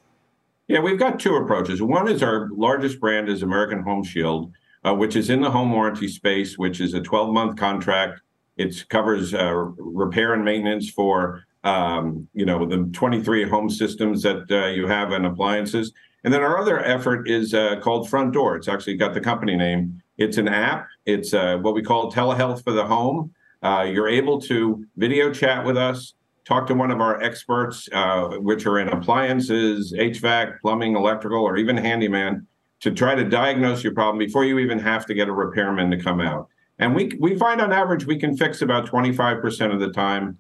Yeah, 0.69 0.81
we've 0.81 0.99
got 0.99 1.21
two 1.21 1.37
approaches. 1.37 1.83
One 1.83 2.09
is 2.09 2.23
our 2.23 2.49
largest 2.53 2.99
brand 2.99 3.29
is 3.29 3.43
American 3.43 3.83
Home 3.83 4.03
Shield, 4.03 4.53
uh, 4.83 4.95
which 4.95 5.15
is 5.15 5.29
in 5.29 5.41
the 5.43 5.51
home 5.51 5.71
warranty 5.73 6.09
space, 6.09 6.57
which 6.57 6.81
is 6.81 6.95
a 6.95 7.01
12 7.01 7.33
month 7.35 7.57
contract. 7.59 8.21
It 8.57 8.89
covers 8.89 9.35
uh, 9.35 9.53
repair 9.53 10.33
and 10.33 10.45
maintenance 10.45 10.89
for 10.89 11.45
um, 11.65 12.29
you 12.35 12.45
know 12.47 12.67
the 12.67 12.89
23 12.93 13.49
home 13.49 13.69
systems 13.69 14.23
that 14.23 14.51
uh, 14.51 14.67
you 14.67 14.87
have 14.87 15.13
and 15.13 15.27
appliances. 15.27 15.93
And 16.23 16.33
then 16.33 16.41
our 16.41 16.59
other 16.59 16.83
effort 16.83 17.29
is 17.29 17.53
uh, 17.53 17.81
called 17.81 18.09
Frontdoor. 18.09 18.57
It's 18.57 18.69
actually 18.69 18.97
got 18.97 19.13
the 19.13 19.21
company 19.21 19.57
name. 19.57 20.03
It's 20.17 20.39
an 20.39 20.49
app. 20.49 20.87
It's 21.07 21.35
uh, 21.35 21.59
what 21.59 21.75
we 21.75 21.83
call 21.83 22.13
telehealth 22.13 22.63
for 22.63 22.73
the 22.73 22.85
home. 22.85 23.33
Uh, 23.63 23.83
you're 23.83 24.09
able 24.09 24.41
to 24.43 24.85
video 24.97 25.33
chat 25.33 25.65
with 25.65 25.77
us, 25.77 26.15
talk 26.45 26.67
to 26.67 26.75
one 26.75 26.91
of 26.91 27.01
our 27.01 27.21
experts, 27.23 27.89
uh, 27.93 28.29
which 28.39 28.67
are 28.67 28.79
in 28.79 28.89
appliances, 28.89 29.93
HVAC, 29.93 30.61
plumbing, 30.61 30.97
electrical, 30.97 31.43
or 31.43 31.57
even 31.57 31.77
handyman, 31.77 32.47
to 32.81 32.91
try 32.91 33.15
to 33.15 33.25
diagnose 33.25 33.83
your 33.83 33.95
problem 33.95 34.19
before 34.19 34.45
you 34.45 34.59
even 34.59 34.79
have 34.79 35.07
to 35.07 35.15
get 35.15 35.29
a 35.29 35.33
repairman 35.33 35.91
to 35.91 35.97
come 35.97 36.21
out. 36.21 36.49
And 36.79 36.95
we 36.95 37.13
we 37.21 37.37
find 37.37 37.61
on 37.61 37.73
average 37.73 38.05
we 38.05 38.19
can 38.19 38.37
fix 38.37 38.61
about 38.61 38.87
25% 38.87 39.73
of 39.73 39.81
the 39.81 39.91
time 39.91 40.39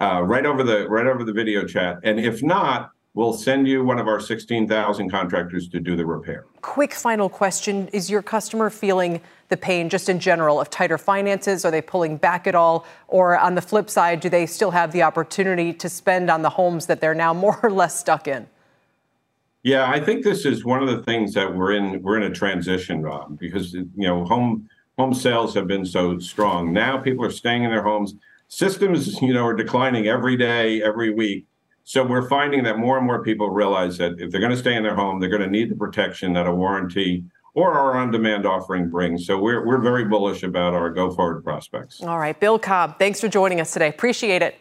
uh, 0.00 0.22
right 0.22 0.44
over 0.44 0.62
the 0.62 0.88
right 0.88 1.06
over 1.06 1.24
the 1.24 1.32
video 1.32 1.64
chat. 1.64 1.98
And 2.02 2.20
if 2.20 2.42
not, 2.42 2.90
we'll 3.16 3.32
send 3.32 3.66
you 3.66 3.82
one 3.82 3.98
of 3.98 4.06
our 4.06 4.20
16,000 4.20 5.10
contractors 5.10 5.68
to 5.68 5.80
do 5.80 5.96
the 5.96 6.06
repair. 6.06 6.44
Quick 6.60 6.92
final 6.92 7.28
question. 7.28 7.88
Is 7.88 8.08
your 8.08 8.22
customer 8.22 8.70
feeling 8.70 9.20
the 9.48 9.56
pain 9.56 9.88
just 9.88 10.08
in 10.08 10.20
general 10.20 10.60
of 10.60 10.70
tighter 10.70 10.98
finances? 10.98 11.64
Are 11.64 11.70
they 11.70 11.80
pulling 11.80 12.18
back 12.18 12.46
at 12.46 12.54
all? 12.54 12.86
Or 13.08 13.36
on 13.38 13.54
the 13.54 13.62
flip 13.62 13.88
side, 13.90 14.20
do 14.20 14.28
they 14.28 14.46
still 14.46 14.70
have 14.70 14.92
the 14.92 15.02
opportunity 15.02 15.72
to 15.72 15.88
spend 15.88 16.30
on 16.30 16.42
the 16.42 16.50
homes 16.50 16.86
that 16.86 17.00
they're 17.00 17.14
now 17.14 17.34
more 17.46 17.58
or 17.62 17.72
less 17.72 17.98
stuck 17.98 18.28
in? 18.28 18.46
Yeah, 19.62 19.90
I 19.90 19.98
think 19.98 20.22
this 20.22 20.44
is 20.44 20.64
one 20.64 20.80
of 20.80 20.88
the 20.88 21.02
things 21.02 21.34
that 21.34 21.52
we're 21.52 21.72
in 21.72 22.00
we're 22.00 22.18
in 22.18 22.22
a 22.22 22.30
transition, 22.30 23.02
Rob, 23.02 23.36
because 23.36 23.72
you 23.72 23.88
know, 23.96 24.24
home 24.24 24.68
home 24.96 25.12
sales 25.12 25.54
have 25.54 25.66
been 25.66 25.84
so 25.84 26.20
strong. 26.20 26.72
Now 26.72 26.98
people 26.98 27.24
are 27.24 27.32
staying 27.32 27.64
in 27.64 27.70
their 27.70 27.82
homes. 27.82 28.14
Systems, 28.46 29.20
you 29.20 29.34
know, 29.34 29.44
are 29.44 29.54
declining 29.56 30.06
every 30.06 30.36
day, 30.36 30.80
every 30.82 31.12
week 31.12 31.46
so 31.88 32.04
we're 32.04 32.28
finding 32.28 32.64
that 32.64 32.78
more 32.78 32.98
and 32.98 33.06
more 33.06 33.22
people 33.22 33.48
realize 33.48 33.96
that 33.98 34.20
if 34.20 34.32
they're 34.32 34.40
going 34.40 34.50
to 34.50 34.58
stay 34.58 34.74
in 34.74 34.82
their 34.82 34.96
home, 34.96 35.20
they're 35.20 35.28
going 35.28 35.40
to 35.40 35.48
need 35.48 35.70
the 35.70 35.76
protection 35.76 36.32
that 36.32 36.44
a 36.44 36.52
warranty 36.52 37.22
or 37.54 37.72
our 37.74 37.96
on-demand 37.96 38.44
offering 38.44 38.90
brings. 38.90 39.24
So 39.24 39.38
we're 39.38 39.64
we're 39.64 39.80
very 39.80 40.04
bullish 40.04 40.42
about 40.42 40.74
our 40.74 40.90
go-forward 40.90 41.44
prospects. 41.44 42.02
All 42.02 42.18
right, 42.18 42.38
Bill 42.38 42.58
Cobb, 42.58 42.98
thanks 42.98 43.20
for 43.20 43.28
joining 43.28 43.60
us 43.60 43.72
today. 43.72 43.88
Appreciate 43.88 44.42
it. 44.42 44.56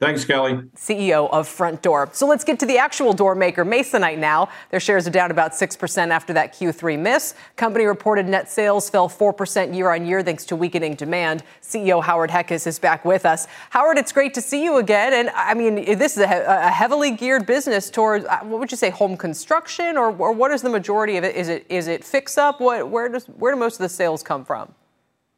Thanks, 0.00 0.24
Kelly. 0.24 0.54
CEO 0.76 1.28
of 1.30 1.46
Frontdoor. 1.46 2.14
So 2.14 2.26
let's 2.26 2.42
get 2.42 2.58
to 2.60 2.66
the 2.66 2.78
actual 2.78 3.12
door 3.12 3.34
maker, 3.34 3.66
Masonite 3.66 4.16
now. 4.16 4.48
Their 4.70 4.80
shares 4.80 5.06
are 5.06 5.10
down 5.10 5.30
about 5.30 5.52
6% 5.52 6.08
after 6.08 6.32
that 6.32 6.54
Q3 6.54 6.98
miss. 6.98 7.34
Company 7.56 7.84
reported 7.84 8.26
net 8.26 8.50
sales 8.50 8.88
fell 8.88 9.10
4% 9.10 9.76
year 9.76 9.90
on 9.90 10.06
year 10.06 10.22
thanks 10.22 10.46
to 10.46 10.56
weakening 10.56 10.94
demand. 10.94 11.42
CEO 11.60 12.02
Howard 12.02 12.30
Heckes 12.30 12.66
is 12.66 12.78
back 12.78 13.04
with 13.04 13.26
us. 13.26 13.46
Howard, 13.68 13.98
it's 13.98 14.10
great 14.10 14.32
to 14.32 14.40
see 14.40 14.64
you 14.64 14.78
again. 14.78 15.12
And 15.12 15.28
I 15.36 15.52
mean, 15.52 15.74
this 15.98 16.16
is 16.16 16.22
a, 16.22 16.46
a 16.46 16.70
heavily 16.70 17.10
geared 17.10 17.44
business 17.44 17.90
towards, 17.90 18.24
uh, 18.24 18.38
what 18.38 18.58
would 18.58 18.70
you 18.70 18.78
say, 18.78 18.88
home 18.88 19.18
construction? 19.18 19.98
Or, 19.98 20.16
or 20.16 20.32
what 20.32 20.50
is 20.50 20.62
the 20.62 20.70
majority 20.70 21.18
of 21.18 21.24
it? 21.24 21.36
Is 21.36 21.48
it 21.48 21.66
is 21.68 21.88
it 21.88 22.04
fix 22.04 22.38
up? 22.38 22.58
What, 22.58 22.88
where, 22.88 23.10
does, 23.10 23.26
where 23.26 23.52
do 23.52 23.60
most 23.60 23.74
of 23.74 23.80
the 23.80 23.90
sales 23.90 24.22
come 24.22 24.46
from? 24.46 24.74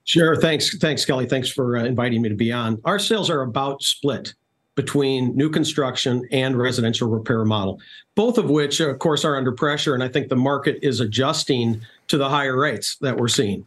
Sure. 0.05 0.37
Thanks. 0.37 0.79
Thanks, 0.79 1.05
Kelly. 1.05 1.27
Thanks 1.27 1.51
for 1.51 1.79
uh, 1.79 1.85
inviting 1.85 2.22
me 2.22 2.29
to 2.29 2.37
be 2.37 2.53
on. 2.53 2.81
Our 2.85 3.01
sales 3.01 3.29
are 3.29 3.42
about 3.42 3.83
split 3.83 4.35
between 4.75 5.37
new 5.37 5.51
construction 5.51 6.27
and 6.33 6.57
residential 6.57 7.09
repair 7.09 7.45
model, 7.45 7.81
both 8.15 8.39
of 8.39 8.49
which, 8.49 8.81
of 8.81 8.99
course, 8.99 9.25
are 9.25 9.37
under 9.37 9.53
pressure. 9.53 9.95
And 9.95 10.03
I 10.03 10.09
think 10.09 10.29
the 10.29 10.37
market 10.37 10.79
is 10.83 11.01
adjusting 11.01 11.83
to 12.09 12.17
the 12.17 12.29
higher 12.29 12.59
rates 12.59 12.97
that 13.01 13.17
we're 13.17 13.29
seeing. 13.29 13.67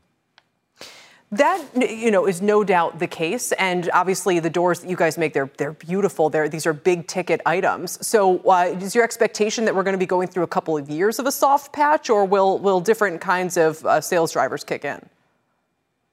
That 1.32 1.62
you 1.76 2.12
know 2.12 2.28
is 2.28 2.42
no 2.42 2.64
doubt 2.64 3.00
the 3.00 3.08
case, 3.08 3.52
and 3.54 3.90
obviously 3.94 4.40
the 4.40 4.50
doors 4.50 4.82
that 4.82 4.90
you 4.90 4.96
guys 4.96 5.18
make 5.18 5.34
they're 5.34 5.50
they're 5.58 5.74
beautiful. 5.74 6.30
They're 6.30 6.48
these 6.48 6.68
are 6.68 6.72
big 6.72 7.08
ticket 7.08 7.42
items. 7.46 8.06
So 8.06 8.38
uh, 8.48 8.76
is 8.80 8.94
your 8.94 9.04
expectation 9.04 9.66
that 9.66 9.76
we're 9.76 9.84
going 9.84 9.96
to 9.96 10.00
be 10.00 10.06
going 10.06 10.28
through 10.28 10.44
a 10.44 10.48
couple 10.48 10.78
of 10.78 10.88
years 10.88 11.18
of 11.18 11.26
a 11.26 11.32
soft 11.32 11.74
patch, 11.74 12.10
or 12.12 12.26
will 12.26 12.60
will 12.60 12.80
different 12.80 13.22
kinds 13.22 13.58
of 13.58 13.84
uh, 13.86 14.00
sales 14.02 14.32
drivers 14.32 14.64
kick 14.64 14.86
in? 14.86 15.10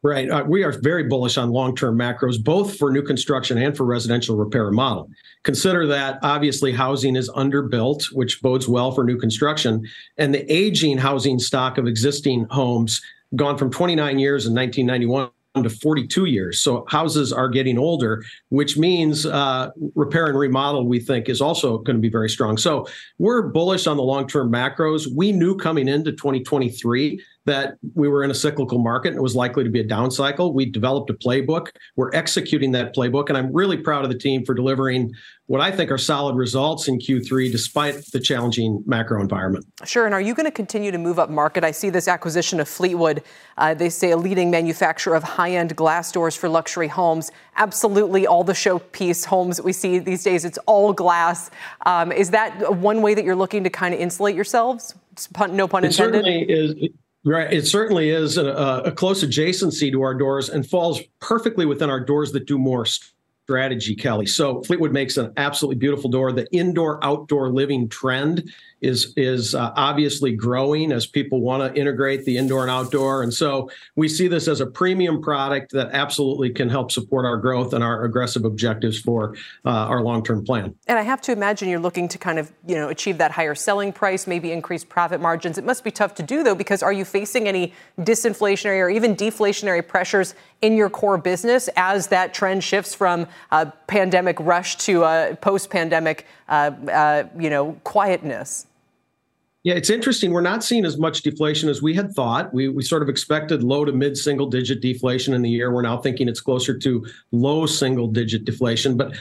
Right. 0.04 0.28
Uh, 0.28 0.42
we 0.44 0.64
are 0.64 0.72
very 0.72 1.04
bullish 1.04 1.38
on 1.38 1.50
long 1.50 1.76
term 1.76 1.96
macros, 1.96 2.42
both 2.42 2.76
for 2.76 2.90
new 2.90 3.02
construction 3.02 3.56
and 3.56 3.76
for 3.76 3.84
residential 3.84 4.36
repair 4.36 4.66
and 4.66 4.74
model. 4.74 5.08
Consider 5.44 5.86
that 5.86 6.18
obviously 6.22 6.72
housing 6.72 7.14
is 7.14 7.30
underbuilt, 7.30 8.12
which 8.12 8.42
bodes 8.42 8.66
well 8.66 8.90
for 8.90 9.04
new 9.04 9.16
construction. 9.16 9.86
And 10.18 10.34
the 10.34 10.52
aging 10.52 10.98
housing 10.98 11.38
stock 11.38 11.78
of 11.78 11.86
existing 11.86 12.48
homes 12.50 13.00
gone 13.36 13.56
from 13.56 13.70
29 13.70 14.18
years 14.18 14.44
in 14.44 14.54
1991 14.54 15.30
to 15.62 15.70
42 15.70 16.24
years. 16.24 16.58
So 16.58 16.84
houses 16.88 17.32
are 17.32 17.48
getting 17.48 17.78
older, 17.78 18.24
which 18.48 18.78
means 18.78 19.26
uh, 19.26 19.70
repair 19.94 20.26
and 20.26 20.38
remodel, 20.38 20.86
we 20.86 20.98
think, 20.98 21.28
is 21.28 21.40
also 21.40 21.78
going 21.78 21.96
to 21.96 22.00
be 22.00 22.08
very 22.08 22.30
strong. 22.30 22.56
So 22.56 22.86
we're 23.18 23.42
bullish 23.42 23.86
on 23.86 23.96
the 23.96 24.02
long 24.02 24.26
term 24.26 24.50
macros. 24.50 25.06
We 25.14 25.30
knew 25.30 25.56
coming 25.56 25.88
into 25.88 26.10
2023 26.12 27.22
that 27.44 27.74
we 27.94 28.08
were 28.08 28.22
in 28.22 28.30
a 28.30 28.34
cyclical 28.34 28.78
market 28.78 29.08
and 29.08 29.16
it 29.16 29.22
was 29.22 29.34
likely 29.34 29.64
to 29.64 29.70
be 29.70 29.80
a 29.80 29.84
down 29.84 30.10
cycle. 30.10 30.52
We 30.54 30.66
developed 30.66 31.10
a 31.10 31.14
playbook. 31.14 31.68
We're 31.96 32.10
executing 32.12 32.72
that 32.72 32.94
playbook. 32.94 33.28
And 33.28 33.36
I'm 33.36 33.52
really 33.52 33.76
proud 33.76 34.04
of 34.04 34.10
the 34.10 34.18
team 34.18 34.44
for 34.44 34.54
delivering 34.54 35.12
what 35.46 35.60
I 35.60 35.72
think 35.72 35.90
are 35.90 35.98
solid 35.98 36.36
results 36.36 36.86
in 36.86 36.98
Q3 36.98 37.50
despite 37.50 38.06
the 38.12 38.20
challenging 38.20 38.82
macro 38.86 39.20
environment. 39.20 39.66
Sure. 39.84 40.06
And 40.06 40.14
are 40.14 40.20
you 40.20 40.34
going 40.34 40.46
to 40.46 40.52
continue 40.52 40.92
to 40.92 40.98
move 40.98 41.18
up 41.18 41.30
market? 41.30 41.64
I 41.64 41.72
see 41.72 41.90
this 41.90 42.06
acquisition 42.06 42.60
of 42.60 42.68
Fleetwood. 42.68 43.22
Uh, 43.58 43.74
they 43.74 43.90
say 43.90 44.12
a 44.12 44.16
leading 44.16 44.50
manufacturer 44.50 45.16
of 45.16 45.24
high 45.24 45.50
end 45.50 45.74
glass 45.74 46.12
doors 46.12 46.36
for 46.36 46.48
luxury 46.48 46.88
homes. 46.88 47.32
Absolutely 47.56 48.26
all 48.26 48.44
the 48.44 48.52
showpiece 48.52 49.24
homes 49.24 49.56
that 49.56 49.64
we 49.64 49.72
see 49.72 49.98
these 49.98 50.22
days, 50.22 50.44
it's 50.44 50.58
all 50.66 50.92
glass. 50.92 51.50
Um, 51.86 52.12
is 52.12 52.30
that 52.30 52.76
one 52.76 53.02
way 53.02 53.14
that 53.14 53.24
you're 53.24 53.36
looking 53.36 53.64
to 53.64 53.70
kind 53.70 53.92
of 53.92 54.00
insulate 54.00 54.36
yourselves? 54.36 54.94
No 55.50 55.68
pun 55.68 55.84
intended. 55.84 55.84
It 55.84 55.94
certainly 55.94 56.42
is. 56.48 56.90
Right. 57.24 57.52
It 57.52 57.68
certainly 57.68 58.10
is 58.10 58.36
a, 58.36 58.46
a, 58.84 58.90
close 58.90 59.22
adjacency 59.22 59.92
to 59.92 60.02
our 60.02 60.14
doors 60.14 60.48
and 60.48 60.68
falls 60.68 61.00
perfectly 61.20 61.66
within 61.66 61.88
our 61.88 62.00
doors 62.00 62.32
that 62.32 62.46
do 62.46 62.58
more 62.58 62.84
strategy, 62.84 63.94
Kelly. 63.94 64.26
So 64.26 64.60
Fleetwood 64.62 64.92
makes 64.92 65.16
an 65.16 65.32
absolutely 65.36 65.76
beautiful 65.76 66.10
door. 66.10 66.32
The 66.32 66.48
indoor 66.52 67.02
outdoor 67.04 67.50
living 67.50 67.88
trend 67.88 68.50
is 68.82 69.14
is 69.16 69.54
uh, 69.54 69.72
obviously 69.76 70.32
growing 70.32 70.92
as 70.92 71.06
people 71.06 71.40
want 71.40 71.62
to 71.62 71.80
integrate 71.80 72.24
the 72.24 72.36
indoor 72.36 72.62
and 72.62 72.70
outdoor, 72.70 73.22
and 73.22 73.32
so 73.32 73.70
we 73.96 74.08
see 74.08 74.28
this 74.28 74.48
as 74.48 74.60
a 74.60 74.66
premium 74.66 75.22
product 75.22 75.72
that 75.72 75.90
absolutely 75.92 76.50
can 76.50 76.68
help 76.68 76.90
support 76.90 77.24
our 77.24 77.36
growth 77.36 77.72
and 77.72 77.84
our 77.84 78.04
aggressive 78.04 78.44
objectives 78.44 78.98
for 78.98 79.34
uh, 79.64 79.70
our 79.70 80.02
long 80.02 80.24
term 80.24 80.44
plan. 80.44 80.74
And 80.88 80.98
I 80.98 81.02
have 81.02 81.20
to 81.22 81.32
imagine 81.32 81.68
you're 81.68 81.78
looking 81.78 82.08
to 82.08 82.18
kind 82.18 82.38
of 82.38 82.52
you 82.66 82.74
know 82.74 82.88
achieve 82.88 83.18
that 83.18 83.30
higher 83.30 83.54
selling 83.54 83.92
price, 83.92 84.26
maybe 84.26 84.50
increase 84.50 84.84
profit 84.84 85.20
margins. 85.20 85.58
It 85.58 85.64
must 85.64 85.84
be 85.84 85.90
tough 85.90 86.14
to 86.16 86.22
do 86.22 86.42
though, 86.42 86.56
because 86.56 86.82
are 86.82 86.92
you 86.92 87.04
facing 87.04 87.46
any 87.46 87.72
disinflationary 88.00 88.80
or 88.80 88.90
even 88.90 89.14
deflationary 89.14 89.86
pressures 89.86 90.34
in 90.60 90.76
your 90.76 90.90
core 90.90 91.18
business 91.18 91.68
as 91.76 92.08
that 92.08 92.34
trend 92.34 92.64
shifts 92.64 92.94
from 92.94 93.26
a 93.52 93.66
pandemic 93.86 94.38
rush 94.40 94.76
to 94.76 95.04
a 95.04 95.36
post 95.40 95.70
pandemic, 95.70 96.26
uh, 96.48 96.70
uh, 96.88 97.24
you 97.38 97.50
know, 97.50 97.72
quietness? 97.84 98.66
Yeah, 99.64 99.74
it's 99.74 99.90
interesting. 99.90 100.32
We're 100.32 100.40
not 100.40 100.64
seeing 100.64 100.84
as 100.84 100.98
much 100.98 101.22
deflation 101.22 101.68
as 101.68 101.80
we 101.80 101.94
had 101.94 102.12
thought. 102.12 102.52
We, 102.52 102.68
we 102.68 102.82
sort 102.82 103.00
of 103.00 103.08
expected 103.08 103.62
low 103.62 103.84
to 103.84 103.92
mid 103.92 104.16
single 104.16 104.48
digit 104.48 104.80
deflation 104.80 105.34
in 105.34 105.42
the 105.42 105.50
year. 105.50 105.72
We're 105.72 105.82
now 105.82 105.98
thinking 105.98 106.28
it's 106.28 106.40
closer 106.40 106.76
to 106.76 107.06
low 107.30 107.66
single 107.66 108.08
digit 108.08 108.44
deflation. 108.44 108.96
But 108.96 109.14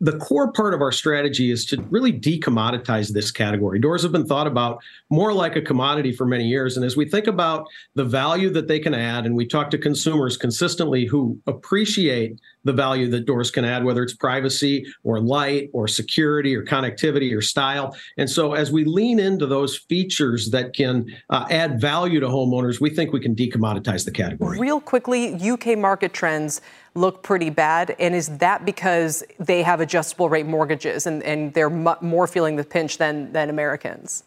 the 0.00 0.16
core 0.18 0.52
part 0.52 0.74
of 0.74 0.80
our 0.80 0.92
strategy 0.92 1.50
is 1.50 1.64
to 1.66 1.82
really 1.90 2.12
decommoditize 2.12 3.12
this 3.12 3.32
category. 3.32 3.80
Doors 3.80 4.02
have 4.02 4.12
been 4.12 4.26
thought 4.26 4.46
about 4.46 4.80
more 5.10 5.32
like 5.32 5.56
a 5.56 5.62
commodity 5.62 6.12
for 6.12 6.24
many 6.24 6.46
years. 6.46 6.76
And 6.76 6.86
as 6.86 6.96
we 6.96 7.04
think 7.04 7.26
about 7.26 7.66
the 7.94 8.04
value 8.04 8.50
that 8.50 8.68
they 8.68 8.78
can 8.78 8.94
add, 8.94 9.26
and 9.26 9.34
we 9.34 9.46
talk 9.46 9.70
to 9.70 9.78
consumers 9.78 10.36
consistently 10.36 11.04
who 11.04 11.40
appreciate 11.46 12.38
the 12.64 12.72
value 12.72 13.08
that 13.10 13.24
doors 13.24 13.50
can 13.50 13.64
add, 13.64 13.82
whether 13.82 14.02
it's 14.02 14.14
privacy 14.14 14.86
or 15.02 15.20
light 15.20 15.70
or 15.72 15.88
security 15.88 16.54
or 16.54 16.64
connectivity 16.64 17.36
or 17.36 17.40
style. 17.40 17.96
And 18.18 18.30
so 18.30 18.52
as 18.52 18.70
we 18.70 18.84
lean 18.84 19.18
into 19.18 19.46
those 19.46 19.76
features 19.76 20.50
that 20.50 20.74
can 20.74 21.06
uh, 21.30 21.46
add 21.50 21.80
value 21.80 22.20
to 22.20 22.26
homeowners, 22.26 22.80
we 22.80 22.90
think 22.90 23.12
we 23.12 23.20
can 23.20 23.34
decommoditize 23.34 24.04
the 24.04 24.12
category. 24.12 24.58
Real 24.58 24.80
quickly, 24.80 25.34
UK 25.34 25.76
market 25.78 26.12
trends 26.12 26.60
look 26.98 27.22
pretty 27.22 27.50
bad. 27.50 27.94
And 27.98 28.14
is 28.14 28.38
that 28.38 28.64
because 28.64 29.22
they 29.38 29.62
have 29.62 29.80
adjustable 29.80 30.28
rate 30.28 30.46
mortgages 30.46 31.06
and, 31.06 31.22
and 31.22 31.54
they're 31.54 31.70
more 31.70 32.26
feeling 32.26 32.56
the 32.56 32.64
pinch 32.64 32.98
than, 32.98 33.32
than 33.32 33.50
Americans? 33.50 34.24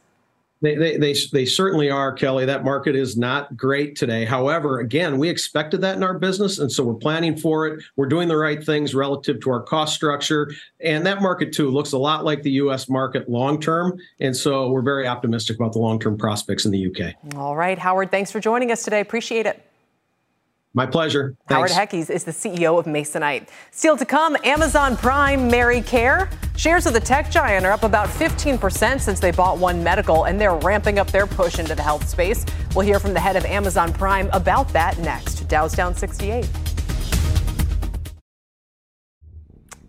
They, 0.62 0.76
they, 0.76 0.98
they, 0.98 1.16
they, 1.32 1.46
certainly 1.46 1.90
are, 1.90 2.14
Kelly. 2.14 2.46
That 2.46 2.64
market 2.64 2.96
is 2.96 3.18
not 3.18 3.58
great 3.58 3.96
today. 3.96 4.26
However, 4.26 4.80
again, 4.80 5.18
we 5.18 5.28
expected 5.28 5.82
that 5.82 5.96
in 5.96 6.04
our 6.04 6.20
business. 6.20 6.60
And 6.60 6.72
so 6.72 6.84
we're 6.84 6.94
planning 6.94 7.36
for 7.36 7.66
it. 7.66 7.84
We're 7.96 8.06
doing 8.06 8.28
the 8.28 8.38
right 8.38 8.64
things 8.64 8.94
relative 8.94 9.40
to 9.42 9.50
our 9.50 9.64
cost 9.64 9.96
structure. 9.96 10.52
And 10.80 11.04
that 11.08 11.20
market, 11.20 11.52
too, 11.52 11.72
looks 11.72 11.94
a 11.94 11.98
lot 11.98 12.26
like 12.26 12.44
the 12.44 12.52
U.S. 12.52 12.88
market 12.90 13.28
long 13.28 13.60
term. 13.60 13.98
And 14.20 14.38
so 14.38 14.70
we're 14.70 14.84
very 14.84 15.08
optimistic 15.08 15.56
about 15.56 15.74
the 15.74 15.80
long 15.80 16.00
term 16.00 16.16
prospects 16.16 16.66
in 16.66 16.72
the 16.72 16.80
U.K. 16.80 17.16
All 17.36 17.56
right, 17.56 17.80
Howard, 17.80 18.12
thanks 18.12 18.30
for 18.30 18.40
joining 18.40 18.72
us 18.72 18.84
today. 18.84 19.00
Appreciate 19.00 19.48
it. 19.48 19.66
My 20.74 20.86
pleasure. 20.86 21.36
Thanks. 21.50 21.74
Howard 21.74 21.90
Heckes 21.90 22.10
is 22.10 22.24
the 22.24 22.32
CEO 22.32 22.80
of 22.80 22.86
Masonite. 22.86 23.50
Still 23.72 23.98
to 23.98 24.06
come, 24.06 24.38
Amazon 24.46 24.96
Prime 24.96 25.50
Mary 25.50 25.82
Care. 25.82 26.30
Shares 26.56 26.86
of 26.86 26.94
the 26.94 27.00
tech 27.00 27.30
giant 27.30 27.66
are 27.66 27.74
up 27.74 27.84
about 27.84 28.08
15% 28.08 29.02
since 29.02 29.20
they 29.20 29.32
bought 29.32 29.58
One 29.58 29.84
Medical, 29.84 30.26
and 30.26 30.40
they're 30.40 30.56
ramping 30.56 30.98
up 30.98 31.12
their 31.12 31.28
push 31.28 31.60
into 31.60 31.76
the 31.76 31.82
health 31.82 32.08
space. 32.08 32.46
We'll 32.74 32.86
hear 32.86 33.00
from 33.00 33.14
the 33.14 33.20
head 33.20 33.36
of 33.36 33.44
Amazon 33.44 33.92
Prime 33.92 34.30
about 34.32 34.70
that 34.70 34.98
next. 35.00 35.48
Dow's 35.50 35.74
down 35.74 35.94
68. 35.94 36.48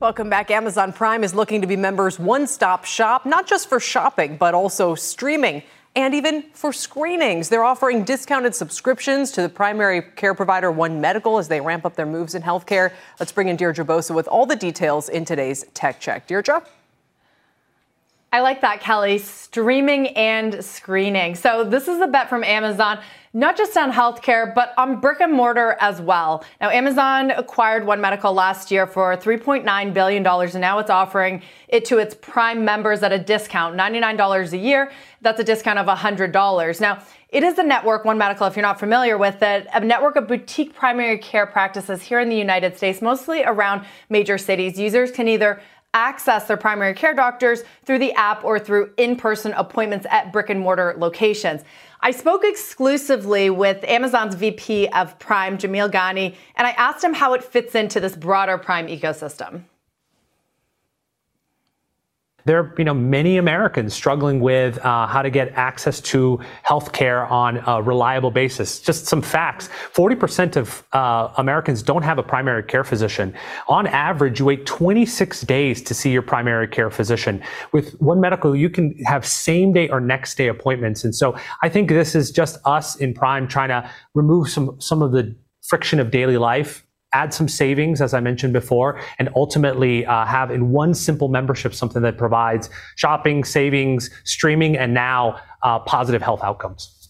Welcome 0.01 0.29
back. 0.29 0.51
Amazon 0.51 0.93
Prime 0.93 1.23
is 1.23 1.33
looking 1.33 1.61
to 1.61 1.69
be 1.69 1.77
members' 1.77 2.19
one 2.19 2.49
stop 2.49 2.85
shop, 2.85 3.25
not 3.25 3.47
just 3.47 3.69
for 3.69 3.79
shopping, 3.79 4.37
but 4.37 4.53
also 4.53 4.97
streaming 4.97 5.63
and 5.95 6.15
even 6.15 6.43
for 6.53 6.73
screenings. 6.73 7.49
They're 7.49 7.65
offering 7.65 8.05
discounted 8.05 8.55
subscriptions 8.55 9.31
to 9.33 9.43
the 9.43 9.49
primary 9.49 10.03
care 10.03 10.35
provider 10.35 10.71
One 10.71 11.01
Medical 11.01 11.39
as 11.39 11.49
they 11.49 11.61
ramp 11.61 11.85
up 11.85 11.97
their 11.97 12.07
moves 12.07 12.35
in 12.35 12.43
healthcare. 12.43 12.93
Let's 13.21 13.33
bring 13.33 13.49
in 13.49 13.57
Deirdre 13.57 13.85
Bosa 13.85 14.15
with 14.15 14.29
all 14.29 14.47
the 14.47 14.57
details 14.57 15.09
in 15.09 15.25
today's 15.25 15.65
Tech 15.75 16.01
Check. 16.01 16.27
Deirdre? 16.27 16.63
I 18.35 18.41
like 18.41 18.63
that, 18.63 18.81
Kelly. 18.81 19.19
Streaming 19.19 20.09
and 20.09 20.65
screening. 20.65 21.35
So, 21.35 21.65
this 21.65 21.87
is 21.87 22.01
a 22.01 22.07
bet 22.07 22.31
from 22.31 22.43
Amazon, 22.43 22.99
not 23.35 23.59
just 23.59 23.77
on 23.77 23.93
healthcare, 23.93 24.55
but 24.55 24.73
on 24.79 25.01
brick 25.01 25.21
and 25.21 25.35
mortar 25.35 25.77
as 25.81 26.01
well. 26.01 26.43
Now, 26.59 26.71
Amazon 26.71 27.31
acquired 27.33 27.85
One 27.85 28.01
Medical 28.01 28.33
last 28.33 28.71
year 28.71 28.87
for 28.87 29.15
$3.9 29.19 29.93
billion, 29.93 30.27
and 30.27 30.61
now 30.63 30.79
it's 30.79 30.89
offering 30.89 31.43
it 31.69 31.85
to 31.85 31.99
its 31.99 32.15
Prime 32.15 32.65
members 32.65 33.03
at 33.03 33.13
a 33.13 33.19
discount 33.19 33.77
$99 33.77 34.53
a 34.53 34.57
year. 34.57 34.91
That's 35.21 35.39
a 35.39 35.45
discount 35.45 35.79
of 35.79 35.87
$100. 35.87 36.81
Now, 36.81 37.03
it 37.29 37.43
is 37.43 37.59
a 37.59 37.63
network, 37.63 38.07
One 38.07 38.17
Medical, 38.17 38.47
if 38.47 38.57
you're 38.57 38.63
not 38.63 38.79
familiar 38.79 39.19
with 39.19 39.43
it, 39.43 39.67
a 39.75 39.81
network 39.81 40.17
of 40.17 40.27
boutique 40.27 40.75
primary 40.75 41.19
care 41.19 41.47
practices 41.47 42.03
here 42.03 42.21
in 42.21 42.31
the 42.31 42.37
United 42.37 42.79
States, 42.79 43.03
mostly 43.03 43.43
around 43.43 43.85
major 44.09 44.39
cities. 44.39 44.79
Users 44.79 45.11
can 45.11 45.29
either 45.29 45.61
access 45.95 46.47
their 46.47 46.57
primary 46.57 46.95
care 46.95 47.15
doctors 47.15 47.63
through 47.85 47.99
the 47.99 48.13
app 48.15 48.45
or 48.45 48.59
through 48.59 48.93
in 48.97 49.17
person 49.17 49.53
appointments 49.53 50.07
at 50.11 50.33
brick 50.33 50.51
and 50.51 50.61
mortar 50.61 50.95
locations. 50.99 51.63
I 52.01 52.11
spoke 52.11 52.43
exclusively 52.45 53.51
with 53.51 53.85
Amazon's 53.85 54.35
VP 54.35 54.89
of 54.89 55.19
Prime, 55.19 55.59
Jamil 55.59 55.91
Ghani, 55.91 56.35
and 56.57 56.67
I 56.67 56.71
asked 56.73 57.05
him 57.05 57.15
how 57.15 57.35
it 57.35 57.45
fits 57.45 57.75
into 57.75 58.01
this 58.01 58.17
broader 58.17 58.59
Prime 58.59 58.89
ecosystem 58.89 59.63
there 62.45 62.59
are 62.59 62.75
you 62.79 62.85
know 62.85 62.95
many 62.95 63.37
Americans 63.37 63.95
struggling 63.95 64.41
with 64.41 64.79
uh, 64.79 65.07
how 65.07 65.23
to 65.23 65.31
get 65.31 65.53
access 65.53 66.01
to 66.01 66.41
health 66.63 66.93
care 66.93 67.27
on 67.27 67.63
a 67.67 67.83
reliable 67.83 68.31
basis. 68.31 68.81
Just 68.81 69.07
some 69.07 69.23
facts: 69.23 69.69
40% 69.95 70.57
of 70.57 70.85
uh, 70.93 71.33
Americans 71.37 71.83
don't 71.83 72.03
have 72.03 72.19
a 72.19 72.23
primary 72.23 72.63
care 72.63 72.85
physician. 72.85 73.35
On 73.69 73.87
average, 73.87 74.41
you 74.41 74.47
wait 74.47 74.67
26 74.67 75.43
days 75.43 75.83
to 75.83 75.95
see 75.95 76.11
your 76.11 76.23
primary 76.23 76.69
care 76.69 76.91
physician. 76.91 77.43
With 77.73 77.93
One 78.01 78.21
Medical, 78.21 78.57
you 78.57 78.71
can 78.71 78.97
have 79.05 79.27
same 79.27 79.73
day 79.73 79.89
or 79.89 80.01
next 80.01 80.37
day 80.37 80.49
appointments, 80.49 81.05
and 81.05 81.15
so 81.15 81.37
I 81.63 81.69
think 81.69 81.89
this 81.89 82.15
is 82.15 82.31
just 82.31 82.59
us 82.65 82.97
in 82.97 83.15
Prime 83.15 83.47
trying 83.49 83.69
to 83.69 83.89
remove 84.15 84.49
some 84.49 84.81
some 84.81 85.03
of 85.03 85.13
the 85.13 85.35
friction 85.63 86.01
of 86.01 86.11
daily 86.11 86.37
life 86.37 86.85
add 87.13 87.33
some 87.35 87.49
savings, 87.49 88.01
as 88.01 88.15
I 88.15 88.21
mentioned 88.21 88.53
before, 88.53 89.01
and 89.19 89.29
ultimately 89.37 90.07
uh, 90.07 90.25
have 90.25 90.51
in 90.51 90.71
one 90.71 90.95
simple 90.95 91.29
membership 91.29 91.75
something 91.75 92.03
that 92.03 92.19
provides 92.19 92.71
shopping, 92.97 93.45
savings, 93.45 94.11
streaming, 94.25 94.77
and 94.77 94.95
now 94.95 95.41
uh, 95.63 95.79
positive 95.81 96.23
health 96.23 96.43
outcomes. 96.43 97.03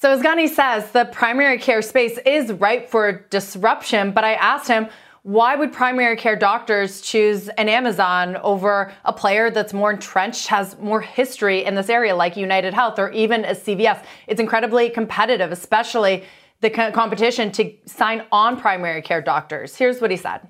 So, 0.00 0.12
as 0.12 0.22
Ghani 0.22 0.48
says, 0.48 0.92
the 0.92 1.06
primary 1.06 1.58
care 1.58 1.82
space 1.82 2.18
is 2.24 2.52
ripe 2.52 2.88
for 2.88 3.26
disruption, 3.30 4.12
but 4.12 4.22
I 4.22 4.34
asked 4.34 4.68
him, 4.68 4.88
why 5.22 5.56
would 5.56 5.72
primary 5.72 6.16
care 6.16 6.36
doctors 6.36 7.00
choose 7.00 7.48
an 7.50 7.68
Amazon 7.68 8.36
over 8.36 8.92
a 9.04 9.12
player 9.12 9.50
that's 9.50 9.74
more 9.74 9.90
entrenched, 9.90 10.46
has 10.46 10.78
more 10.78 11.00
history 11.00 11.64
in 11.64 11.74
this 11.74 11.90
area, 11.90 12.14
like 12.14 12.36
United 12.36 12.72
Health 12.72 12.98
or 12.98 13.10
even 13.10 13.44
a 13.44 13.54
CVS? 13.54 14.04
It's 14.28 14.40
incredibly 14.40 14.88
competitive, 14.88 15.50
especially 15.50 16.24
the 16.60 16.70
competition 16.70 17.52
to 17.52 17.72
sign 17.86 18.22
on 18.32 18.58
primary 18.58 19.02
care 19.02 19.22
doctors. 19.22 19.76
Here's 19.76 20.00
what 20.00 20.10
he 20.10 20.16
said. 20.16 20.48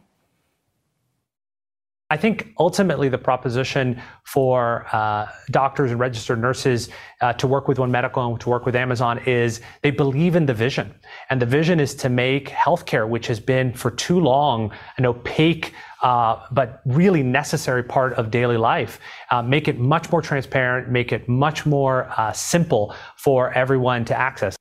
I 2.10 2.16
think 2.16 2.54
ultimately 2.58 3.10
the 3.10 3.18
proposition 3.18 4.00
for 4.24 4.86
uh, 4.92 5.26
doctors 5.50 5.90
and 5.90 6.00
registered 6.00 6.40
nurses 6.40 6.88
uh, 7.20 7.34
to 7.34 7.46
work 7.46 7.68
with 7.68 7.78
One 7.78 7.90
Medical 7.90 8.26
and 8.26 8.40
to 8.40 8.48
work 8.48 8.64
with 8.64 8.74
Amazon 8.74 9.18
is 9.26 9.60
they 9.82 9.90
believe 9.90 10.34
in 10.34 10.46
the 10.46 10.54
vision. 10.54 10.94
And 11.28 11.42
the 11.42 11.44
vision 11.44 11.80
is 11.80 11.94
to 11.96 12.08
make 12.08 12.48
healthcare, 12.48 13.06
which 13.06 13.26
has 13.26 13.40
been 13.40 13.74
for 13.74 13.90
too 13.90 14.20
long 14.20 14.72
an 14.96 15.04
opaque 15.04 15.74
uh, 16.02 16.46
but 16.50 16.80
really 16.86 17.22
necessary 17.22 17.82
part 17.82 18.14
of 18.14 18.30
daily 18.30 18.56
life, 18.56 19.00
uh, 19.30 19.42
make 19.42 19.68
it 19.68 19.78
much 19.78 20.10
more 20.10 20.22
transparent, 20.22 20.88
make 20.88 21.12
it 21.12 21.28
much 21.28 21.66
more 21.66 22.10
uh, 22.16 22.32
simple 22.32 22.94
for 23.16 23.52
everyone 23.52 24.06
to 24.06 24.18
access. 24.18 24.56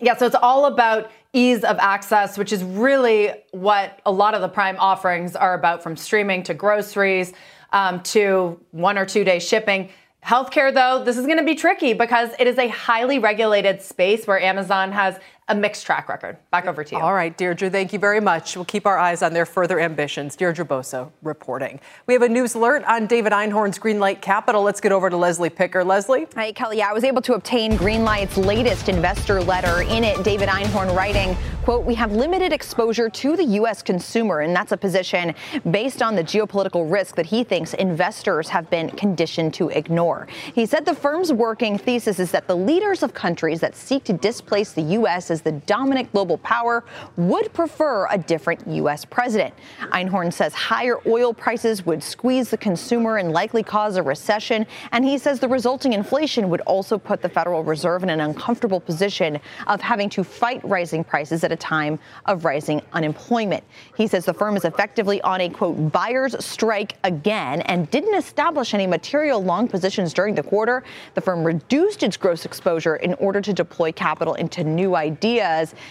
Yeah, 0.00 0.16
so 0.16 0.26
it's 0.26 0.36
all 0.36 0.66
about 0.66 1.10
ease 1.32 1.64
of 1.64 1.78
access, 1.78 2.36
which 2.38 2.52
is 2.52 2.62
really 2.64 3.32
what 3.52 4.00
a 4.06 4.12
lot 4.12 4.34
of 4.34 4.40
the 4.40 4.48
Prime 4.48 4.76
offerings 4.78 5.36
are 5.36 5.54
about 5.54 5.82
from 5.82 5.96
streaming 5.96 6.42
to 6.44 6.54
groceries 6.54 7.32
um, 7.72 8.02
to 8.02 8.60
one 8.72 8.98
or 8.98 9.06
two 9.06 9.24
day 9.24 9.38
shipping. 9.38 9.90
Healthcare, 10.24 10.74
though, 10.74 11.04
this 11.04 11.16
is 11.16 11.24
going 11.24 11.38
to 11.38 11.44
be 11.44 11.54
tricky 11.54 11.92
because 11.92 12.30
it 12.40 12.46
is 12.48 12.58
a 12.58 12.68
highly 12.68 13.18
regulated 13.18 13.80
space 13.80 14.26
where 14.26 14.40
Amazon 14.40 14.90
has 14.90 15.18
a 15.48 15.54
mixed 15.54 15.86
track 15.86 16.08
record. 16.08 16.36
Back 16.50 16.66
over 16.66 16.82
to 16.82 16.96
you. 16.96 17.00
All 17.00 17.14
right, 17.14 17.36
Deirdre, 17.36 17.70
thank 17.70 17.92
you 17.92 18.00
very 18.00 18.20
much. 18.20 18.56
We'll 18.56 18.64
keep 18.64 18.84
our 18.84 18.98
eyes 18.98 19.22
on 19.22 19.32
their 19.32 19.46
further 19.46 19.78
ambitions. 19.78 20.34
Deirdre 20.34 20.64
Bosa 20.64 21.10
reporting. 21.22 21.78
We 22.06 22.14
have 22.14 22.22
a 22.22 22.28
news 22.28 22.56
alert 22.56 22.82
on 22.84 23.06
David 23.06 23.32
Einhorn's 23.32 23.78
Greenlight 23.78 24.20
Capital. 24.20 24.62
Let's 24.62 24.80
get 24.80 24.90
over 24.90 25.08
to 25.08 25.16
Leslie 25.16 25.50
Picker. 25.50 25.84
Leslie? 25.84 26.26
Hi, 26.34 26.50
Kelly. 26.50 26.78
Yeah, 26.78 26.90
I 26.90 26.92
was 26.92 27.04
able 27.04 27.22
to 27.22 27.34
obtain 27.34 27.78
Greenlight's 27.78 28.36
latest 28.36 28.88
investor 28.88 29.40
letter. 29.40 29.82
In 29.82 30.02
it, 30.02 30.24
David 30.24 30.48
Einhorn 30.48 30.94
writing, 30.96 31.36
quote, 31.62 31.84
we 31.84 31.94
have 31.94 32.10
limited 32.10 32.52
exposure 32.52 33.08
to 33.08 33.36
the 33.36 33.44
U.S. 33.44 33.82
consumer, 33.82 34.40
and 34.40 34.54
that's 34.54 34.72
a 34.72 34.76
position 34.76 35.32
based 35.70 36.02
on 36.02 36.16
the 36.16 36.24
geopolitical 36.24 36.90
risk 36.90 37.14
that 37.14 37.26
he 37.26 37.44
thinks 37.44 37.72
investors 37.74 38.48
have 38.48 38.68
been 38.68 38.90
conditioned 38.90 39.54
to 39.54 39.68
ignore. 39.68 40.26
He 40.54 40.66
said 40.66 40.84
the 40.84 40.94
firm's 40.94 41.32
working 41.32 41.78
thesis 41.78 42.18
is 42.18 42.32
that 42.32 42.48
the 42.48 42.56
leaders 42.56 43.04
of 43.04 43.14
countries 43.14 43.60
that 43.60 43.76
seek 43.76 44.02
to 44.04 44.12
displace 44.12 44.72
the 44.72 44.82
U.S. 44.82 45.35
the 45.42 45.52
dominant 45.52 46.12
global 46.12 46.38
power 46.38 46.84
would 47.16 47.52
prefer 47.52 48.06
a 48.10 48.18
different 48.18 48.66
U.S. 48.68 49.04
president. 49.04 49.54
Einhorn 49.92 50.32
says 50.32 50.54
higher 50.54 50.98
oil 51.06 51.32
prices 51.32 51.84
would 51.86 52.02
squeeze 52.02 52.50
the 52.50 52.56
consumer 52.56 53.16
and 53.16 53.32
likely 53.32 53.62
cause 53.62 53.96
a 53.96 54.02
recession, 54.02 54.66
and 54.92 55.04
he 55.04 55.18
says 55.18 55.40
the 55.40 55.48
resulting 55.48 55.92
inflation 55.92 56.48
would 56.48 56.60
also 56.62 56.98
put 56.98 57.22
the 57.22 57.28
Federal 57.28 57.64
Reserve 57.64 58.02
in 58.02 58.10
an 58.10 58.20
uncomfortable 58.20 58.80
position 58.80 59.38
of 59.66 59.80
having 59.80 60.08
to 60.10 60.24
fight 60.24 60.60
rising 60.64 61.04
prices 61.04 61.44
at 61.44 61.52
a 61.52 61.56
time 61.56 61.98
of 62.26 62.44
rising 62.44 62.80
unemployment. 62.92 63.62
He 63.96 64.06
says 64.06 64.24
the 64.24 64.34
firm 64.34 64.56
is 64.56 64.64
effectively 64.64 65.20
on 65.22 65.40
a 65.40 65.48
quote 65.48 65.92
buyer's 65.92 66.34
strike 66.44 66.96
again 67.04 67.62
and 67.62 67.90
didn't 67.90 68.14
establish 68.14 68.74
any 68.74 68.86
material 68.86 69.42
long 69.42 69.68
positions 69.68 70.12
during 70.12 70.34
the 70.34 70.42
quarter. 70.42 70.84
The 71.14 71.20
firm 71.20 71.44
reduced 71.44 72.02
its 72.02 72.16
gross 72.16 72.44
exposure 72.44 72.96
in 72.96 73.14
order 73.14 73.40
to 73.40 73.52
deploy 73.52 73.92
capital 73.92 74.34
into 74.34 74.64
new 74.64 74.94
ideas. 74.96 75.25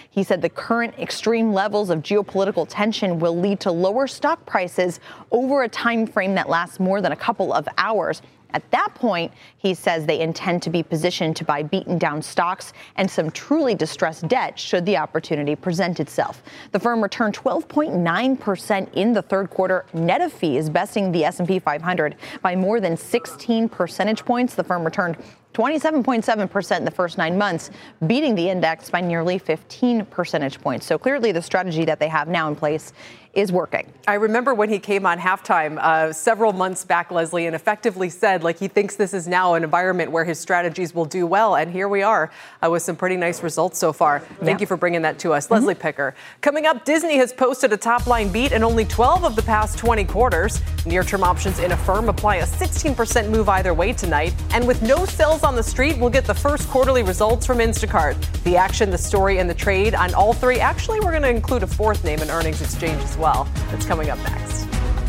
He 0.10 0.24
said 0.24 0.42
the 0.42 0.50
current 0.50 0.98
extreme 0.98 1.54
levels 1.54 1.90
of 1.90 2.00
geopolitical 2.00 2.66
tension 2.70 3.20
will 3.20 3.38
lead 3.38 3.60
to 3.62 3.72
lower 3.72 4.08
stock 4.08 4.46
prices 4.46 5.00
over 5.32 5.64
a 5.64 5.70
time 5.70 6.08
frame 6.08 6.36
that 6.36 6.50
lasts 6.50 6.80
more 6.80 7.02
than 7.02 7.12
a 7.12 7.16
couple 7.16 7.54
of 7.54 7.68
hours. 7.78 8.22
At 8.54 8.72
that 8.72 8.96
point, 8.96 9.34
he 9.58 9.74
says 9.74 10.06
they 10.06 10.22
intend 10.22 10.62
to 10.64 10.70
be 10.70 10.82
positioned 10.82 11.36
to 11.36 11.44
buy 11.44 11.62
beaten 11.62 11.98
down 11.98 12.22
stocks 12.22 12.72
and 12.96 13.12
some 13.12 13.30
truly 13.30 13.76
distressed 13.76 14.30
debt 14.30 14.58
should 14.58 14.86
the 14.86 14.96
opportunity 14.96 15.58
present 15.58 16.00
itself. 16.00 16.42
The 16.72 16.80
firm 16.80 17.04
returned 17.04 17.36
12.9% 17.36 18.94
in 18.94 19.12
the 19.12 19.22
third 19.22 19.50
quarter 19.50 19.86
net 19.94 20.22
of 20.22 20.32
fees, 20.32 20.70
besting 20.70 21.12
the 21.12 21.26
S&P 21.26 21.60
500 21.60 22.16
by 22.42 22.56
more 22.56 22.80
than 22.80 22.96
16 22.96 23.68
percentage 23.68 24.24
points. 24.24 24.56
The 24.56 24.64
firm 24.64 24.86
returned 24.86 25.18
27.7% 25.56 26.78
in 26.78 26.84
the 26.84 26.92
first 26.92 27.18
nine 27.18 27.38
months, 27.38 27.72
beating 28.08 28.36
the 28.36 28.50
index 28.50 28.90
by 28.90 29.00
nearly 29.00 29.38
15 29.38 30.06
percentage 30.08 30.60
points. 30.60 30.86
So 30.86 30.98
clearly, 30.98 31.32
the 31.32 31.42
strategy 31.42 31.86
that 31.86 31.98
they 31.98 32.10
have 32.10 32.28
now 32.28 32.50
in 32.50 32.58
place 32.58 32.92
is 33.36 33.52
working. 33.52 33.92
I 34.08 34.14
remember 34.16 34.54
when 34.54 34.70
he 34.70 34.80
came 34.80 35.06
on 35.06 35.20
halftime 35.20 35.78
uh, 35.78 36.14
several 36.14 36.54
months 36.54 36.86
back, 36.86 37.12
Leslie, 37.12 37.48
and 37.48 37.56
effectively 37.56 38.10
said, 38.10 38.44
like, 38.44 38.58
he 38.58 38.70
thinks 38.70 38.96
this 38.96 39.14
is 39.14 39.28
now 39.28 39.56
an 39.56 39.64
environment 39.64 40.12
where 40.12 40.24
his 40.24 40.40
strategies 40.40 40.96
will 40.96 41.06
do 41.06 41.28
well. 41.28 41.56
And 41.56 41.70
here 41.72 41.90
we 41.90 42.02
are 42.02 42.32
uh, 42.66 42.70
with 42.70 42.82
some 42.82 42.96
pretty 42.96 43.18
nice 43.18 43.44
results 43.44 43.78
so 43.78 43.92
far. 43.92 44.20
Thank 44.20 44.60
yeah. 44.60 44.62
you 44.62 44.68
for 44.68 44.78
bringing 44.78 45.02
that 45.02 45.20
to 45.20 45.34
us. 45.34 45.46
Mm-hmm. 45.46 45.54
Leslie 45.54 45.76
Picker. 45.76 46.16
Coming 46.42 46.66
up, 46.66 46.86
Disney 46.86 47.18
has 47.18 47.34
posted 47.34 47.74
a 47.74 47.78
top 47.78 48.08
line 48.08 48.32
beat 48.32 48.54
in 48.54 48.64
only 48.64 48.86
12 48.86 49.26
of 49.26 49.36
the 49.36 49.42
past 49.42 49.78
20 49.78 50.06
quarters. 50.06 50.62
Near 50.86 51.04
term 51.04 51.24
options 51.24 51.60
in 51.60 51.74
Affirm 51.74 52.08
apply 52.08 52.38
a 52.38 52.46
16% 52.46 53.30
move 53.30 53.50
either 53.50 53.74
way 53.74 53.92
tonight. 53.92 54.34
And 54.52 54.66
with 54.66 54.82
no 54.82 55.06
sales 55.06 55.44
on 55.44 55.56
the 55.56 55.64
street, 55.64 55.98
we'll 55.98 56.10
get 56.10 56.26
the 56.26 56.34
first 56.34 56.70
quarterly 56.70 57.04
results 57.04 57.46
from 57.46 57.58
Instacart. 57.58 58.16
The 58.44 58.56
action, 58.56 58.92
the 58.92 58.98
story, 58.98 59.40
and 59.40 59.50
the 59.50 59.54
trade 59.54 59.94
on 59.94 60.14
all 60.14 60.32
three. 60.32 60.60
Actually, 60.60 61.02
we're 61.02 61.12
going 61.12 61.24
to 61.24 61.30
include 61.30 61.64
a 61.64 61.68
fourth 61.68 62.06
name 62.06 62.20
in 62.20 62.30
earnings 62.30 62.62
exchange 62.62 63.02
as 63.02 63.18
well 63.18 63.25
well. 63.26 63.48
That's 63.72 63.88
coming 63.88 64.12
up 64.12 64.20
next. 64.20 65.05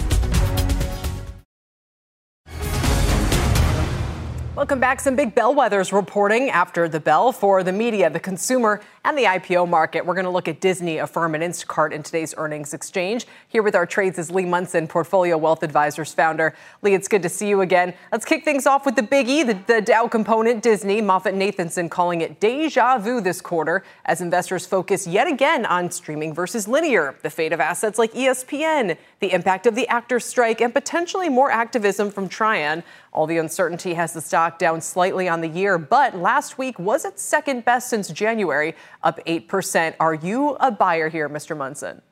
Welcome 4.57 4.81
back. 4.81 5.01
Some 5.01 5.17
big 5.17 5.35
bellwethers 5.35 5.93
reporting 5.93 6.49
after 6.49 6.89
the 6.89 6.99
bell 6.99 7.31
for 7.31 7.63
the 7.63 7.73
media, 7.73 8.09
the 8.09 8.19
consumer, 8.19 8.81
and 9.05 9.17
the 9.17 9.25
IPO 9.25 9.69
market. 9.69 10.07
We're 10.07 10.15
going 10.15 10.25
to 10.25 10.31
look 10.31 10.49
at 10.49 10.63
Disney, 10.63 10.97
Affirm, 10.97 11.35
and 11.35 11.45
Instacart 11.45 11.93
in 11.93 12.03
today's 12.03 12.35
earnings 12.39 12.73
exchange. 12.73 13.27
Here 13.49 13.63
with 13.63 13.75
our 13.75 13.85
trades 13.85 14.19
is 14.19 14.31
Lee 14.31 14.47
Munson, 14.47 14.89
Portfolio 14.89 15.37
Wealth 15.37 15.63
Advisors 15.63 16.15
founder. 16.15 16.55
Lee, 16.81 16.95
it's 16.95 17.07
good 17.07 17.23
to 17.25 17.29
see 17.29 17.51
you 17.51 17.61
again. 17.61 17.93
Let's 18.11 18.25
kick 18.25 18.47
things 18.47 18.67
off 18.67 18.87
with 18.87 18.97
the 18.97 19.03
Big 19.03 19.29
E, 19.29 19.43
the, 19.43 19.59
the 19.67 19.83
Dow 19.83 20.09
component, 20.09 20.63
Disney. 20.63 21.03
MoffettNathanson 21.03 21.91
calling 21.91 22.23
it 22.23 22.41
deja 22.41 22.97
vu 22.97 23.21
this 23.21 23.43
quarter 23.43 23.85
as 24.07 24.23
investors 24.23 24.65
focus 24.65 25.07
yet 25.07 25.27
again 25.27 25.67
on 25.67 25.91
streaming 25.91 26.33
versus 26.33 26.67
linear, 26.67 27.15
the 27.23 27.29
fate 27.29 27.53
of 27.53 27.61
assets 27.61 27.99
like 27.99 28.15
ESPN, 28.15 28.97
the 29.21 29.33
impact 29.35 29.67
of 29.67 29.75
the 29.75 29.87
actors' 29.89 30.25
strike, 30.25 30.63
and 30.63 30.73
potentially 30.73 31.29
more 31.29 31.51
activism 31.51 32.11
from 32.11 32.27
Trian. 32.27 32.83
All 33.13 33.27
the 33.27 33.39
uncertainty 33.39 33.95
has 33.95 34.13
the 34.13 34.21
stock 34.21 34.46
down 34.59 34.81
slightly 34.81 35.29
on 35.29 35.41
the 35.41 35.49
year, 35.49 35.79
but 35.79 36.17
last 36.17 36.59
week 36.59 36.79
was 36.79 37.05
its 37.05 37.23
second 37.23 37.65
best 37.65 37.89
since 37.89 38.09
January 38.09 38.75
up 39.03 39.19
8%. 39.27 39.95
Are 40.01 40.15
you 40.15 40.57
a 40.61 40.71
buyer 40.71 41.09
here, 41.09 41.29
Mr. 41.29 41.57
Munson? 41.57 42.03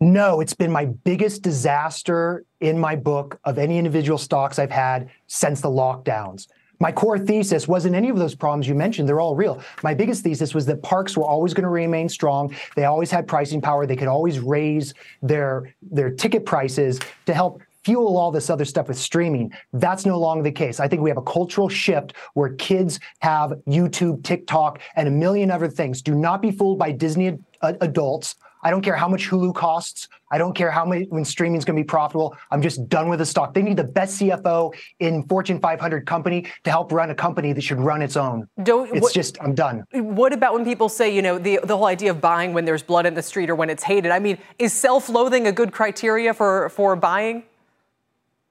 No, 0.00 0.40
it's 0.40 0.54
been 0.54 0.70
my 0.70 0.84
biggest 0.86 1.42
disaster 1.42 2.44
in 2.60 2.78
my 2.78 2.96
book 2.96 3.38
of 3.44 3.56
any 3.56 3.78
individual 3.78 4.18
stocks 4.18 4.58
I've 4.58 4.70
had 4.70 5.08
since 5.26 5.60
the 5.62 5.70
lockdowns. 5.70 6.48
My 6.78 6.92
core 6.92 7.18
thesis 7.18 7.66
wasn't 7.66 7.94
any 7.94 8.10
of 8.10 8.18
those 8.18 8.34
problems 8.34 8.68
you 8.68 8.74
mentioned. 8.74 9.08
They're 9.08 9.20
all 9.20 9.34
real. 9.34 9.62
My 9.82 9.94
biggest 9.94 10.22
thesis 10.22 10.54
was 10.54 10.66
that 10.66 10.82
parks 10.82 11.16
were 11.16 11.24
always 11.24 11.54
going 11.54 11.62
to 11.62 11.70
remain 11.70 12.08
strong. 12.08 12.54
They 12.74 12.84
always 12.84 13.10
had 13.10 13.26
pricing 13.26 13.62
power. 13.62 13.86
They 13.86 13.96
could 13.96 14.08
always 14.08 14.40
raise 14.40 14.92
their, 15.22 15.74
their 15.80 16.10
ticket 16.10 16.44
prices 16.44 17.00
to 17.24 17.32
help 17.32 17.62
fuel 17.86 18.16
all 18.16 18.32
this 18.32 18.50
other 18.50 18.64
stuff 18.64 18.88
with 18.88 18.98
streaming. 18.98 19.52
That's 19.72 20.04
no 20.04 20.18
longer 20.18 20.42
the 20.42 20.50
case. 20.50 20.80
I 20.80 20.88
think 20.88 21.02
we 21.02 21.08
have 21.08 21.18
a 21.18 21.22
cultural 21.22 21.68
shift 21.68 22.14
where 22.34 22.48
kids 22.54 22.98
have 23.20 23.52
YouTube, 23.68 24.24
TikTok, 24.24 24.80
and 24.96 25.06
a 25.06 25.10
million 25.10 25.52
other 25.52 25.68
things. 25.68 26.02
Do 26.02 26.16
not 26.16 26.42
be 26.42 26.50
fooled 26.50 26.80
by 26.80 26.90
Disney 26.90 27.38
uh, 27.62 27.74
adults. 27.80 28.34
I 28.64 28.70
don't 28.70 28.82
care 28.82 28.96
how 28.96 29.06
much 29.06 29.28
Hulu 29.28 29.54
costs. 29.54 30.08
I 30.32 30.38
don't 30.38 30.54
care 30.54 30.72
how 30.72 30.84
many 30.84 31.04
when 31.04 31.24
streaming 31.24 31.58
is 31.58 31.64
going 31.64 31.76
to 31.76 31.82
be 31.84 31.86
profitable. 31.86 32.36
I'm 32.50 32.60
just 32.60 32.88
done 32.88 33.08
with 33.08 33.20
the 33.20 33.26
stock. 33.26 33.54
They 33.54 33.62
need 33.62 33.76
the 33.76 33.84
best 33.84 34.20
CFO 34.20 34.74
in 34.98 35.22
Fortune 35.28 35.60
500 35.60 36.04
company 36.06 36.48
to 36.64 36.70
help 36.70 36.90
run 36.90 37.10
a 37.10 37.14
company 37.14 37.52
that 37.52 37.62
should 37.62 37.78
run 37.78 38.02
its 38.02 38.16
own. 38.16 38.48
Don't, 38.64 38.90
it's 38.92 39.02
what, 39.02 39.14
just 39.14 39.40
I'm 39.40 39.54
done. 39.54 39.84
What 39.92 40.32
about 40.32 40.54
when 40.54 40.64
people 40.64 40.88
say, 40.88 41.14
you 41.14 41.22
know, 41.22 41.38
the 41.38 41.60
the 41.62 41.76
whole 41.76 41.86
idea 41.86 42.10
of 42.10 42.20
buying 42.20 42.52
when 42.52 42.64
there's 42.64 42.82
blood 42.82 43.06
in 43.06 43.14
the 43.14 43.22
street 43.22 43.48
or 43.48 43.54
when 43.54 43.70
it's 43.70 43.84
hated? 43.84 44.10
I 44.10 44.18
mean, 44.18 44.38
is 44.58 44.72
self-loathing 44.72 45.46
a 45.46 45.52
good 45.52 45.70
criteria 45.70 46.34
for 46.34 46.68
for 46.70 46.96
buying? 46.96 47.44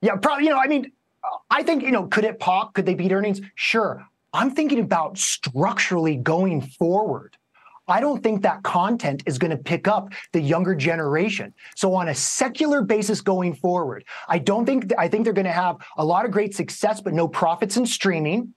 Yeah, 0.06 0.18
probably. 0.18 0.46
You 0.46 0.52
know, 0.52 0.60
I 0.60 0.68
mean, 0.68 0.92
I 1.50 1.64
think 1.64 1.82
you 1.82 1.90
know, 1.90 2.06
could 2.06 2.26
it 2.26 2.40
pop? 2.40 2.76
Could 2.76 2.86
they 2.86 2.94
beat 2.94 3.12
earnings? 3.12 3.42
Sure. 3.56 4.06
I'm 4.34 4.52
thinking 4.52 4.80
about 4.80 5.18
structurally 5.18 6.16
going 6.16 6.62
forward. 6.62 7.38
I 7.88 8.02
don't 8.02 8.22
think 8.22 8.44
that 8.44 8.62
content 8.62 9.24
is 9.26 9.40
going 9.40 9.50
to 9.50 9.58
pick 9.58 9.88
up 9.88 10.10
the 10.32 10.42
younger 10.42 10.76
generation. 10.76 11.54
So 11.76 11.96
on 11.96 12.10
a 12.10 12.16
secular 12.16 12.84
basis 12.84 13.22
going 13.22 13.56
forward, 13.56 14.06
I 14.28 14.38
don't 14.38 14.66
think 14.68 14.94
I 14.96 15.08
think 15.08 15.24
they're 15.24 15.34
going 15.34 15.46
to 15.46 15.52
have 15.52 15.78
a 15.98 16.06
lot 16.06 16.26
of 16.26 16.30
great 16.30 16.54
success 16.54 17.02
but 17.02 17.14
no 17.16 17.28
profits 17.28 17.76
in 17.78 17.88
streaming. 17.88 18.54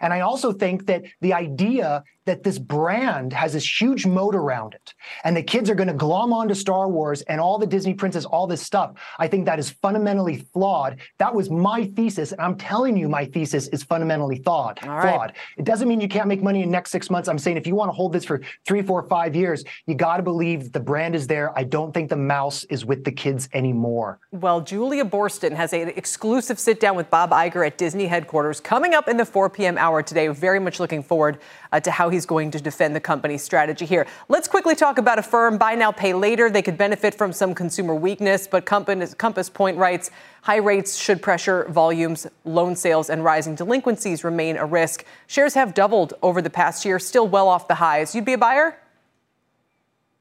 And 0.00 0.12
I 0.12 0.20
also 0.20 0.52
think 0.52 0.86
that 0.86 1.04
the 1.20 1.32
idea 1.32 2.02
that 2.28 2.42
this 2.42 2.58
brand 2.58 3.32
has 3.32 3.54
this 3.54 3.80
huge 3.80 4.06
moat 4.06 4.34
around 4.34 4.74
it 4.74 4.94
and 5.24 5.36
the 5.36 5.42
kids 5.42 5.70
are 5.70 5.74
going 5.74 5.88
to 5.88 5.94
glom 5.94 6.32
onto 6.32 6.54
Star 6.54 6.88
Wars 6.88 7.22
and 7.22 7.40
all 7.40 7.58
the 7.58 7.66
Disney 7.66 7.94
princess, 7.94 8.26
all 8.26 8.46
this 8.46 8.62
stuff, 8.62 8.92
I 9.18 9.28
think 9.28 9.46
that 9.46 9.58
is 9.58 9.70
fundamentally 9.70 10.46
flawed. 10.52 10.98
That 11.18 11.34
was 11.34 11.50
my 11.50 11.86
thesis. 11.96 12.32
And 12.32 12.40
I'm 12.40 12.56
telling 12.56 12.96
you, 12.96 13.08
my 13.08 13.24
thesis 13.24 13.68
is 13.68 13.82
fundamentally 13.82 14.42
flawed. 14.42 14.78
flawed. 14.78 15.32
It 15.56 15.64
doesn't 15.64 15.88
mean 15.88 16.02
you 16.02 16.08
can't 16.08 16.28
make 16.28 16.42
money 16.42 16.62
in 16.62 16.68
the 16.68 16.72
next 16.72 16.90
six 16.90 17.08
months. 17.08 17.28
I'm 17.28 17.38
saying 17.38 17.56
if 17.56 17.66
you 17.66 17.74
want 17.74 17.88
to 17.88 17.94
hold 17.94 18.12
this 18.12 18.24
for 18.24 18.42
three, 18.66 18.82
four, 18.82 19.02
five 19.08 19.34
years, 19.34 19.64
you 19.86 19.94
got 19.94 20.18
to 20.18 20.22
believe 20.22 20.72
the 20.72 20.80
brand 20.80 21.14
is 21.14 21.26
there. 21.26 21.58
I 21.58 21.64
don't 21.64 21.92
think 21.94 22.10
the 22.10 22.16
mouse 22.16 22.64
is 22.64 22.84
with 22.84 23.04
the 23.04 23.12
kids 23.12 23.48
anymore. 23.54 24.20
Well, 24.32 24.60
Julia 24.60 25.04
Boorstin 25.04 25.52
has 25.52 25.72
an 25.72 25.88
exclusive 25.96 26.58
sit 26.58 26.78
down 26.78 26.94
with 26.94 27.08
Bob 27.08 27.30
Iger 27.30 27.66
at 27.66 27.78
Disney 27.78 28.06
headquarters 28.06 28.60
coming 28.60 28.92
up 28.92 29.08
in 29.08 29.16
the 29.16 29.24
4 29.24 29.48
p.m. 29.48 29.78
hour 29.78 30.02
today. 30.02 30.28
Very 30.28 30.60
much 30.60 30.78
looking 30.78 31.02
forward 31.02 31.38
uh, 31.72 31.80
to 31.80 31.90
how 31.90 32.10
he's 32.18 32.26
going 32.26 32.50
to 32.50 32.60
defend 32.60 32.96
the 32.96 33.00
company's 33.00 33.44
strategy 33.44 33.86
here. 33.86 34.04
Let's 34.28 34.48
quickly 34.48 34.74
talk 34.74 34.98
about 34.98 35.20
Affirm, 35.20 35.56
buy 35.56 35.76
now, 35.76 35.92
pay 35.92 36.12
later. 36.14 36.50
They 36.50 36.62
could 36.62 36.76
benefit 36.76 37.14
from 37.14 37.32
some 37.32 37.54
consumer 37.54 37.94
weakness, 37.94 38.48
but 38.48 38.66
Compass, 38.66 39.14
Point 39.50 39.78
writes 39.78 40.10
high 40.42 40.56
rates 40.56 40.96
should 40.96 41.22
pressure 41.22 41.64
volumes, 41.68 42.26
loan 42.44 42.74
sales, 42.74 43.08
and 43.08 43.22
rising 43.22 43.54
delinquencies 43.54 44.24
remain 44.24 44.56
a 44.56 44.66
risk. 44.66 45.04
Shares 45.28 45.54
have 45.54 45.74
doubled 45.74 46.14
over 46.20 46.42
the 46.42 46.50
past 46.50 46.84
year, 46.84 46.98
still 46.98 47.28
well 47.28 47.46
off 47.46 47.68
the 47.68 47.76
highs. 47.76 48.16
You'd 48.16 48.24
be 48.24 48.32
a 48.32 48.38
buyer? 48.38 48.76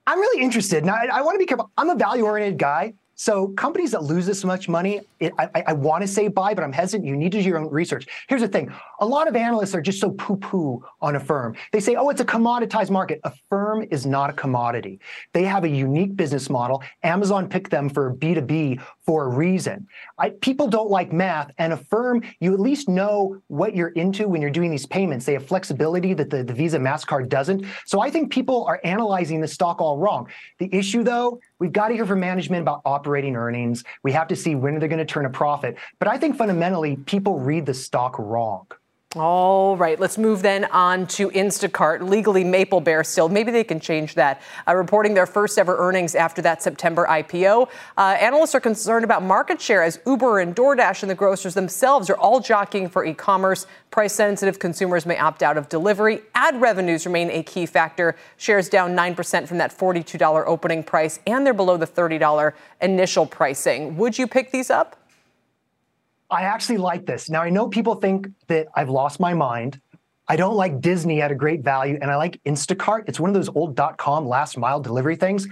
I'm 0.05 0.19
really 0.19 0.43
interested. 0.43 0.85
Now, 0.85 0.93
I, 0.93 1.07
I 1.17 1.21
want 1.21 1.33
to 1.33 1.39
be 1.39 1.47
careful. 1.47 1.71
I'm 1.79 1.89
a 1.89 1.95
value 1.95 2.25
oriented 2.25 2.59
guy. 2.59 2.93
So 3.20 3.47
companies 3.49 3.91
that 3.91 4.03
lose 4.03 4.28
this 4.28 4.45
much 4.45 4.70
money, 4.70 5.01
it, 5.20 5.34
I, 5.39 5.63
I 5.68 5.74
want 5.74 6.03
to 6.03 6.07
say 6.07 6.28
buy, 6.28 6.53
but 6.53 6.63
I'm 6.63 6.72
hesitant. 6.72 7.07
You 7.07 7.18
need 7.18 7.32
to 7.32 7.41
do 7.41 7.49
your 7.49 7.57
own 7.57 7.68
research. 7.72 8.05
Here's 8.30 8.41
the 8.41 8.47
thing: 8.47 8.72
a 8.99 9.05
lot 9.05 9.28
of 9.28 9.36
analysts 9.36 9.74
are 9.74 9.82
just 9.82 9.99
so 9.99 10.11
poo-poo 10.11 10.86
on 11.01 11.15
Affirm. 11.15 11.55
They 11.72 11.80
say, 11.80 11.95
"Oh, 11.95 12.09
it's 12.09 12.22
a 12.22 12.26
commoditized 12.26 12.91
market." 12.91 13.20
Affirm 13.24 13.88
is 13.89 14.05
not 14.05 14.30
a 14.30 14.34
commodity. 14.34 14.99
They 15.34 15.43
have 15.45 15.63
a 15.63 15.70
unique 15.70 16.15
business 16.15 16.47
model. 16.47 16.84
Amazon 17.01 17.49
picked 17.49 17.72
them 17.72 17.89
for 17.89 18.13
B2B 18.13 18.82
for 19.03 19.26
a 19.26 19.30
reason. 19.30 19.88
I, 20.20 20.30
people 20.30 20.68
don't 20.68 20.91
like 20.91 21.11
math, 21.11 21.49
and 21.57 21.74
Affirm, 21.74 22.22
you 22.39 22.53
at 22.53 22.59
least 22.59 22.88
know 22.88 23.41
what 23.47 23.76
you're 23.76 23.89
into 23.89 24.28
when 24.28 24.41
you're 24.43 24.51
doing 24.51 24.70
these 24.70 24.86
payments. 24.86 25.26
They 25.26 25.34
have 25.34 25.45
flexibility 25.45 26.13
that 26.13 26.30
the, 26.30 26.43
the 26.43 26.53
Visa 26.53 26.78
Mastercard 26.78 27.30
doesn't. 27.30 27.65
So 27.86 27.99
I 27.99 28.11
think 28.11 28.32
people 28.32 28.65
are 28.65 28.80
analyzing 28.84 29.41
the 29.41 29.47
stock 29.47 29.82
all 29.82 29.97
wrong. 29.97 30.28
The 30.59 30.70
issue, 30.72 31.03
though, 31.03 31.39
we've 31.60 31.72
got 31.72 31.89
to 31.89 31.95
hear 31.95 32.05
from 32.05 32.20
management 32.20 32.62
about 32.62 32.82
operating 32.86 33.36
earnings. 33.36 33.84
We 34.03 34.12
have 34.14 34.28
to 34.30 34.36
see 34.36 34.55
when 34.55 34.80
they're 34.80 34.89
going 34.89 34.99
to 34.99 35.05
turn 35.05 35.26
a 35.26 35.30
profit. 35.30 35.78
But 35.99 36.08
I 36.08 36.18
think 36.18 36.38
fundamentally, 36.38 36.95
people 36.95 37.39
read 37.39 37.66
the 37.66 37.74
stock 37.74 38.18
wrong. 38.20 38.68
All 39.16 39.78
right, 39.78 39.97
let's 39.99 40.18
move 40.18 40.41
then 40.41 40.66
on 40.66 41.08
to 41.08 41.30
Instacart, 41.30 42.08
legally 42.08 42.43
Maplebear 42.43 43.05
still. 43.05 43.30
Maybe 43.30 43.51
they 43.51 43.64
can 43.64 43.80
change 43.80 44.16
that. 44.16 44.41
Uh, 44.68 44.76
reporting 44.76 45.14
their 45.14 45.26
first 45.26 45.58
ever 45.58 45.78
earnings 45.78 46.14
after 46.14 46.41
that 46.41 46.62
September 46.62 47.08
IPO. 47.10 47.70
Uh, 47.97 48.01
analysts 48.20 48.53
are 48.53 48.60
concerned 48.60 49.05
about 49.05 49.24
market 49.24 49.62
share 49.62 49.82
as 49.82 50.01
Uber 50.05 50.39
and 50.39 50.53
DoorDash 50.53 51.03
and 51.03 51.10
the 51.10 51.16
grocers 51.16 51.53
themselves 51.53 52.10
are 52.10 52.18
all 52.18 52.41
jockeying 52.41 52.89
for 52.89 53.05
e 53.05 53.14
commerce. 53.14 53.66
Price 53.91 54.14
sensitive 54.14 54.60
consumers 54.60 55.05
may 55.05 55.18
opt 55.18 55.41
out 55.41 55.58
of 55.58 55.70
delivery. 55.70 56.22
Ad 56.36 56.60
revenues 56.60 57.05
remain 57.05 57.32
a 57.32 57.41
key 57.41 57.66
factor. 57.66 58.18
Shares 58.36 58.68
down 58.68 58.93
9% 58.93 59.47
from 59.47 59.58
that 59.58 59.76
$42 59.76 60.43
opening 60.45 60.84
price, 60.84 61.22
and 61.26 61.45
they're 61.45 61.53
below 61.53 61.78
the 61.78 61.88
$30 61.88 62.51
initial 62.82 63.26
pricing. 63.26 63.95
Would 63.95 64.20
you 64.20 64.28
pick 64.28 64.51
these 64.51 64.70
up? 64.70 64.97
I 66.30 66.43
actually 66.43 66.78
like 66.78 67.05
this. 67.05 67.30
Now, 67.30 67.41
I 67.41 67.49
know 67.49 67.67
people 67.67 67.95
think 67.95 68.28
that 68.47 68.67
I've 68.75 68.89
lost 68.89 69.19
my 69.19 69.34
mind. 69.34 69.80
I 70.28 70.36
don't 70.36 70.55
like 70.55 70.82
Disney 70.82 71.21
at 71.21 71.32
a 71.32 71.36
great 71.36 71.61
value, 71.61 71.97
and 72.01 72.11
I 72.11 72.17
like 72.17 72.41
Instacart. 72.43 73.05
It's 73.07 73.19
one 73.19 73.30
of 73.30 73.34
those 73.34 73.49
old 73.49 73.75
dot 73.75 73.97
com 73.97 74.28
last 74.28 74.57
mile 74.57 74.82
delivery 74.82 75.15
things. 75.15 75.47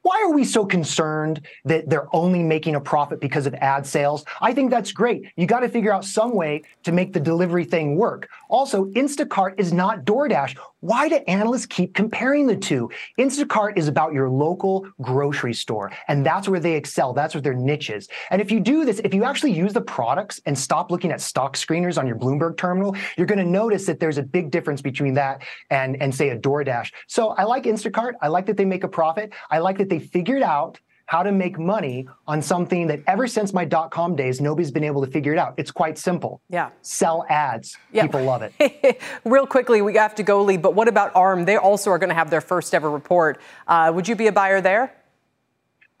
Why 0.00 0.22
are 0.22 0.32
we 0.32 0.44
so 0.44 0.66
concerned 0.66 1.46
that 1.64 1.88
they're 1.88 2.14
only 2.14 2.42
making 2.42 2.74
a 2.74 2.80
profit 2.80 3.20
because 3.20 3.46
of 3.46 3.54
ad 3.54 3.86
sales? 3.86 4.24
I 4.40 4.52
think 4.52 4.70
that's 4.70 4.92
great. 4.92 5.32
You 5.36 5.46
got 5.46 5.60
to 5.60 5.68
figure 5.68 5.92
out 5.92 6.04
some 6.04 6.34
way 6.34 6.62
to 6.82 6.92
make 6.92 7.14
the 7.14 7.20
delivery 7.20 7.64
thing 7.64 7.96
work. 7.96 8.28
Also, 8.50 8.84
Instacart 8.92 9.58
is 9.58 9.72
not 9.72 10.04
DoorDash. 10.04 10.58
Why 10.84 11.08
do 11.08 11.14
analysts 11.26 11.64
keep 11.64 11.94
comparing 11.94 12.46
the 12.46 12.56
two? 12.56 12.90
Instacart 13.18 13.78
is 13.78 13.88
about 13.88 14.12
your 14.12 14.28
local 14.28 14.86
grocery 15.00 15.54
store, 15.54 15.90
and 16.08 16.26
that's 16.26 16.46
where 16.46 16.60
they 16.60 16.74
excel. 16.74 17.14
That's 17.14 17.32
where 17.32 17.40
their 17.40 17.54
niche 17.54 17.88
is. 17.88 18.06
And 18.30 18.42
if 18.42 18.50
you 18.50 18.60
do 18.60 18.84
this, 18.84 19.00
if 19.02 19.14
you 19.14 19.24
actually 19.24 19.52
use 19.52 19.72
the 19.72 19.80
products 19.80 20.42
and 20.44 20.58
stop 20.58 20.90
looking 20.90 21.10
at 21.10 21.22
stock 21.22 21.56
screeners 21.56 21.96
on 21.96 22.06
your 22.06 22.16
Bloomberg 22.16 22.58
terminal, 22.58 22.94
you're 23.16 23.26
going 23.26 23.38
to 23.38 23.46
notice 23.46 23.86
that 23.86 23.98
there's 23.98 24.18
a 24.18 24.22
big 24.22 24.50
difference 24.50 24.82
between 24.82 25.14
that 25.14 25.42
and, 25.70 25.96
and 26.02 26.14
say 26.14 26.28
a 26.28 26.38
DoorDash. 26.38 26.92
So 27.06 27.28
I 27.28 27.44
like 27.44 27.64
Instacart. 27.64 28.12
I 28.20 28.28
like 28.28 28.44
that 28.44 28.58
they 28.58 28.66
make 28.66 28.84
a 28.84 28.88
profit. 28.88 29.32
I 29.50 29.60
like 29.60 29.78
that 29.78 29.88
they 29.88 30.00
figured 30.00 30.42
out 30.42 30.78
how 31.06 31.22
to 31.22 31.32
make 31.32 31.58
money 31.58 32.08
on 32.26 32.40
something 32.40 32.86
that 32.86 33.00
ever 33.06 33.26
since 33.26 33.52
my 33.52 33.64
dot 33.64 33.90
com 33.90 34.16
days, 34.16 34.40
nobody's 34.40 34.70
been 34.70 34.84
able 34.84 35.04
to 35.04 35.10
figure 35.10 35.32
it 35.32 35.38
out. 35.38 35.54
It's 35.56 35.70
quite 35.70 35.98
simple. 35.98 36.40
Yeah. 36.48 36.70
Sell 36.82 37.26
ads. 37.28 37.76
Yeah. 37.92 38.02
People 38.02 38.24
love 38.24 38.42
it. 38.42 39.02
Real 39.24 39.46
quickly, 39.46 39.82
we 39.82 39.94
have 39.94 40.14
to 40.16 40.22
go, 40.22 40.42
Lee, 40.42 40.56
but 40.56 40.74
what 40.74 40.88
about 40.88 41.14
ARM? 41.14 41.44
They 41.44 41.56
also 41.56 41.90
are 41.90 41.98
going 41.98 42.08
to 42.08 42.14
have 42.14 42.30
their 42.30 42.40
first 42.40 42.74
ever 42.74 42.90
report. 42.90 43.40
Uh, 43.68 43.92
would 43.94 44.08
you 44.08 44.16
be 44.16 44.26
a 44.28 44.32
buyer 44.32 44.60
there? 44.60 44.94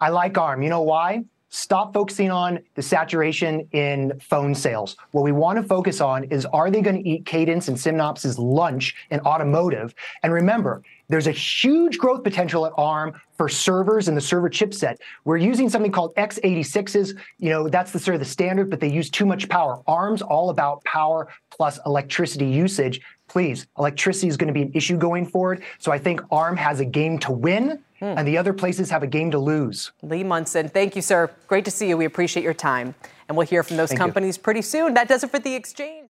I 0.00 0.08
like 0.08 0.36
ARM. 0.38 0.62
You 0.62 0.70
know 0.70 0.82
why? 0.82 1.24
Stop 1.54 1.94
focusing 1.94 2.32
on 2.32 2.58
the 2.74 2.82
saturation 2.82 3.68
in 3.70 4.18
phone 4.18 4.56
sales. 4.56 4.96
What 5.12 5.22
we 5.22 5.30
want 5.30 5.56
to 5.56 5.62
focus 5.62 6.00
on 6.00 6.24
is 6.24 6.44
are 6.46 6.68
they 6.68 6.82
going 6.82 7.00
to 7.00 7.08
eat 7.08 7.26
Cadence 7.26 7.68
and 7.68 7.76
Synopsys 7.76 8.38
lunch 8.38 8.96
in 9.12 9.20
automotive? 9.20 9.94
And 10.24 10.32
remember, 10.32 10.82
there's 11.08 11.28
a 11.28 11.30
huge 11.30 11.96
growth 11.96 12.24
potential 12.24 12.66
at 12.66 12.72
ARM 12.76 13.12
for 13.36 13.48
servers 13.48 14.08
and 14.08 14.16
the 14.16 14.20
server 14.20 14.50
chipset. 14.50 14.96
We're 15.24 15.36
using 15.36 15.68
something 15.68 15.92
called 15.92 16.12
x86s. 16.16 17.16
You 17.38 17.50
know, 17.50 17.68
that's 17.68 17.92
the 17.92 18.00
sort 18.00 18.16
of 18.16 18.20
the 18.20 18.26
standard, 18.26 18.68
but 18.68 18.80
they 18.80 18.90
use 18.90 19.08
too 19.08 19.24
much 19.24 19.48
power. 19.48 19.80
ARM's 19.86 20.22
all 20.22 20.50
about 20.50 20.82
power 20.82 21.28
plus 21.50 21.78
electricity 21.86 22.46
usage. 22.46 23.00
Please, 23.28 23.68
electricity 23.78 24.26
is 24.26 24.36
going 24.36 24.48
to 24.48 24.54
be 24.54 24.62
an 24.62 24.72
issue 24.74 24.96
going 24.96 25.24
forward. 25.24 25.62
So 25.78 25.92
I 25.92 25.98
think 25.98 26.20
ARM 26.32 26.56
has 26.56 26.80
a 26.80 26.84
game 26.84 27.16
to 27.20 27.30
win. 27.30 27.80
Hmm. 28.04 28.18
And 28.18 28.28
the 28.28 28.36
other 28.36 28.52
places 28.52 28.90
have 28.90 29.02
a 29.02 29.06
game 29.06 29.30
to 29.30 29.38
lose. 29.38 29.92
Lee 30.02 30.22
Munson, 30.22 30.68
thank 30.68 30.94
you, 30.94 31.00
sir. 31.00 31.30
Great 31.46 31.64
to 31.64 31.70
see 31.70 31.88
you. 31.88 31.96
We 31.96 32.04
appreciate 32.04 32.42
your 32.42 32.52
time. 32.52 32.94
And 33.28 33.36
we'll 33.36 33.46
hear 33.46 33.62
from 33.62 33.78
those 33.78 33.88
thank 33.88 33.98
companies 33.98 34.36
you. 34.36 34.42
pretty 34.42 34.60
soon. 34.60 34.92
That 34.92 35.08
does 35.08 35.24
it 35.24 35.30
for 35.30 35.38
The 35.38 35.54
Exchange. 35.54 36.10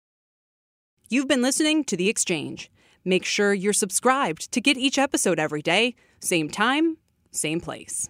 You've 1.09 1.27
been 1.27 1.43
listening 1.43 1.83
to 1.83 1.95
The 1.95 2.09
Exchange. 2.09 2.71
Make 3.05 3.25
sure 3.25 3.53
you're 3.53 3.73
subscribed 3.73 4.51
to 4.53 4.59
get 4.59 4.75
each 4.75 4.97
episode 4.97 5.37
every 5.37 5.61
day, 5.61 5.93
same 6.19 6.49
time, 6.49 6.97
same 7.31 7.61
place. 7.61 8.09